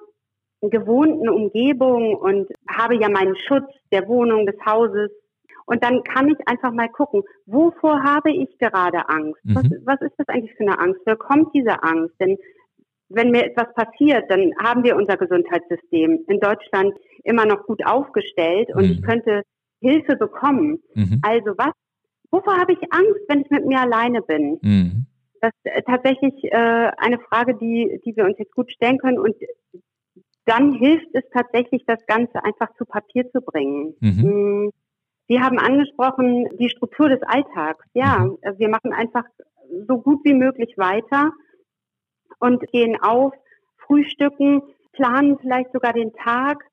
gewohnten 0.62 1.30
Umgebung 1.30 2.16
und 2.16 2.48
habe 2.70 2.96
ja 2.96 3.10
meinen 3.10 3.36
Schutz 3.36 3.70
der 3.92 4.08
Wohnung, 4.08 4.46
des 4.46 4.56
Hauses, 4.66 5.12
und 5.72 5.82
dann 5.82 6.04
kann 6.04 6.28
ich 6.28 6.38
einfach 6.48 6.74
mal 6.74 6.90
gucken, 6.90 7.24
wovor 7.46 8.04
habe 8.04 8.30
ich 8.30 8.58
gerade 8.58 9.08
Angst? 9.08 9.40
Mhm. 9.46 9.56
Was, 9.56 9.64
was 9.86 10.02
ist 10.02 10.16
das 10.18 10.28
eigentlich 10.28 10.54
für 10.56 10.64
eine 10.64 10.78
Angst? 10.78 11.00
Wer 11.06 11.16
kommt 11.16 11.56
diese 11.56 11.82
Angst? 11.82 12.14
Denn 12.20 12.38
wenn 13.08 13.32
mir 13.32 13.46
etwas 13.46 13.74
passiert, 13.74 14.30
dann 14.30 14.52
haben 14.62 14.84
wir 14.84 14.98
unser 14.98 15.16
Gesundheitssystem 15.16 16.26
in 16.28 16.40
Deutschland 16.42 16.94
immer 17.24 17.46
noch 17.46 17.66
gut 17.66 17.86
aufgestellt 17.86 18.68
und 18.76 18.84
mhm. 18.84 18.92
ich 18.92 19.02
könnte 19.02 19.44
Hilfe 19.80 20.18
bekommen. 20.18 20.80
Mhm. 20.94 21.22
Also 21.22 21.52
was, 21.58 21.72
wovor 22.32 22.58
habe 22.58 22.74
ich 22.74 22.80
Angst, 22.92 23.22
wenn 23.30 23.40
ich 23.40 23.50
mit 23.50 23.66
mir 23.66 23.80
alleine 23.80 24.22
bin? 24.22 24.60
Mhm. 24.62 25.06
Das 25.40 25.54
ist 25.64 25.72
äh, 25.74 25.82
tatsächlich 25.84 26.34
äh, 26.52 26.92
eine 26.98 27.20
Frage, 27.30 27.56
die, 27.56 28.02
die 28.06 28.18
wir 28.18 28.26
uns 28.26 28.38
jetzt 28.38 28.54
gut 28.54 28.70
stellen 28.74 28.98
können 28.98 29.20
und 29.20 29.36
dann 30.44 30.74
hilft 30.74 31.08
es 31.14 31.24
tatsächlich, 31.34 31.86
das 31.86 32.06
Ganze 32.08 32.44
einfach 32.44 32.74
zu 32.76 32.84
Papier 32.84 33.32
zu 33.32 33.40
bringen. 33.40 33.94
Sie 35.28 35.40
haben 35.40 35.60
angesprochen 35.60 36.48
die 36.60 36.70
Struktur 36.70 37.10
des 37.10 37.22
Alltags. 37.24 37.86
Ja, 37.94 38.20
mhm. 38.20 38.38
wir 38.58 38.70
machen 38.70 38.94
einfach 38.94 39.24
so 39.88 40.00
gut 40.00 40.20
wie 40.24 40.34
möglich 40.34 40.78
weiter 40.78 41.32
und 42.40 42.62
gehen 42.72 43.02
auf, 43.02 43.34
frühstücken, 43.86 44.62
planen 44.94 45.38
vielleicht 45.40 45.72
sogar 45.72 45.94
den 45.94 46.14
Tag 46.14 46.64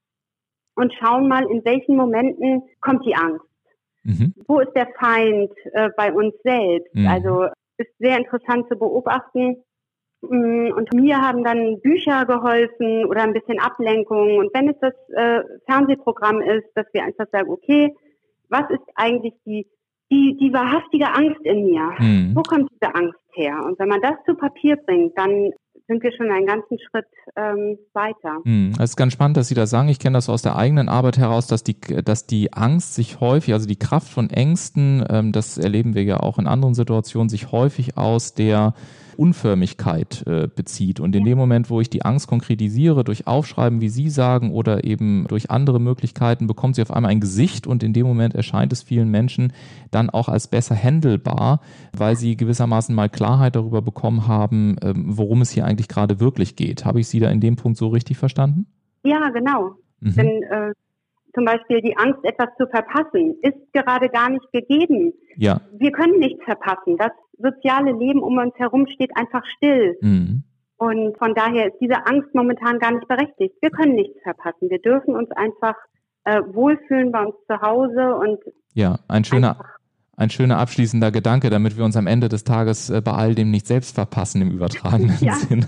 und 0.74 0.92
schauen 0.94 1.28
mal, 1.28 1.44
in 1.50 1.64
welchen 1.64 1.96
Momenten 1.96 2.62
kommt 2.80 3.04
die 3.04 3.14
Angst. 3.14 3.44
Mhm. 4.04 4.34
Wo 4.46 4.60
ist 4.60 4.72
der 4.74 4.88
Feind 4.98 5.52
äh, 5.72 5.90
bei 5.96 6.12
uns 6.12 6.34
selbst? 6.42 6.94
Mhm. 6.94 7.06
Also 7.06 7.48
ist 7.78 7.90
sehr 7.98 8.18
interessant 8.18 8.68
zu 8.68 8.76
beobachten. 8.76 9.62
Mm, 10.20 10.72
und 10.72 10.92
mir 10.92 11.20
haben 11.20 11.44
dann 11.44 11.80
Bücher 11.80 12.26
geholfen 12.26 13.04
oder 13.04 13.22
ein 13.22 13.32
bisschen 13.32 13.60
Ablenkung. 13.60 14.36
Und 14.38 14.52
wenn 14.54 14.68
es 14.68 14.76
das 14.80 14.94
äh, 15.10 15.42
Fernsehprogramm 15.66 16.40
ist, 16.40 16.66
dass 16.74 16.86
wir 16.92 17.04
einfach 17.04 17.26
sagen, 17.30 17.50
okay, 17.50 17.94
was 18.48 18.70
ist 18.70 18.82
eigentlich 18.94 19.34
die, 19.44 19.66
die, 20.10 20.36
die 20.40 20.52
wahrhaftige 20.52 21.12
Angst 21.12 21.40
in 21.44 21.64
mir? 21.64 21.90
Mhm. 21.98 22.32
Wo 22.34 22.42
kommt 22.42 22.70
diese 22.72 22.94
Angst 22.94 23.18
her? 23.32 23.62
Und 23.64 23.78
wenn 23.78 23.88
man 23.88 24.00
das 24.00 24.14
zu 24.26 24.34
Papier 24.34 24.76
bringt, 24.76 25.16
dann 25.16 25.52
sind 25.88 26.02
wir 26.02 26.12
schon 26.12 26.30
einen 26.30 26.46
ganzen 26.46 26.78
Schritt 26.78 27.06
ähm, 27.34 27.78
weiter. 27.94 28.40
Hm, 28.44 28.72
es 28.78 28.90
ist 28.90 28.96
ganz 28.96 29.14
spannend, 29.14 29.38
dass 29.38 29.48
Sie 29.48 29.54
das 29.54 29.70
sagen. 29.70 29.88
Ich 29.88 29.98
kenne 29.98 30.18
das 30.18 30.28
aus 30.28 30.42
der 30.42 30.56
eigenen 30.56 30.88
Arbeit 30.88 31.16
heraus, 31.16 31.46
dass 31.46 31.64
die, 31.64 31.80
dass 31.80 32.26
die 32.26 32.52
Angst 32.52 32.94
sich 32.94 33.20
häufig, 33.20 33.54
also 33.54 33.66
die 33.66 33.78
Kraft 33.78 34.08
von 34.08 34.28
Ängsten, 34.28 35.02
ähm, 35.08 35.32
das 35.32 35.56
erleben 35.56 35.94
wir 35.94 36.04
ja 36.04 36.20
auch 36.20 36.38
in 36.38 36.46
anderen 36.46 36.74
Situationen, 36.74 37.30
sich 37.30 37.52
häufig 37.52 37.96
aus 37.96 38.34
der 38.34 38.74
Unförmigkeit 39.18 40.24
äh, 40.26 40.48
bezieht. 40.54 41.00
Und 41.00 41.16
in 41.16 41.24
dem 41.24 41.36
Moment, 41.36 41.70
wo 41.70 41.80
ich 41.80 41.90
die 41.90 42.04
Angst 42.04 42.28
konkretisiere, 42.28 43.02
durch 43.04 43.26
Aufschreiben, 43.26 43.80
wie 43.80 43.88
Sie 43.88 44.08
sagen, 44.10 44.52
oder 44.52 44.84
eben 44.84 45.26
durch 45.28 45.50
andere 45.50 45.80
Möglichkeiten, 45.80 46.46
bekommt 46.46 46.76
sie 46.76 46.82
auf 46.82 46.90
einmal 46.90 47.10
ein 47.10 47.20
Gesicht 47.20 47.66
und 47.66 47.82
in 47.82 47.92
dem 47.92 48.06
Moment 48.06 48.34
erscheint 48.34 48.72
es 48.72 48.82
vielen 48.82 49.10
Menschen 49.10 49.52
dann 49.90 50.10
auch 50.10 50.28
als 50.28 50.48
besser 50.48 50.76
handelbar, 50.76 51.60
weil 51.96 52.16
sie 52.16 52.36
gewissermaßen 52.36 52.94
mal 52.94 53.08
Klarheit 53.08 53.56
darüber 53.56 53.82
bekommen 53.82 54.28
haben, 54.28 54.76
ähm, 54.82 55.04
worum 55.08 55.42
es 55.42 55.50
hier 55.50 55.64
eigentlich 55.64 55.88
gerade 55.88 56.20
wirklich 56.20 56.56
geht. 56.56 56.84
Habe 56.84 57.00
ich 57.00 57.08
Sie 57.08 57.20
da 57.20 57.30
in 57.30 57.40
dem 57.40 57.56
Punkt 57.56 57.78
so 57.78 57.88
richtig 57.88 58.18
verstanden? 58.18 58.66
Ja, 59.04 59.30
genau. 59.30 59.74
Mhm. 60.00 60.14
Denn 60.14 60.42
äh, 60.44 60.72
zum 61.34 61.44
Beispiel 61.44 61.80
die 61.80 61.96
Angst, 61.96 62.24
etwas 62.24 62.48
zu 62.56 62.66
verpassen, 62.66 63.36
ist 63.42 63.72
gerade 63.72 64.08
gar 64.08 64.30
nicht 64.30 64.50
gegeben. 64.52 65.12
Ja. 65.36 65.60
Wir 65.72 65.92
können 65.92 66.18
nichts 66.18 66.42
verpassen. 66.44 66.96
Das 66.96 67.12
soziale 67.38 67.92
Leben 67.92 68.22
um 68.22 68.38
uns 68.38 68.54
herum 68.56 68.86
steht 68.88 69.10
einfach 69.16 69.44
still. 69.56 69.96
Mhm. 70.00 70.44
Und 70.78 71.18
von 71.18 71.34
daher 71.34 71.66
ist 71.66 71.78
diese 71.80 72.06
Angst 72.06 72.34
momentan 72.34 72.78
gar 72.78 72.92
nicht 72.92 73.08
berechtigt. 73.08 73.56
Wir 73.60 73.70
können 73.70 73.94
nichts 73.94 74.20
verpassen. 74.22 74.70
Wir 74.70 74.80
dürfen 74.80 75.16
uns 75.16 75.30
einfach 75.32 75.74
äh, 76.24 76.40
wohlfühlen 76.52 77.10
bei 77.10 77.24
uns 77.24 77.34
zu 77.48 77.60
Hause 77.60 78.14
und 78.14 78.38
ja, 78.74 78.98
ein 79.08 79.24
schöner 79.24 79.56
ein 80.18 80.30
schöner 80.30 80.58
abschließender 80.58 81.12
Gedanke, 81.12 81.48
damit 81.48 81.76
wir 81.76 81.84
uns 81.84 81.96
am 81.96 82.08
Ende 82.08 82.28
des 82.28 82.42
Tages 82.42 82.90
äh, 82.90 83.00
bei 83.00 83.12
all 83.12 83.36
dem 83.36 83.52
nicht 83.52 83.68
selbst 83.68 83.94
verpassen 83.94 84.42
im 84.42 84.50
übertragenen 84.50 85.16
ja, 85.20 85.34
Sinne. 85.48 85.66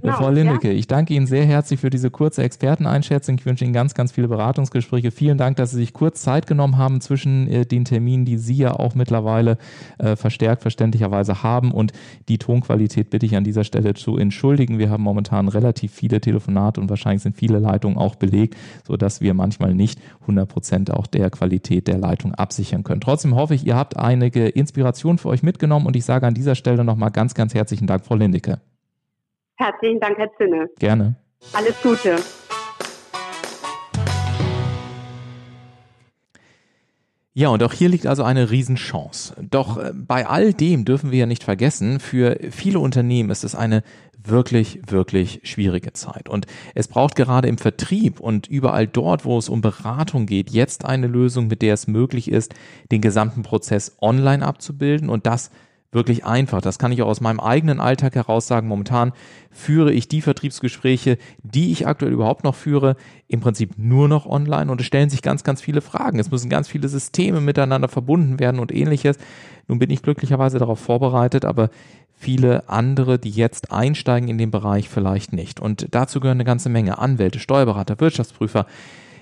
Genau, 0.00 0.16
Frau 0.16 0.30
Lindecke, 0.30 0.68
ja. 0.68 0.78
ich 0.78 0.86
danke 0.86 1.12
Ihnen 1.14 1.26
sehr 1.26 1.44
herzlich 1.44 1.80
für 1.80 1.90
diese 1.90 2.08
kurze 2.08 2.44
Experteneinschätzung. 2.44 3.34
Ich 3.34 3.46
wünsche 3.46 3.64
Ihnen 3.64 3.74
ganz, 3.74 3.94
ganz 3.94 4.12
viele 4.12 4.28
Beratungsgespräche. 4.28 5.10
Vielen 5.10 5.38
Dank, 5.38 5.56
dass 5.56 5.72
Sie 5.72 5.76
sich 5.76 5.92
kurz 5.92 6.22
Zeit 6.22 6.46
genommen 6.46 6.78
haben 6.78 7.00
zwischen 7.00 7.48
äh, 7.48 7.66
den 7.66 7.84
Terminen, 7.84 8.24
die 8.24 8.38
Sie 8.38 8.54
ja 8.54 8.74
auch 8.74 8.94
mittlerweile 8.94 9.58
äh, 9.98 10.14
verstärkt 10.14 10.62
verständlicherweise 10.62 11.42
haben. 11.42 11.72
Und 11.72 11.92
die 12.28 12.38
Tonqualität 12.38 13.10
bitte 13.10 13.26
ich 13.26 13.34
an 13.34 13.42
dieser 13.42 13.64
Stelle 13.64 13.94
zu 13.94 14.16
entschuldigen. 14.16 14.78
Wir 14.78 14.90
haben 14.90 15.02
momentan 15.02 15.48
relativ 15.48 15.92
viele 15.92 16.20
Telefonate 16.20 16.80
und 16.80 16.90
wahrscheinlich 16.90 17.24
sind 17.24 17.36
viele 17.36 17.58
Leitungen 17.58 17.98
auch 17.98 18.14
belegt, 18.14 18.56
sodass 18.86 19.20
wir 19.20 19.34
manchmal 19.34 19.74
nicht 19.74 20.00
100 20.20 20.48
Prozent 20.48 20.92
auch 20.92 21.08
der 21.08 21.28
Qualität 21.30 21.88
der 21.88 21.98
Leitung 21.98 22.36
absichern 22.36 22.84
können. 22.84 23.00
Trotzdem 23.00 23.34
hoffe 23.34 23.56
ich, 23.56 23.66
ihr 23.66 23.79
habt 23.80 23.96
einige 23.96 24.46
Inspirationen 24.46 25.18
für 25.18 25.28
euch 25.28 25.42
mitgenommen 25.42 25.86
und 25.86 25.96
ich 25.96 26.04
sage 26.04 26.26
an 26.26 26.34
dieser 26.34 26.54
Stelle 26.54 26.84
nochmal 26.84 27.10
ganz, 27.10 27.34
ganz 27.34 27.54
herzlichen 27.54 27.86
Dank, 27.86 28.04
Frau 28.04 28.14
Lindecke. 28.14 28.60
Herzlichen 29.56 29.98
Dank, 29.98 30.16
Herr 30.18 30.30
Zinne. 30.36 30.68
Gerne. 30.78 31.16
Alles 31.52 31.82
Gute. 31.82 32.16
Ja, 37.40 37.48
und 37.48 37.62
auch 37.62 37.72
hier 37.72 37.88
liegt 37.88 38.06
also 38.06 38.22
eine 38.22 38.50
Riesenchance. 38.50 39.34
Doch 39.40 39.78
äh, 39.78 39.94
bei 39.94 40.26
all 40.26 40.52
dem 40.52 40.84
dürfen 40.84 41.10
wir 41.10 41.20
ja 41.20 41.24
nicht 41.24 41.42
vergessen, 41.42 41.98
für 41.98 42.38
viele 42.50 42.80
Unternehmen 42.80 43.30
ist 43.30 43.44
es 43.44 43.54
eine 43.54 43.82
wirklich, 44.22 44.82
wirklich 44.88 45.40
schwierige 45.44 45.94
Zeit. 45.94 46.28
Und 46.28 46.44
es 46.74 46.86
braucht 46.86 47.16
gerade 47.16 47.48
im 47.48 47.56
Vertrieb 47.56 48.20
und 48.20 48.46
überall 48.46 48.86
dort, 48.86 49.24
wo 49.24 49.38
es 49.38 49.48
um 49.48 49.62
Beratung 49.62 50.26
geht, 50.26 50.50
jetzt 50.50 50.84
eine 50.84 51.06
Lösung, 51.06 51.46
mit 51.46 51.62
der 51.62 51.72
es 51.72 51.86
möglich 51.86 52.30
ist, 52.30 52.52
den 52.92 53.00
gesamten 53.00 53.40
Prozess 53.42 53.96
online 54.02 54.44
abzubilden 54.44 55.08
und 55.08 55.24
das 55.24 55.50
wirklich 55.92 56.24
einfach. 56.24 56.60
Das 56.60 56.78
kann 56.78 56.92
ich 56.92 57.02
auch 57.02 57.08
aus 57.08 57.20
meinem 57.20 57.40
eigenen 57.40 57.80
Alltag 57.80 58.14
heraus 58.14 58.46
sagen. 58.46 58.68
Momentan 58.68 59.12
führe 59.50 59.92
ich 59.92 60.06
die 60.06 60.22
Vertriebsgespräche, 60.22 61.18
die 61.42 61.72
ich 61.72 61.86
aktuell 61.86 62.12
überhaupt 62.12 62.44
noch 62.44 62.54
führe, 62.54 62.96
im 63.26 63.40
Prinzip 63.40 63.72
nur 63.76 64.08
noch 64.08 64.26
online 64.26 64.70
und 64.70 64.80
es 64.80 64.86
stellen 64.86 65.10
sich 65.10 65.22
ganz, 65.22 65.42
ganz 65.42 65.60
viele 65.60 65.80
Fragen. 65.80 66.18
Es 66.18 66.30
müssen 66.30 66.48
ganz 66.48 66.68
viele 66.68 66.88
Systeme 66.88 67.40
miteinander 67.40 67.88
verbunden 67.88 68.38
werden 68.38 68.60
und 68.60 68.72
ähnliches. 68.72 69.18
Nun 69.66 69.78
bin 69.78 69.90
ich 69.90 70.02
glücklicherweise 70.02 70.58
darauf 70.58 70.78
vorbereitet, 70.78 71.44
aber 71.44 71.70
viele 72.14 72.68
andere, 72.68 73.18
die 73.18 73.30
jetzt 73.30 73.72
einsteigen 73.72 74.28
in 74.28 74.38
den 74.38 74.50
Bereich, 74.50 74.88
vielleicht 74.88 75.32
nicht. 75.32 75.58
Und 75.58 75.88
dazu 75.90 76.20
gehören 76.20 76.36
eine 76.36 76.44
ganze 76.44 76.68
Menge 76.68 76.98
Anwälte, 76.98 77.40
Steuerberater, 77.40 77.98
Wirtschaftsprüfer, 77.98 78.66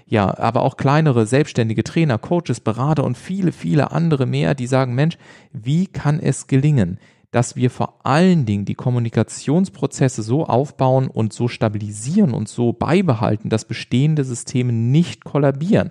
ja, 0.09 0.37
aber 0.39 0.63
auch 0.63 0.77
kleinere 0.77 1.27
selbstständige 1.27 1.85
Trainer, 1.85 2.19
Coaches, 2.19 2.61
Berater 2.61 3.05
und 3.05 3.17
viele, 3.17 3.53
viele 3.53 3.93
andere 3.93 4.25
mehr, 4.27 4.55
die 4.55 4.67
sagen, 4.67 4.95
Mensch, 4.95 5.19
wie 5.53 5.87
kann 5.87 6.19
es 6.19 6.47
gelingen, 6.47 6.99
dass 7.31 7.57
wir 7.57 7.70
vor 7.70 8.07
allen 8.07 8.47
Dingen 8.47 8.64
die 8.64 8.74
Kommunikationsprozesse 8.74 10.22
so 10.22 10.47
aufbauen 10.47 11.09
und 11.09 11.35
so 11.35 11.47
stabilisieren 11.47 12.33
und 12.33 12.49
so 12.49 12.72
beibehalten, 12.72 13.51
dass 13.51 13.66
bestehende 13.66 14.24
Systeme 14.24 14.72
nicht 14.72 15.24
kollabieren, 15.24 15.91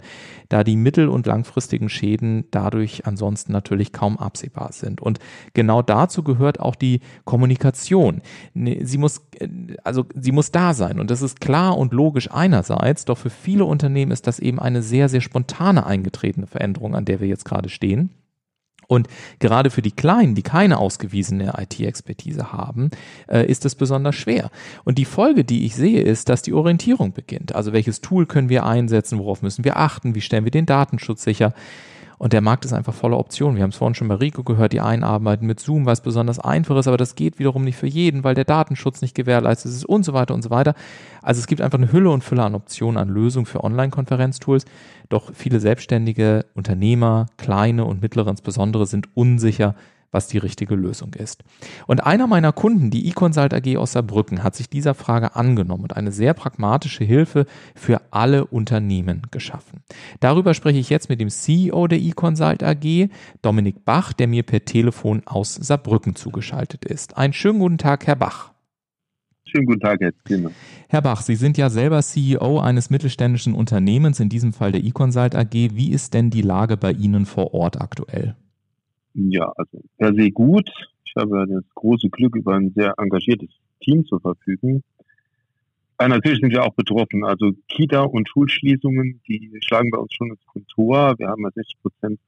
da 0.49 0.63
die 0.63 0.75
mittel- 0.75 1.09
und 1.09 1.27
langfristigen 1.27 1.89
Schäden 1.89 2.45
dadurch 2.49 3.05
ansonsten 3.05 3.51
natürlich 3.51 3.93
kaum 3.93 4.17
absehbar 4.17 4.71
sind. 4.73 4.99
Und 4.99 5.19
genau 5.53 5.83
dazu 5.83 6.23
gehört 6.23 6.59
auch 6.59 6.75
die 6.75 7.01
Kommunikation. 7.23 8.21
Sie 8.55 8.97
muss, 8.97 9.21
also 9.83 10.05
sie 10.15 10.31
muss 10.31 10.51
da 10.51 10.73
sein 10.73 10.99
und 10.99 11.11
das 11.11 11.21
ist 11.21 11.39
klar 11.39 11.77
und 11.77 11.93
logisch 11.93 12.31
einerseits, 12.31 13.05
doch 13.05 13.17
für 13.17 13.29
viele 13.29 13.65
Unternehmen 13.65 14.11
ist 14.11 14.25
das 14.25 14.39
eben 14.39 14.59
eine 14.59 14.81
sehr, 14.81 15.07
sehr 15.07 15.21
spontane 15.21 15.85
eingetretene 15.85 16.47
Veränderung, 16.47 16.95
an 16.95 17.05
der 17.05 17.19
wir 17.19 17.27
jetzt 17.27 17.45
gerade 17.45 17.69
stehen. 17.69 18.09
Und 18.87 19.07
gerade 19.39 19.69
für 19.69 19.81
die 19.81 19.91
Kleinen, 19.91 20.33
die 20.33 20.43
keine 20.43 20.77
ausgewiesene 20.77 21.53
IT-Expertise 21.57 22.53
haben, 22.53 22.89
äh, 23.27 23.45
ist 23.45 23.65
es 23.65 23.75
besonders 23.75 24.15
schwer. 24.15 24.49
Und 24.85 24.97
die 24.97 25.05
Folge, 25.05 25.43
die 25.43 25.65
ich 25.65 25.75
sehe, 25.75 26.01
ist, 26.01 26.29
dass 26.29 26.41
die 26.41 26.53
Orientierung 26.53 27.11
beginnt. 27.11 27.53
Also 27.53 27.73
welches 27.73 27.99
Tool 27.99 28.25
können 28.25 28.49
wir 28.49 28.65
einsetzen, 28.65 29.19
worauf 29.19 29.41
müssen 29.41 29.65
wir 29.65 29.77
achten, 29.77 30.15
wie 30.15 30.21
stellen 30.21 30.45
wir 30.45 30.51
den 30.51 30.65
Datenschutz 30.65 31.23
sicher. 31.23 31.53
Und 32.19 32.33
der 32.33 32.41
Markt 32.41 32.65
ist 32.65 32.73
einfach 32.73 32.93
voller 32.93 33.19
Optionen. 33.19 33.57
Wir 33.57 33.63
haben 33.63 33.69
es 33.69 33.75
vorhin 33.75 33.93
schon 33.93 34.07
bei 34.07 34.15
Rico 34.15 34.43
gehört, 34.43 34.73
die 34.73 34.81
einen 34.81 35.03
arbeiten 35.03 35.45
mit 35.45 35.59
Zoom, 35.59 35.85
was 35.85 36.01
besonders 36.01 36.39
einfach 36.39 36.77
ist, 36.77 36.87
aber 36.87 36.97
das 36.97 37.15
geht 37.15 37.37
wiederum 37.37 37.63
nicht 37.63 37.77
für 37.77 37.87
jeden, 37.87 38.23
weil 38.23 38.33
der 38.33 38.43
Datenschutz 38.43 39.01
nicht 39.01 39.13
gewährleistet 39.13 39.71
ist 39.71 39.85
und 39.85 40.03
so 40.03 40.13
weiter 40.13 40.33
und 40.33 40.41
so 40.41 40.49
weiter. 40.49 40.73
Also 41.21 41.39
es 41.39 41.47
gibt 41.47 41.61
einfach 41.61 41.77
eine 41.77 41.91
Hülle 41.91 42.09
und 42.09 42.23
Fülle 42.23 42.43
an 42.43 42.55
Optionen, 42.55 42.97
an 42.97 43.09
Lösungen 43.09 43.45
für 43.45 43.63
Online-Konferenztools. 43.63 44.65
Doch 45.09 45.31
viele 45.33 45.59
selbstständige 45.59 46.45
Unternehmer, 46.55 47.27
kleine 47.37 47.85
und 47.85 48.01
mittlere 48.01 48.29
insbesondere, 48.29 48.87
sind 48.87 49.09
unsicher, 49.15 49.75
was 50.11 50.27
die 50.27 50.37
richtige 50.37 50.75
Lösung 50.75 51.13
ist. 51.13 51.43
Und 51.85 52.05
einer 52.05 52.27
meiner 52.27 52.51
Kunden, 52.51 52.89
die 52.89 53.07
eConsult 53.09 53.53
AG 53.53 53.77
aus 53.77 53.91
Saarbrücken, 53.93 54.43
hat 54.43 54.55
sich 54.55 54.69
dieser 54.69 54.93
Frage 54.93 55.35
angenommen 55.35 55.83
und 55.83 55.95
eine 55.95 56.11
sehr 56.11 56.33
pragmatische 56.33 57.03
Hilfe 57.03 57.45
für 57.75 58.01
alle 58.11 58.45
Unternehmen 58.45 59.23
geschaffen. 59.31 59.81
Darüber 60.19 60.53
spreche 60.53 60.79
ich 60.79 60.89
jetzt 60.89 61.09
mit 61.09 61.19
dem 61.19 61.29
CEO 61.29 61.87
der 61.87 61.99
eConsult 61.99 62.63
AG, 62.63 63.09
Dominik 63.41 63.85
Bach, 63.85 64.13
der 64.13 64.27
mir 64.27 64.43
per 64.43 64.65
Telefon 64.65 65.21
aus 65.25 65.55
Saarbrücken 65.55 66.15
zugeschaltet 66.15 66.85
ist. 66.85 67.17
Einen 67.17 67.33
schönen 67.33 67.59
guten 67.59 67.77
Tag, 67.77 68.07
Herr 68.07 68.15
Bach. 68.15 68.51
Schönen 69.49 69.65
guten 69.65 69.79
Tag, 69.79 69.99
Herr 70.01 70.11
Zimmer. 70.25 70.51
Herr 70.89 71.01
Bach, 71.01 71.21
Sie 71.21 71.35
sind 71.35 71.57
ja 71.57 71.69
selber 71.69 72.01
CEO 72.01 72.59
eines 72.59 72.89
mittelständischen 72.89 73.53
Unternehmens, 73.53 74.19
in 74.19 74.27
diesem 74.27 74.51
Fall 74.51 74.73
der 74.73 74.83
eConsult 74.83 75.35
AG. 75.35 75.53
Wie 75.53 75.91
ist 75.91 76.13
denn 76.13 76.29
die 76.29 76.41
Lage 76.41 76.75
bei 76.75 76.91
Ihnen 76.91 77.25
vor 77.25 77.53
Ort 77.53 77.79
aktuell? 77.79 78.35
Ja, 79.13 79.51
also 79.55 79.81
per 79.97 80.13
se 80.13 80.31
gut. 80.31 80.69
Ich 81.05 81.13
habe 81.15 81.45
das 81.47 81.63
große 81.73 82.09
Glück, 82.09 82.35
über 82.35 82.55
ein 82.55 82.71
sehr 82.75 82.93
engagiertes 82.97 83.49
Team 83.81 84.05
zu 84.05 84.19
verfügen. 84.19 84.83
Aber 85.97 86.09
natürlich 86.09 86.39
sind 86.39 86.51
wir 86.51 86.63
auch 86.63 86.73
betroffen. 86.75 87.25
Also 87.25 87.53
Kita- 87.67 88.03
und 88.03 88.29
Schulschließungen, 88.29 89.19
die 89.27 89.51
schlagen 89.63 89.89
bei 89.89 89.97
uns 89.97 90.13
schon 90.13 90.29
ins 90.29 90.45
Kontor. 90.45 91.17
Wir 91.17 91.27
haben 91.27 91.41
ja 91.43 91.49
60 91.51 91.81
Prozent 91.81 92.19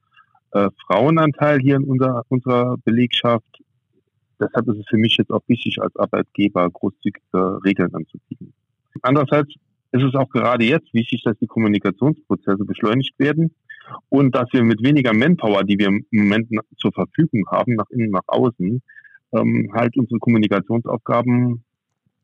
äh, 0.52 0.68
Frauenanteil 0.86 1.60
hier 1.60 1.76
in 1.76 1.84
unserer, 1.84 2.24
unserer 2.28 2.76
Belegschaft. 2.84 3.62
Deshalb 4.40 4.68
ist 4.68 4.78
es 4.78 4.86
für 4.88 4.96
mich 4.96 5.16
jetzt 5.18 5.30
auch 5.30 5.42
wichtig, 5.46 5.80
als 5.80 5.94
Arbeitgeber 5.96 6.68
großzügige 6.70 7.60
Regeln 7.64 7.94
anzubieten. 7.94 8.52
Andererseits 9.02 9.54
ist 9.92 10.02
es 10.02 10.14
auch 10.14 10.28
gerade 10.30 10.64
jetzt 10.64 10.92
wichtig, 10.92 11.22
dass 11.22 11.38
die 11.38 11.46
Kommunikationsprozesse 11.46 12.64
beschleunigt 12.64 13.16
werden 13.18 13.54
und 14.08 14.34
dass 14.34 14.48
wir 14.52 14.62
mit 14.62 14.82
weniger 14.82 15.12
Manpower, 15.12 15.64
die 15.64 15.78
wir 15.78 15.88
im 15.88 16.04
Moment 16.10 16.48
zur 16.76 16.92
Verfügung 16.92 17.44
haben, 17.50 17.74
nach 17.74 17.88
innen, 17.90 18.10
nach 18.10 18.26
außen, 18.26 18.82
ähm, 19.32 19.70
halt 19.72 19.96
unsere 19.96 20.18
Kommunikationsaufgaben 20.18 21.62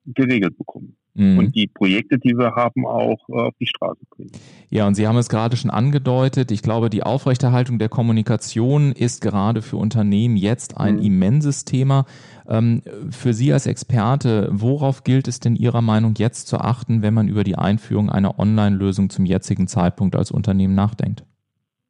geregelt 0.06 0.56
bekommen 0.56 0.96
mhm. 1.16 1.38
und 1.38 1.54
die 1.54 1.66
Projekte, 1.66 2.18
die 2.18 2.36
wir 2.36 2.54
haben, 2.54 2.86
auch 2.86 3.28
äh, 3.28 3.32
auf 3.32 3.54
die 3.58 3.66
Straße 3.66 4.00
bringen. 4.10 4.30
Ja, 4.70 4.86
und 4.86 4.94
Sie 4.94 5.06
haben 5.06 5.16
es 5.16 5.28
gerade 5.28 5.56
schon 5.56 5.70
angedeutet. 5.70 6.50
Ich 6.50 6.62
glaube, 6.62 6.90
die 6.90 7.02
Aufrechterhaltung 7.02 7.78
der 7.78 7.88
Kommunikation 7.88 8.92
ist 8.92 9.20
gerade 9.20 9.62
für 9.62 9.76
Unternehmen 9.76 10.36
jetzt 10.36 10.76
ein 10.76 10.96
mhm. 10.96 11.02
immenses 11.02 11.64
Thema. 11.64 12.04
Ähm, 12.48 12.82
für 13.10 13.34
Sie 13.34 13.52
als 13.52 13.66
Experte, 13.66 14.48
worauf 14.52 15.04
gilt 15.04 15.28
es 15.28 15.40
denn 15.40 15.56
Ihrer 15.56 15.82
Meinung 15.82 16.14
jetzt 16.16 16.46
zu 16.48 16.58
achten, 16.58 17.02
wenn 17.02 17.14
man 17.14 17.28
über 17.28 17.44
die 17.44 17.56
Einführung 17.56 18.10
einer 18.10 18.38
Online-Lösung 18.38 19.10
zum 19.10 19.24
jetzigen 19.24 19.66
Zeitpunkt 19.66 20.14
als 20.14 20.30
Unternehmen 20.30 20.74
nachdenkt? 20.74 21.24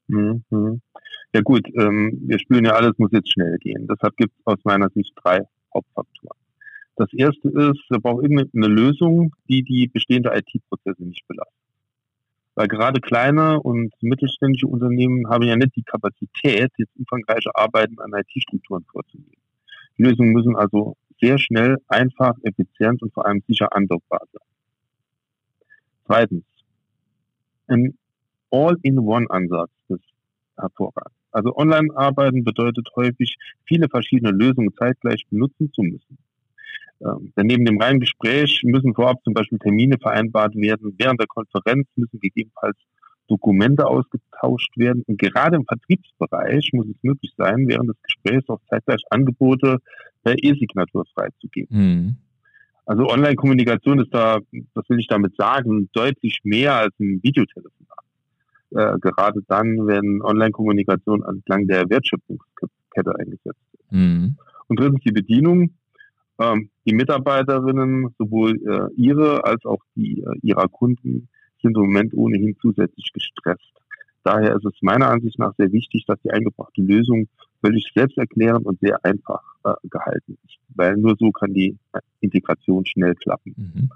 Mhm. 0.09 0.81
Ja 1.33 1.41
gut, 1.43 1.67
ähm, 1.75 2.19
wir 2.27 2.39
spüren 2.39 2.65
ja, 2.65 2.73
alles 2.73 2.93
muss 2.99 3.13
jetzt 3.13 3.33
schnell 3.33 3.59
gehen. 3.59 3.87
Deshalb 3.89 4.17
gibt 4.17 4.33
es 4.39 4.47
aus 4.47 4.59
meiner 4.65 4.89
Sicht 4.91 5.13
drei 5.23 5.41
Hauptfaktoren. 5.75 6.39
Das 6.97 7.13
erste 7.13 7.49
ist, 7.49 7.85
wir 7.91 7.99
brauchen 8.01 8.23
irgendeine 8.23 8.69
Lösung, 8.69 9.35
die 9.49 9.63
die 9.63 9.89
bestehende 9.89 10.33
IT-Prozesse 10.35 11.05
nicht 11.05 11.27
belastet. 11.29 11.55
Weil 12.55 12.69
gerade 12.69 13.01
kleine 13.01 13.61
und 13.61 13.93
mittelständische 14.01 14.67
Unternehmen 14.67 15.29
haben 15.29 15.45
ja 15.45 15.57
nicht 15.57 15.77
die 15.77 15.83
Kapazität, 15.83 16.73
jetzt 16.79 16.97
umfangreiche 16.97 17.55
Arbeiten 17.55 17.99
an 18.01 18.13
IT-Strukturen 18.15 18.85
vorzunehmen. 18.91 19.37
Die 19.99 20.05
Lösungen 20.05 20.33
müssen 20.33 20.57
also 20.57 20.97
sehr 21.21 21.39
schnell, 21.39 21.77
einfach, 21.89 22.35
effizient 22.43 23.03
und 23.03 23.13
vor 23.13 23.27
allem 23.27 23.43
sicher 23.47 23.75
andockbar 23.75 24.23
sein. 24.33 24.49
Zweitens, 26.07 26.45
ein 27.67 27.99
All-in-One-Ansatz 28.51 29.71
hervorragend. 30.57 31.15
Also 31.31 31.55
Online-Arbeiten 31.57 32.45
bedeutet 32.45 32.89
häufig, 32.97 33.37
viele 33.65 33.89
verschiedene 33.89 34.31
Lösungen 34.31 34.73
zeitgleich 34.79 35.25
benutzen 35.31 35.71
zu 35.73 35.83
müssen. 35.83 36.19
Ähm, 37.03 37.33
denn 37.37 37.47
neben 37.47 37.65
dem 37.65 37.81
reinen 37.81 38.01
Gespräch 38.01 38.63
müssen 38.65 38.95
vorab 38.95 39.23
zum 39.23 39.35
Beispiel 39.35 39.59
Termine 39.59 39.99
vereinbart 39.99 40.55
werden. 40.57 40.95
Während 40.99 41.21
der 41.21 41.27
Konferenz 41.27 41.87
müssen 41.97 42.21
gegebenenfalls 42.21 42.77
Dokumente 43.29 43.87
ausgetauscht 43.87 44.77
werden. 44.77 45.03
Und 45.07 45.19
gerade 45.19 45.57
im 45.57 45.65
Vertriebsbereich 45.65 46.71
muss 46.73 46.87
es 46.87 46.97
möglich 47.03 47.33
sein, 47.37 47.67
während 47.69 47.91
des 47.91 48.03
Gesprächs 48.03 48.49
auch 48.49 48.61
zeitgleich 48.71 49.03
Angebote 49.11 49.79
per 50.23 50.35
E-Signatur 50.43 51.05
freizugeben. 51.15 51.77
Mhm. 51.77 52.17
Also 52.87 53.09
Online-Kommunikation 53.09 54.01
ist 54.01 54.15
da, 54.15 54.39
das 54.75 54.89
will 54.89 55.01
ich 55.01 55.09
damit 55.09 55.35
sagen, 55.37 55.91
deutlich 55.93 56.39
mehr 56.45 56.75
als 56.77 56.95
ein 57.01 57.21
Videotelefonat. 57.23 58.06
Äh, 58.71 58.99
gerade 59.01 59.41
dann, 59.49 59.87
wenn 59.87 60.23
Online-Kommunikation 60.23 61.23
entlang 61.23 61.67
der 61.67 61.89
Wertschöpfungskette 61.89 63.15
eingesetzt 63.19 63.61
wird. 63.73 63.93
Mhm. 63.93 64.37
Und 64.69 64.81
drittens 64.81 65.03
die 65.05 65.13
Bedienung. 65.13 65.71
Ähm, 66.39 66.69
die 66.85 66.95
Mitarbeiterinnen, 66.95 68.15
sowohl 68.19 68.61
äh, 68.67 68.93
ihre 68.95 69.45
als 69.45 69.65
auch 69.65 69.83
die 69.95 70.21
äh, 70.21 70.39
ihrer 70.43 70.69
Kunden, 70.69 71.29
sind 71.63 71.77
im 71.77 71.83
Moment 71.83 72.13
ohnehin 72.15 72.57
zusätzlich 72.61 73.11
gestresst. 73.13 73.73
Daher 74.23 74.57
ist 74.57 74.67
es 74.67 74.75
meiner 74.83 75.09
Ansicht 75.09 75.39
nach 75.39 75.55
sehr 75.57 75.73
wichtig, 75.73 76.05
dass 76.07 76.21
die 76.23 76.31
eingebrachte 76.31 76.83
Lösung 76.83 77.29
völlig 77.63 77.91
selbsterklärend 77.95 78.67
und 78.67 78.79
sehr 78.81 79.03
einfach 79.05 79.41
äh, 79.65 79.73
gehalten 79.89 80.37
ist, 80.45 80.59
weil 80.75 80.97
nur 80.97 81.17
so 81.19 81.31
kann 81.31 81.55
die 81.55 81.77
Integration 82.21 82.85
schnell 82.85 83.15
klappen. 83.15 83.55
Mhm. 83.57 83.91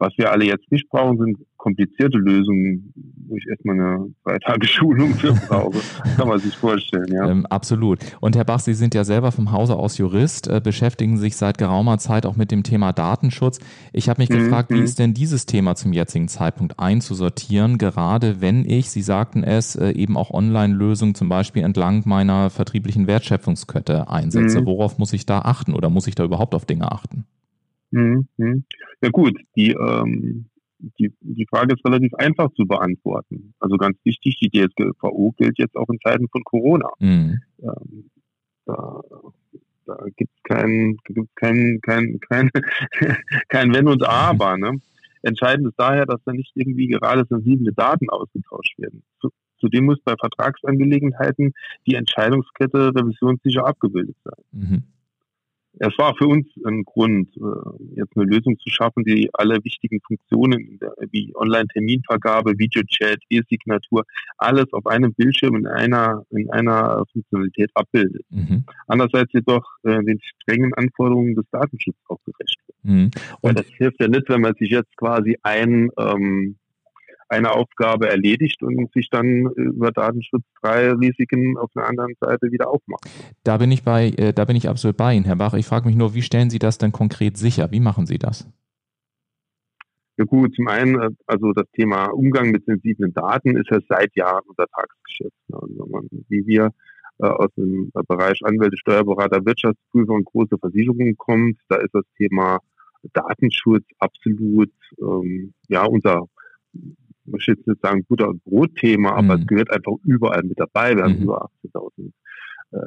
Was 0.00 0.16
wir 0.16 0.32
alle 0.32 0.46
jetzt 0.46 0.72
nicht 0.72 0.88
brauchen, 0.88 1.18
sind 1.18 1.36
komplizierte 1.58 2.16
Lösungen, 2.16 2.90
wo 3.28 3.36
ich 3.36 3.46
erstmal 3.46 3.78
eine 3.78 4.14
drei 4.24 4.38
Tage 4.38 4.66
Schulung 4.66 5.14
für 5.14 5.32
brauche. 5.48 5.78
Kann 6.16 6.26
man 6.26 6.40
sich 6.40 6.56
vorstellen, 6.56 7.12
ja. 7.12 7.28
Ähm, 7.28 7.44
absolut. 7.44 7.98
Und 8.20 8.34
Herr 8.34 8.46
Bach, 8.46 8.60
Sie 8.60 8.72
sind 8.72 8.94
ja 8.94 9.04
selber 9.04 9.30
vom 9.30 9.52
Hause 9.52 9.76
aus 9.76 9.98
Jurist, 9.98 10.48
äh, 10.48 10.62
beschäftigen 10.64 11.18
sich 11.18 11.36
seit 11.36 11.58
geraumer 11.58 11.98
Zeit 11.98 12.24
auch 12.24 12.36
mit 12.36 12.50
dem 12.50 12.62
Thema 12.62 12.94
Datenschutz. 12.94 13.60
Ich 13.92 14.08
habe 14.08 14.22
mich 14.22 14.30
mhm. 14.30 14.38
gefragt, 14.38 14.70
wie 14.72 14.80
ist 14.80 14.98
denn 14.98 15.12
dieses 15.12 15.44
Thema 15.44 15.74
zum 15.74 15.92
jetzigen 15.92 16.28
Zeitpunkt 16.28 16.80
einzusortieren, 16.80 17.76
gerade 17.76 18.40
wenn 18.40 18.64
ich, 18.64 18.90
Sie 18.90 19.02
sagten 19.02 19.44
es, 19.44 19.76
äh, 19.76 19.90
eben 19.90 20.16
auch 20.16 20.30
Online-Lösungen 20.30 21.14
zum 21.14 21.28
Beispiel 21.28 21.62
entlang 21.62 22.04
meiner 22.06 22.48
vertrieblichen 22.48 23.06
Wertschöpfungskette 23.06 24.08
einsetze. 24.08 24.62
Mhm. 24.62 24.66
Worauf 24.66 24.96
muss 24.96 25.12
ich 25.12 25.26
da 25.26 25.40
achten 25.40 25.74
oder 25.74 25.90
muss 25.90 26.06
ich 26.06 26.14
da 26.14 26.24
überhaupt 26.24 26.54
auf 26.54 26.64
Dinge 26.64 26.90
achten? 26.90 27.26
Mhm. 27.90 28.28
mhm. 28.36 28.64
Ja 29.02 29.10
gut, 29.10 29.38
die, 29.56 29.72
ähm, 29.72 30.46
die, 30.98 31.12
die 31.20 31.46
Frage 31.46 31.74
ist 31.74 31.84
relativ 31.84 32.14
einfach 32.14 32.50
zu 32.54 32.66
beantworten. 32.66 33.54
Also 33.60 33.76
ganz 33.76 33.98
wichtig, 34.04 34.36
die 34.40 34.50
DSGVO 34.50 35.34
gilt 35.36 35.58
jetzt 35.58 35.76
auch 35.76 35.88
in 35.88 35.98
Zeiten 36.00 36.28
von 36.28 36.42
Corona. 36.44 36.90
Mhm. 36.98 37.40
Ähm, 37.62 38.10
da 38.66 39.00
da 39.90 40.06
gibt 40.16 40.30
es 40.34 40.42
kein, 40.44 40.96
gibt's 41.04 41.34
kein, 41.34 41.80
kein, 41.82 42.20
kein, 42.20 42.50
kein 43.48 43.74
Wenn 43.74 43.88
und 43.88 44.04
Aber. 44.04 44.56
Ne? 44.56 44.80
Entscheidend 45.22 45.68
ist 45.68 45.78
daher, 45.78 46.06
dass 46.06 46.20
da 46.24 46.32
nicht 46.32 46.52
irgendwie 46.54 46.88
gerade 46.88 47.24
sensible 47.28 47.72
Daten 47.72 48.08
ausgetauscht 48.08 48.78
werden. 48.78 49.02
Zudem 49.58 49.84
muss 49.84 50.00
bei 50.02 50.14
Vertragsangelegenheiten 50.18 51.52
die 51.86 51.94
Entscheidungskette 51.94 52.94
revisionssicher 52.94 53.66
abgebildet 53.66 54.16
sein. 54.24 54.44
Mhm 54.52 54.82
es 55.80 55.96
war 55.96 56.14
für 56.14 56.26
uns 56.26 56.46
ein 56.66 56.84
Grund, 56.84 57.28
äh, 57.36 57.96
jetzt 57.96 58.14
eine 58.14 58.26
Lösung 58.26 58.58
zu 58.58 58.68
schaffen, 58.68 59.02
die 59.02 59.30
alle 59.32 59.56
wichtigen 59.64 59.98
Funktionen 60.06 60.78
wie 61.10 61.32
Online-Terminvergabe, 61.34 62.58
Videochat, 62.58 63.18
E-Signatur, 63.30 64.04
alles 64.36 64.70
auf 64.72 64.86
einem 64.86 65.14
Bildschirm 65.14 65.56
in 65.56 65.66
einer, 65.66 66.22
in 66.30 66.50
einer 66.50 67.02
Funktionalität 67.12 67.70
abbildet. 67.74 68.26
Mhm. 68.28 68.64
Andererseits 68.88 69.32
jedoch 69.32 69.64
äh, 69.84 70.04
den 70.04 70.20
strengen 70.42 70.74
Anforderungen 70.74 71.34
des 71.34 71.46
Datenschutzes 71.50 72.02
auch 72.08 72.20
gerecht 72.26 72.58
wird. 72.66 72.84
Mhm. 72.84 73.10
Und 73.40 73.58
das 73.58 73.66
hilft 73.66 74.00
ja 74.00 74.08
nicht, 74.08 74.28
wenn 74.28 74.42
man 74.42 74.54
sich 74.56 74.70
jetzt 74.70 74.94
quasi 74.98 75.38
ein 75.42 75.88
ähm, 75.98 76.56
eine 77.30 77.52
Aufgabe 77.52 78.08
erledigt 78.08 78.62
und 78.62 78.92
sich 78.92 79.08
dann 79.08 79.46
über 79.54 79.92
Datenschutz 79.92 80.42
drei 80.60 80.90
Risiken 80.92 81.56
auf 81.56 81.70
der 81.74 81.86
anderen 81.86 82.14
Seite 82.20 82.50
wieder 82.50 82.68
aufmacht. 82.68 83.08
Da 83.44 83.56
bin 83.56 83.70
ich 83.70 83.84
bei, 83.84 84.08
äh, 84.16 84.32
da 84.32 84.44
bin 84.44 84.56
ich 84.56 84.68
absolut 84.68 84.96
bei 84.96 85.14
Ihnen, 85.14 85.24
Herr 85.24 85.36
Bach. 85.36 85.54
Ich 85.54 85.66
frage 85.66 85.86
mich 85.86 85.96
nur, 85.96 86.14
wie 86.14 86.22
stellen 86.22 86.50
Sie 86.50 86.58
das 86.58 86.78
denn 86.78 86.90
konkret 86.90 87.36
sicher? 87.38 87.70
Wie 87.70 87.80
machen 87.80 88.06
Sie 88.06 88.18
das? 88.18 88.48
Ja 90.16 90.24
gut, 90.24 90.54
zum 90.56 90.66
einen, 90.66 91.00
äh, 91.00 91.10
also 91.26 91.52
das 91.52 91.66
Thema 91.72 92.06
Umgang 92.06 92.50
mit 92.50 92.64
sensiblen 92.64 93.14
Daten 93.14 93.56
ist 93.56 93.70
ja 93.70 93.78
seit 93.88 94.14
Jahren 94.16 94.42
unser 94.46 94.66
Tagesgeschäft. 94.66 95.36
Also 95.52 95.86
man, 95.86 96.08
wie 96.28 96.44
wir 96.46 96.72
äh, 97.18 97.26
aus 97.26 97.50
dem 97.56 97.92
Bereich 98.08 98.40
Anwälte, 98.44 98.76
Steuerberater, 98.76 99.46
Wirtschaftsprüfer 99.46 100.12
und 100.12 100.24
große 100.24 100.58
Versicherungen 100.58 101.16
kommen, 101.16 101.56
da 101.68 101.76
ist 101.76 101.94
das 101.94 102.04
Thema 102.18 102.58
Datenschutz 103.12 103.84
absolut 103.98 104.72
ähm, 105.00 105.54
ja 105.68 105.84
unser 105.84 106.26
ich 107.38 107.46
jetzt 107.46 107.66
nicht 107.66 107.80
sagen 107.82 108.04
Butter- 108.08 108.28
und 108.28 108.42
Brotthema, 108.44 109.12
aber 109.12 109.36
mhm. 109.36 109.42
es 109.42 109.46
gehört 109.46 109.70
einfach 109.70 109.92
überall 110.04 110.42
mit 110.42 110.58
dabei. 110.58 110.96
Wir 110.96 111.04
haben 111.04 111.16
mhm. 111.16 111.22
über 111.22 111.48
18.000 111.64 112.12
äh, 112.72 112.78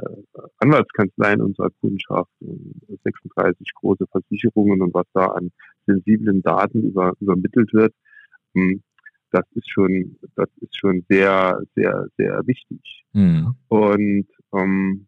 Anwaltskanzleien 0.60 1.41
unserer 1.41 1.70
Kundschaft, 1.82 2.32
36 3.04 3.74
große 3.74 4.06
Versicherungen 4.08 4.82
und 4.82 4.94
was 4.94 5.06
da 5.14 5.28
an 5.28 5.52
sensiblen 5.86 6.41
Daten 6.41 6.84
über, 6.84 7.14
übermittelt 7.20 7.74
wird, 7.74 7.94
hm, 8.54 8.82
das 9.32 9.44
ist 9.56 9.70
schon, 9.70 10.18
das 10.36 10.48
ist 10.62 10.78
schon 10.78 11.04
sehr, 11.10 11.60
sehr, 11.76 12.08
sehr 12.18 12.41
wichtig. 12.46 13.04
Mhm. 13.14 13.56
Und 13.68 14.28
ähm, 14.56 15.08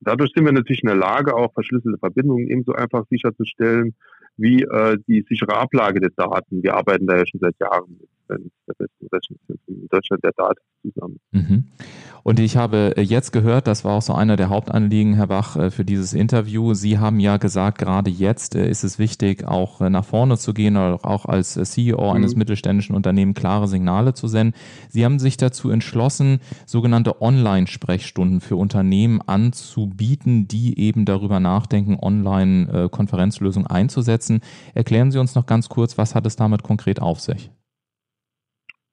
dadurch 0.00 0.32
sind 0.34 0.44
wir 0.44 0.52
natürlich 0.52 0.82
in 0.82 0.88
der 0.88 0.96
Lage, 0.96 1.34
auch 1.34 1.52
verschlüsselte 1.52 1.98
Verbindungen 1.98 2.48
ebenso 2.48 2.72
einfach 2.72 3.04
sicherzustellen, 3.10 3.94
wie 4.36 4.62
äh, 4.62 4.96
die 5.08 5.26
sichere 5.28 5.56
Ablage 5.56 6.00
der 6.00 6.10
Daten. 6.16 6.62
Wir 6.62 6.74
arbeiten 6.74 7.06
da 7.06 7.16
ja 7.16 7.26
schon 7.26 7.40
seit 7.40 7.58
Jahren 7.60 7.98
mit 7.98 8.08
der 8.28 8.74
besten 8.78 9.06
Rechenzentren 9.12 9.58
in 9.66 9.88
Deutschland 9.88 10.24
der 10.24 10.32
Daten 10.32 10.60
zusammen. 10.82 11.20
Mhm. 11.32 11.64
Und 12.22 12.40
ich 12.40 12.56
habe 12.56 12.94
äh, 12.96 13.00
jetzt 13.00 13.32
gehört, 13.32 13.66
das 13.66 13.84
war 13.84 13.92
auch 13.94 14.02
so 14.02 14.12
einer 14.12 14.36
der 14.36 14.50
Hauptanliegen, 14.50 15.14
Herr 15.14 15.28
Bach, 15.28 15.56
äh, 15.56 15.70
für 15.70 15.84
dieses 15.84 16.12
Interview. 16.12 16.74
Sie 16.74 16.98
haben 16.98 17.20
ja 17.20 17.36
gesagt, 17.38 17.78
gerade 17.78 18.10
jetzt 18.10 18.54
äh, 18.54 18.68
ist 18.68 18.84
es 18.84 18.98
wichtig, 18.98 19.46
auch 19.46 19.80
nach 19.80 20.04
vorne 20.04 20.36
zu 20.36 20.52
gehen 20.52 20.76
oder 20.76 21.04
auch 21.04 21.24
als 21.24 21.54
CEO 21.54 22.10
eines 22.10 22.34
mhm. 22.34 22.40
mittelständischen 22.40 22.94
Unternehmens 22.94 23.38
klare 23.38 23.68
Signale 23.68 24.14
zu 24.14 24.28
senden. 24.28 24.54
Sie 24.88 25.04
haben 25.04 25.18
sich 25.18 25.36
dazu 25.36 25.70
entschlossen, 25.70 26.40
sogenannte 26.66 27.22
Online-Sprechstunden 27.22 28.40
für 28.40 28.56
Unternehmen 28.56 29.20
anzubieten, 29.22 30.48
die 30.48 30.78
eben 30.78 31.04
darüber 31.04 31.40
nachdenken, 31.40 31.96
Online-Konferenzlösungen 32.00 33.66
einzusetzen. 33.66 34.40
Erklären 34.74 35.10
Sie 35.10 35.18
uns 35.18 35.34
noch 35.34 35.46
ganz 35.46 35.68
kurz, 35.68 35.96
was 35.98 36.14
hat 36.14 36.26
es 36.26 36.36
damit 36.36 36.62
konkret 36.62 37.00
auf 37.00 37.20
sich? 37.20 37.50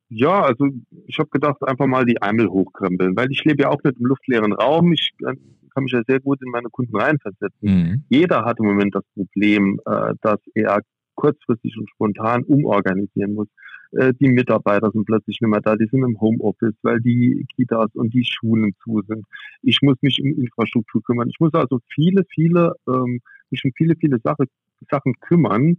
Ja, 0.10 0.44
also 0.44 0.68
ich 1.08 1.18
habe 1.18 1.30
gedacht, 1.30 1.58
einfach 1.64 1.88
mal 1.88 2.06
die 2.06 2.22
Eimel 2.22 2.48
hochkrempeln, 2.48 3.16
weil 3.16 3.32
ich 3.32 3.44
lebe 3.44 3.64
ja 3.64 3.70
auch 3.70 3.82
nicht 3.84 3.98
im 4.00 4.06
luftleeren 4.06 4.54
Raum. 4.54 4.94
Ich 4.94 5.12
äh, 5.22 5.34
kann 5.74 5.84
mich 5.84 5.94
ja 5.94 6.04
sehr 6.08 6.20
gut 6.20 6.42
in 6.44 6.52
meine 6.52 6.70
Kunden 6.70 6.96
reinversetzen. 6.96 7.52
Mhm. 7.62 8.04
Jeder 8.10 8.46
hat 8.46 8.60
im 8.60 8.66
Moment 8.66 8.94
das 8.94 9.04
Problem, 9.14 9.82
äh, 9.86 10.14
dass 10.22 10.40
er 10.54 10.82
kurzfristig 11.16 11.76
und 11.78 11.90
spontan 11.90 12.44
umorganisieren 12.44 13.34
muss. 13.34 13.48
Äh, 13.92 14.14
die 14.20 14.30
Mitarbeiter 14.30 14.92
sind 14.92 15.06
plötzlich 15.06 15.42
nicht 15.42 15.50
mehr 15.50 15.62
da, 15.62 15.76
die 15.76 15.88
sind 15.88 16.04
im 16.04 16.20
Homeoffice, 16.22 16.76
weil 16.84 17.02
die 17.02 17.46
Kitas 17.56 17.90
und 17.96 18.14
die 18.14 18.26
Schulen 18.26 18.76
zu 18.84 19.02
sind. 19.08 19.26
Ich 19.64 19.82
muss 19.82 19.96
mich 20.02 20.22
um 20.22 20.28
Infrastruktur 20.28 21.02
kümmern. 21.02 21.30
Ich 21.30 21.40
muss 21.40 21.54
also 21.54 21.80
viele, 21.94 22.26
viele, 22.30 22.76
ähm, 22.88 23.22
mich 23.50 23.66
um 23.66 23.72
viele, 23.76 23.96
viele 23.96 24.20
Sache, 24.24 24.46
Sachen 24.92 25.14
kümmern, 25.20 25.78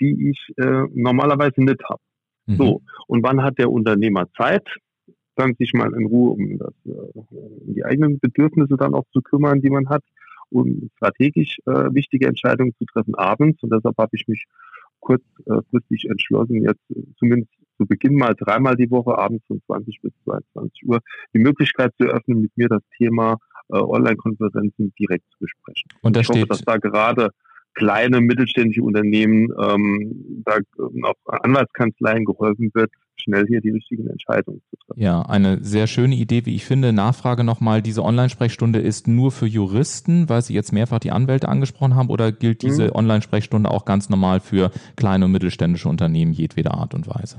die 0.00 0.30
ich 0.30 0.52
normalerweise 0.92 1.62
nicht 1.62 1.82
habe. 1.88 2.00
Mhm. 2.46 2.56
So, 2.56 2.82
und 3.06 3.22
wann 3.22 3.42
hat 3.42 3.58
der 3.58 3.70
Unternehmer 3.70 4.28
Zeit, 4.36 4.68
dann 5.36 5.54
sich 5.58 5.72
mal 5.72 5.92
in 5.94 6.06
Ruhe 6.06 6.30
um, 6.30 6.58
das, 6.58 6.74
äh, 6.86 6.90
um 6.90 7.74
die 7.74 7.84
eigenen 7.84 8.18
Bedürfnisse 8.20 8.76
dann 8.76 8.94
auch 8.94 9.04
zu 9.12 9.20
kümmern, 9.20 9.60
die 9.60 9.70
man 9.70 9.88
hat, 9.88 10.02
um 10.50 10.90
strategisch 10.96 11.58
äh, 11.66 11.92
wichtige 11.92 12.28
Entscheidungen 12.28 12.74
zu 12.78 12.84
treffen 12.84 13.14
abends. 13.14 13.62
Und 13.62 13.72
deshalb 13.72 13.96
habe 13.98 14.10
ich 14.12 14.28
mich 14.28 14.44
kurzfristig 15.00 16.08
entschlossen, 16.08 16.62
jetzt 16.62 16.82
zumindest 17.18 17.52
zu 17.76 17.86
Beginn 17.86 18.14
mal 18.14 18.34
dreimal 18.34 18.76
die 18.76 18.90
Woche 18.90 19.18
abends 19.18 19.44
von 19.46 19.60
20 19.66 20.00
bis 20.00 20.12
22 20.24 20.88
Uhr 20.88 21.00
die 21.34 21.40
Möglichkeit 21.40 21.92
zu 21.98 22.06
eröffnen, 22.06 22.40
mit 22.40 22.56
mir 22.56 22.68
das 22.68 22.82
Thema 22.96 23.38
äh, 23.68 23.76
Online-Konferenzen 23.76 24.92
direkt 24.98 25.24
zu 25.32 25.38
besprechen. 25.40 25.88
Und 26.02 26.16
da 26.16 26.20
ich 26.20 26.26
steht, 26.26 26.36
hoffe, 26.36 26.48
dass 26.48 26.62
da 26.62 26.76
gerade 26.76 27.30
kleine 27.74 28.20
mittelständische 28.20 28.82
Unternehmen, 28.82 29.48
ähm, 29.60 30.42
da 30.44 30.58
auch 31.02 31.32
Anwaltskanzleien 31.42 32.24
geholfen 32.24 32.70
wird, 32.74 32.90
schnell 33.16 33.46
hier 33.46 33.60
die 33.60 33.70
richtigen 33.70 34.08
Entscheidungen 34.08 34.60
zu 34.70 34.76
treffen. 34.76 35.00
Ja, 35.00 35.22
eine 35.22 35.62
sehr 35.62 35.86
schöne 35.86 36.14
Idee, 36.14 36.46
wie 36.46 36.54
ich 36.54 36.64
finde. 36.64 36.92
Nachfrage 36.92 37.44
nochmal, 37.44 37.82
diese 37.82 38.02
Online-Sprechstunde 38.02 38.78
ist 38.78 39.08
nur 39.08 39.30
für 39.30 39.46
Juristen, 39.46 40.28
weil 40.28 40.42
Sie 40.42 40.54
jetzt 40.54 40.72
mehrfach 40.72 40.98
die 40.98 41.10
Anwälte 41.10 41.48
angesprochen 41.48 41.94
haben, 41.94 42.10
oder 42.10 42.32
gilt 42.32 42.62
diese 42.62 42.84
mhm. 42.86 42.92
Online-Sprechstunde 42.94 43.70
auch 43.70 43.84
ganz 43.84 44.08
normal 44.08 44.40
für 44.40 44.70
kleine 44.96 45.26
und 45.26 45.32
mittelständische 45.32 45.88
Unternehmen 45.88 46.32
jedweder 46.32 46.74
Art 46.74 46.94
und 46.94 47.08
Weise? 47.08 47.38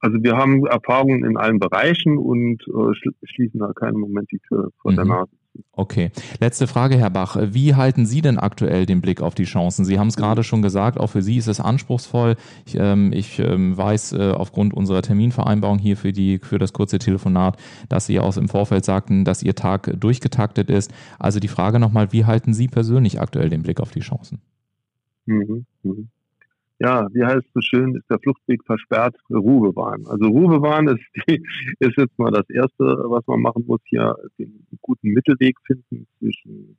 Also 0.00 0.20
wir 0.20 0.36
haben 0.36 0.66
Erfahrungen 0.66 1.24
in 1.24 1.36
allen 1.36 1.60
Bereichen 1.60 2.18
und 2.18 2.62
äh, 2.66 3.10
schließen 3.24 3.60
da 3.60 3.72
keinen 3.72 4.00
Moment 4.00 4.30
die 4.32 4.40
Tür 4.40 4.70
vor 4.80 4.92
mhm. 4.92 4.96
der 4.96 5.04
Nase. 5.04 5.30
Okay. 5.72 6.10
Letzte 6.40 6.66
Frage, 6.66 6.96
Herr 6.96 7.10
Bach. 7.10 7.36
Wie 7.40 7.74
halten 7.74 8.06
Sie 8.06 8.22
denn 8.22 8.38
aktuell 8.38 8.86
den 8.86 9.00
Blick 9.00 9.20
auf 9.20 9.34
die 9.34 9.44
Chancen? 9.44 9.84
Sie 9.84 9.98
haben 9.98 10.08
es 10.08 10.16
gerade 10.16 10.44
schon 10.44 10.62
gesagt, 10.62 10.98
auch 10.98 11.08
für 11.08 11.22
Sie 11.22 11.36
ist 11.36 11.46
es 11.46 11.60
anspruchsvoll. 11.60 12.36
Ich, 12.64 12.74
ähm, 12.76 13.12
ich 13.12 13.38
ähm, 13.38 13.76
weiß 13.76 14.12
äh, 14.12 14.32
aufgrund 14.32 14.72
unserer 14.74 15.02
Terminvereinbarung 15.02 15.78
hier 15.78 15.96
für, 15.96 16.12
die, 16.12 16.38
für 16.38 16.58
das 16.58 16.72
kurze 16.72 16.98
Telefonat, 16.98 17.58
dass 17.88 18.06
Sie 18.06 18.18
auch 18.18 18.36
im 18.36 18.48
Vorfeld 18.48 18.84
sagten, 18.84 19.24
dass 19.24 19.42
Ihr 19.42 19.54
Tag 19.54 19.92
durchgetaktet 19.98 20.70
ist. 20.70 20.92
Also 21.18 21.38
die 21.38 21.48
Frage 21.48 21.78
nochmal, 21.78 22.12
wie 22.12 22.24
halten 22.24 22.54
Sie 22.54 22.68
persönlich 22.68 23.20
aktuell 23.20 23.50
den 23.50 23.62
Blick 23.62 23.80
auf 23.80 23.90
die 23.90 24.00
Chancen? 24.00 24.40
Mhm. 25.26 25.66
Mhm 25.82 26.08
ja, 26.82 27.06
wie 27.12 27.24
heißt 27.24 27.46
es 27.46 27.52
so 27.54 27.60
schön, 27.60 27.94
ist 27.94 28.10
der 28.10 28.18
Fluchtweg 28.18 28.64
versperrt, 28.66 29.14
Ruhe 29.30 29.70
bewahren. 29.70 30.04
Also 30.06 30.26
Ruhe 30.26 30.58
bewahren 30.58 30.88
ist, 30.88 31.28
die, 31.28 31.40
ist 31.78 31.96
jetzt 31.96 32.18
mal 32.18 32.32
das 32.32 32.48
Erste, 32.50 32.84
was 33.08 33.24
man 33.28 33.40
machen 33.40 33.64
muss, 33.66 33.80
hier 33.84 34.16
den 34.38 34.66
guten 34.80 35.10
Mittelweg 35.10 35.56
finden 35.64 36.08
zwischen, 36.18 36.76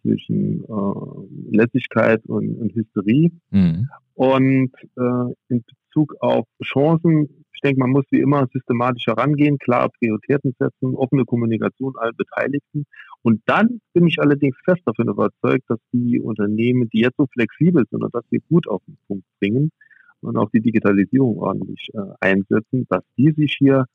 zwischen 0.00 0.64
äh, 0.64 1.56
Lässigkeit 1.56 2.24
und, 2.26 2.56
und 2.56 2.74
Hysterie. 2.74 3.32
Mhm. 3.50 3.88
Und 4.14 4.72
äh, 4.96 5.34
in 5.48 5.62
Bezug 5.88 6.14
auf 6.20 6.46
Chancen, 6.62 7.44
ich 7.52 7.60
denke, 7.60 7.80
man 7.80 7.90
muss 7.90 8.04
wie 8.10 8.20
immer 8.20 8.46
systematisch 8.50 9.06
herangehen, 9.06 9.58
klar 9.58 9.90
Prioritäten 9.98 10.54
setzen, 10.58 10.94
offene 10.94 11.26
Kommunikation 11.26 11.94
allen 11.98 12.16
Beteiligten 12.16 12.86
Und 13.24 13.40
dann 13.46 13.80
bin 13.94 14.06
ich 14.06 14.18
allerdings 14.20 14.54
fest 14.66 14.82
davon 14.84 15.08
überzeugt, 15.08 15.64
dass 15.68 15.78
die 15.94 16.20
Unternehmen, 16.20 16.90
die 16.90 17.00
jetzt 17.00 17.16
so 17.16 17.26
flexibel 17.32 17.82
sind 17.90 18.04
und 18.04 18.14
das 18.14 18.22
wir 18.28 18.40
gut 18.50 18.68
auf 18.68 18.82
den 18.86 18.98
Punkt 19.08 19.24
bringen 19.40 19.70
und 20.20 20.36
auch 20.36 20.50
die 20.50 20.60
Digitalisierung 20.60 21.38
ordentlich 21.38 21.88
äh, 21.94 22.00
einsetzen, 22.20 22.86
dass 22.90 23.02
die 23.16 23.32
sich 23.32 23.56
hier 23.58 23.86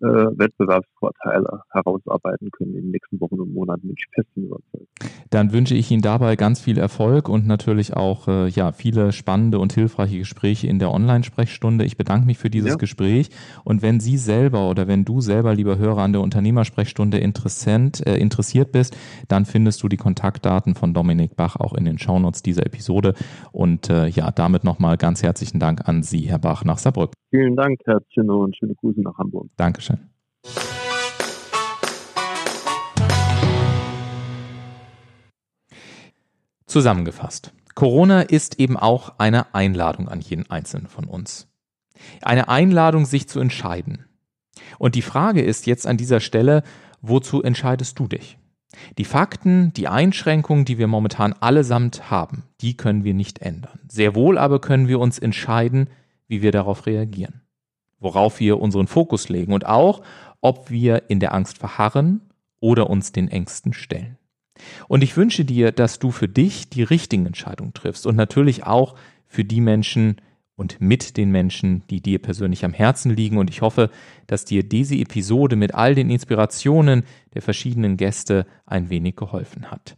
äh, 0.00 0.06
Wettbewerbsvorteile 0.06 1.62
herausarbeiten 1.70 2.50
können 2.50 2.74
in 2.74 2.82
den 2.82 2.90
nächsten 2.90 3.20
Wochen 3.20 3.40
und 3.40 3.52
Monaten, 3.52 3.90
ich 3.90 4.06
fest 4.14 4.28
überzeugt. 4.36 4.88
Dann 5.30 5.52
wünsche 5.52 5.74
ich 5.74 5.90
Ihnen 5.90 6.02
dabei 6.02 6.36
ganz 6.36 6.60
viel 6.60 6.78
Erfolg 6.78 7.28
und 7.28 7.46
natürlich 7.46 7.94
auch 7.94 8.28
äh, 8.28 8.48
ja, 8.48 8.72
viele 8.72 9.12
spannende 9.12 9.58
und 9.58 9.72
hilfreiche 9.72 10.18
Gespräche 10.18 10.66
in 10.66 10.78
der 10.78 10.92
Online-Sprechstunde. 10.92 11.84
Ich 11.84 11.96
bedanke 11.96 12.26
mich 12.26 12.38
für 12.38 12.50
dieses 12.50 12.70
ja. 12.70 12.76
Gespräch 12.76 13.30
und 13.64 13.82
wenn 13.82 14.00
Sie 14.00 14.16
selber 14.16 14.70
oder 14.70 14.88
wenn 14.88 15.04
du 15.04 15.20
selber, 15.20 15.54
lieber 15.54 15.78
Hörer, 15.78 16.02
an 16.02 16.12
der 16.12 16.22
Unternehmersprechstunde 16.22 17.18
interessant, 17.18 18.06
äh, 18.06 18.16
interessiert 18.16 18.72
bist, 18.72 18.96
dann 19.28 19.44
findest 19.44 19.82
du 19.82 19.88
die 19.88 19.96
Kontaktdaten 19.96 20.74
von 20.74 20.94
Dominik 20.94 21.36
Bach 21.36 21.56
auch 21.56 21.74
in 21.74 21.84
den 21.84 21.98
Shownotes 21.98 22.42
dieser 22.42 22.66
Episode 22.66 23.14
und 23.52 23.90
äh, 23.90 24.06
ja, 24.08 24.30
damit 24.30 24.64
nochmal 24.64 24.96
ganz 24.96 25.22
herzlichen 25.22 25.58
Dank 25.58 25.88
an 25.88 26.02
Sie, 26.02 26.28
Herr 26.28 26.38
Bach, 26.38 26.64
nach 26.64 26.78
Saarbrücken. 26.78 27.14
Vielen 27.30 27.56
Dank, 27.56 27.80
Herr 27.84 28.00
Zinno, 28.14 28.44
und 28.44 28.56
schöne 28.56 28.74
Grüße 28.74 29.00
nach 29.02 29.18
Hamburg. 29.18 29.48
Dankeschön. 29.56 29.87
Zusammengefasst. 36.66 37.52
Corona 37.74 38.22
ist 38.22 38.60
eben 38.60 38.76
auch 38.76 39.14
eine 39.18 39.54
Einladung 39.54 40.08
an 40.08 40.20
jeden 40.20 40.50
Einzelnen 40.50 40.86
von 40.86 41.04
uns. 41.04 41.48
Eine 42.22 42.48
Einladung, 42.48 43.06
sich 43.06 43.28
zu 43.28 43.40
entscheiden. 43.40 44.04
Und 44.78 44.94
die 44.94 45.02
Frage 45.02 45.42
ist 45.42 45.66
jetzt 45.66 45.86
an 45.86 45.96
dieser 45.96 46.20
Stelle, 46.20 46.62
wozu 47.00 47.42
entscheidest 47.42 47.98
du 47.98 48.06
dich? 48.06 48.38
Die 48.98 49.04
Fakten, 49.04 49.72
die 49.72 49.88
Einschränkungen, 49.88 50.64
die 50.64 50.78
wir 50.78 50.88
momentan 50.88 51.32
allesamt 51.32 52.10
haben, 52.10 52.44
die 52.60 52.76
können 52.76 53.02
wir 53.02 53.14
nicht 53.14 53.40
ändern. 53.40 53.80
Sehr 53.88 54.14
wohl 54.14 54.38
aber 54.38 54.60
können 54.60 54.88
wir 54.88 55.00
uns 55.00 55.18
entscheiden, 55.18 55.88
wie 56.26 56.42
wir 56.42 56.52
darauf 56.52 56.86
reagieren, 56.86 57.40
worauf 57.98 58.40
wir 58.40 58.60
unseren 58.60 58.86
Fokus 58.86 59.28
legen 59.28 59.52
und 59.52 59.66
auch, 59.66 60.02
ob 60.40 60.70
wir 60.70 61.04
in 61.08 61.20
der 61.20 61.34
Angst 61.34 61.58
verharren 61.58 62.20
oder 62.60 62.90
uns 62.90 63.12
den 63.12 63.28
Ängsten 63.28 63.72
stellen. 63.72 64.18
Und 64.88 65.02
ich 65.02 65.16
wünsche 65.16 65.44
dir, 65.44 65.70
dass 65.70 65.98
du 65.98 66.10
für 66.10 66.28
dich 66.28 66.68
die 66.68 66.82
richtigen 66.82 67.26
Entscheidungen 67.26 67.74
triffst 67.74 68.06
und 68.06 68.16
natürlich 68.16 68.64
auch 68.64 68.96
für 69.26 69.44
die 69.44 69.60
Menschen, 69.60 70.16
und 70.58 70.80
mit 70.80 71.16
den 71.16 71.30
Menschen, 71.30 71.84
die 71.88 72.00
dir 72.00 72.18
persönlich 72.18 72.64
am 72.64 72.72
Herzen 72.72 73.14
liegen. 73.14 73.38
Und 73.38 73.48
ich 73.48 73.62
hoffe, 73.62 73.90
dass 74.28 74.44
dir 74.44 74.62
diese 74.62 74.94
Episode 74.94 75.56
mit 75.56 75.74
all 75.74 75.96
den 75.96 76.10
Inspirationen 76.10 77.02
der 77.34 77.42
verschiedenen 77.42 77.96
Gäste 77.96 78.46
ein 78.66 78.90
wenig 78.90 79.16
geholfen 79.16 79.70
hat. 79.70 79.96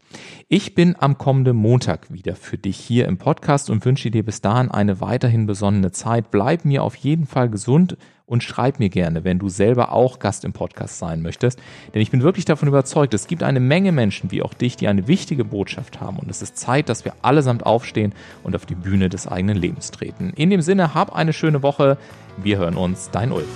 Ich 0.49 0.75
bin 0.75 0.97
am 0.99 1.19
kommenden 1.19 1.57
Montag 1.57 2.11
wieder 2.13 2.35
für 2.35 2.57
dich 2.57 2.79
hier 2.79 3.07
im 3.07 3.19
Podcast 3.19 3.69
und 3.69 3.85
wünsche 3.85 4.11
dir 4.11 4.25
bis 4.25 4.41
dahin 4.41 4.71
eine 4.71 5.01
weiterhin 5.01 5.47
besonnene 5.47 5.93
Zeit. 5.93 6.31
Bleib 6.31 6.65
mir 6.65 6.83
auf 6.83 6.97
jeden 6.97 7.27
Fall 7.27 7.51
gesund 7.51 7.97
und 8.31 8.45
schreib 8.45 8.79
mir 8.79 8.91
gerne, 8.91 9.25
wenn 9.25 9.41
du 9.41 9.49
selber 9.49 9.91
auch 9.91 10.21
Gast 10.21 10.45
im 10.45 10.53
Podcast 10.53 11.01
sein 11.01 11.21
möchtest. 11.21 11.59
Denn 11.93 12.01
ich 12.01 12.13
bin 12.13 12.23
wirklich 12.23 12.45
davon 12.45 12.69
überzeugt, 12.69 13.13
es 13.13 13.27
gibt 13.27 13.43
eine 13.43 13.59
Menge 13.59 13.91
Menschen 13.91 14.31
wie 14.31 14.43
auch 14.43 14.55
dich, 14.55 14.77
die 14.77 14.87
eine 14.87 15.09
wichtige 15.09 15.45
Botschaft 15.45 16.01
haben. 16.01 16.17
Und 16.21 16.31
es 16.31 16.41
ist 16.41 16.57
Zeit, 16.57 16.89
dass 16.89 17.05
wir 17.05 17.15
allesamt 17.23 17.67
aufstehen 17.67 18.15
und 18.45 18.55
auf 18.55 18.67
die 18.67 18.77
Bühne 18.77 19.09
des 19.09 19.27
eigenen 19.27 19.57
Lebens 19.57 19.91
treten. 19.91 20.33
In 20.37 20.51
dem 20.51 20.61
Sinne, 20.61 20.95
hab 20.95 21.13
eine 21.13 21.33
schöne 21.33 21.65
Woche. 21.65 21.99
Wir 22.37 22.59
hören 22.59 22.77
uns, 22.77 23.11
dein 23.11 23.33
Ulf. 23.33 23.49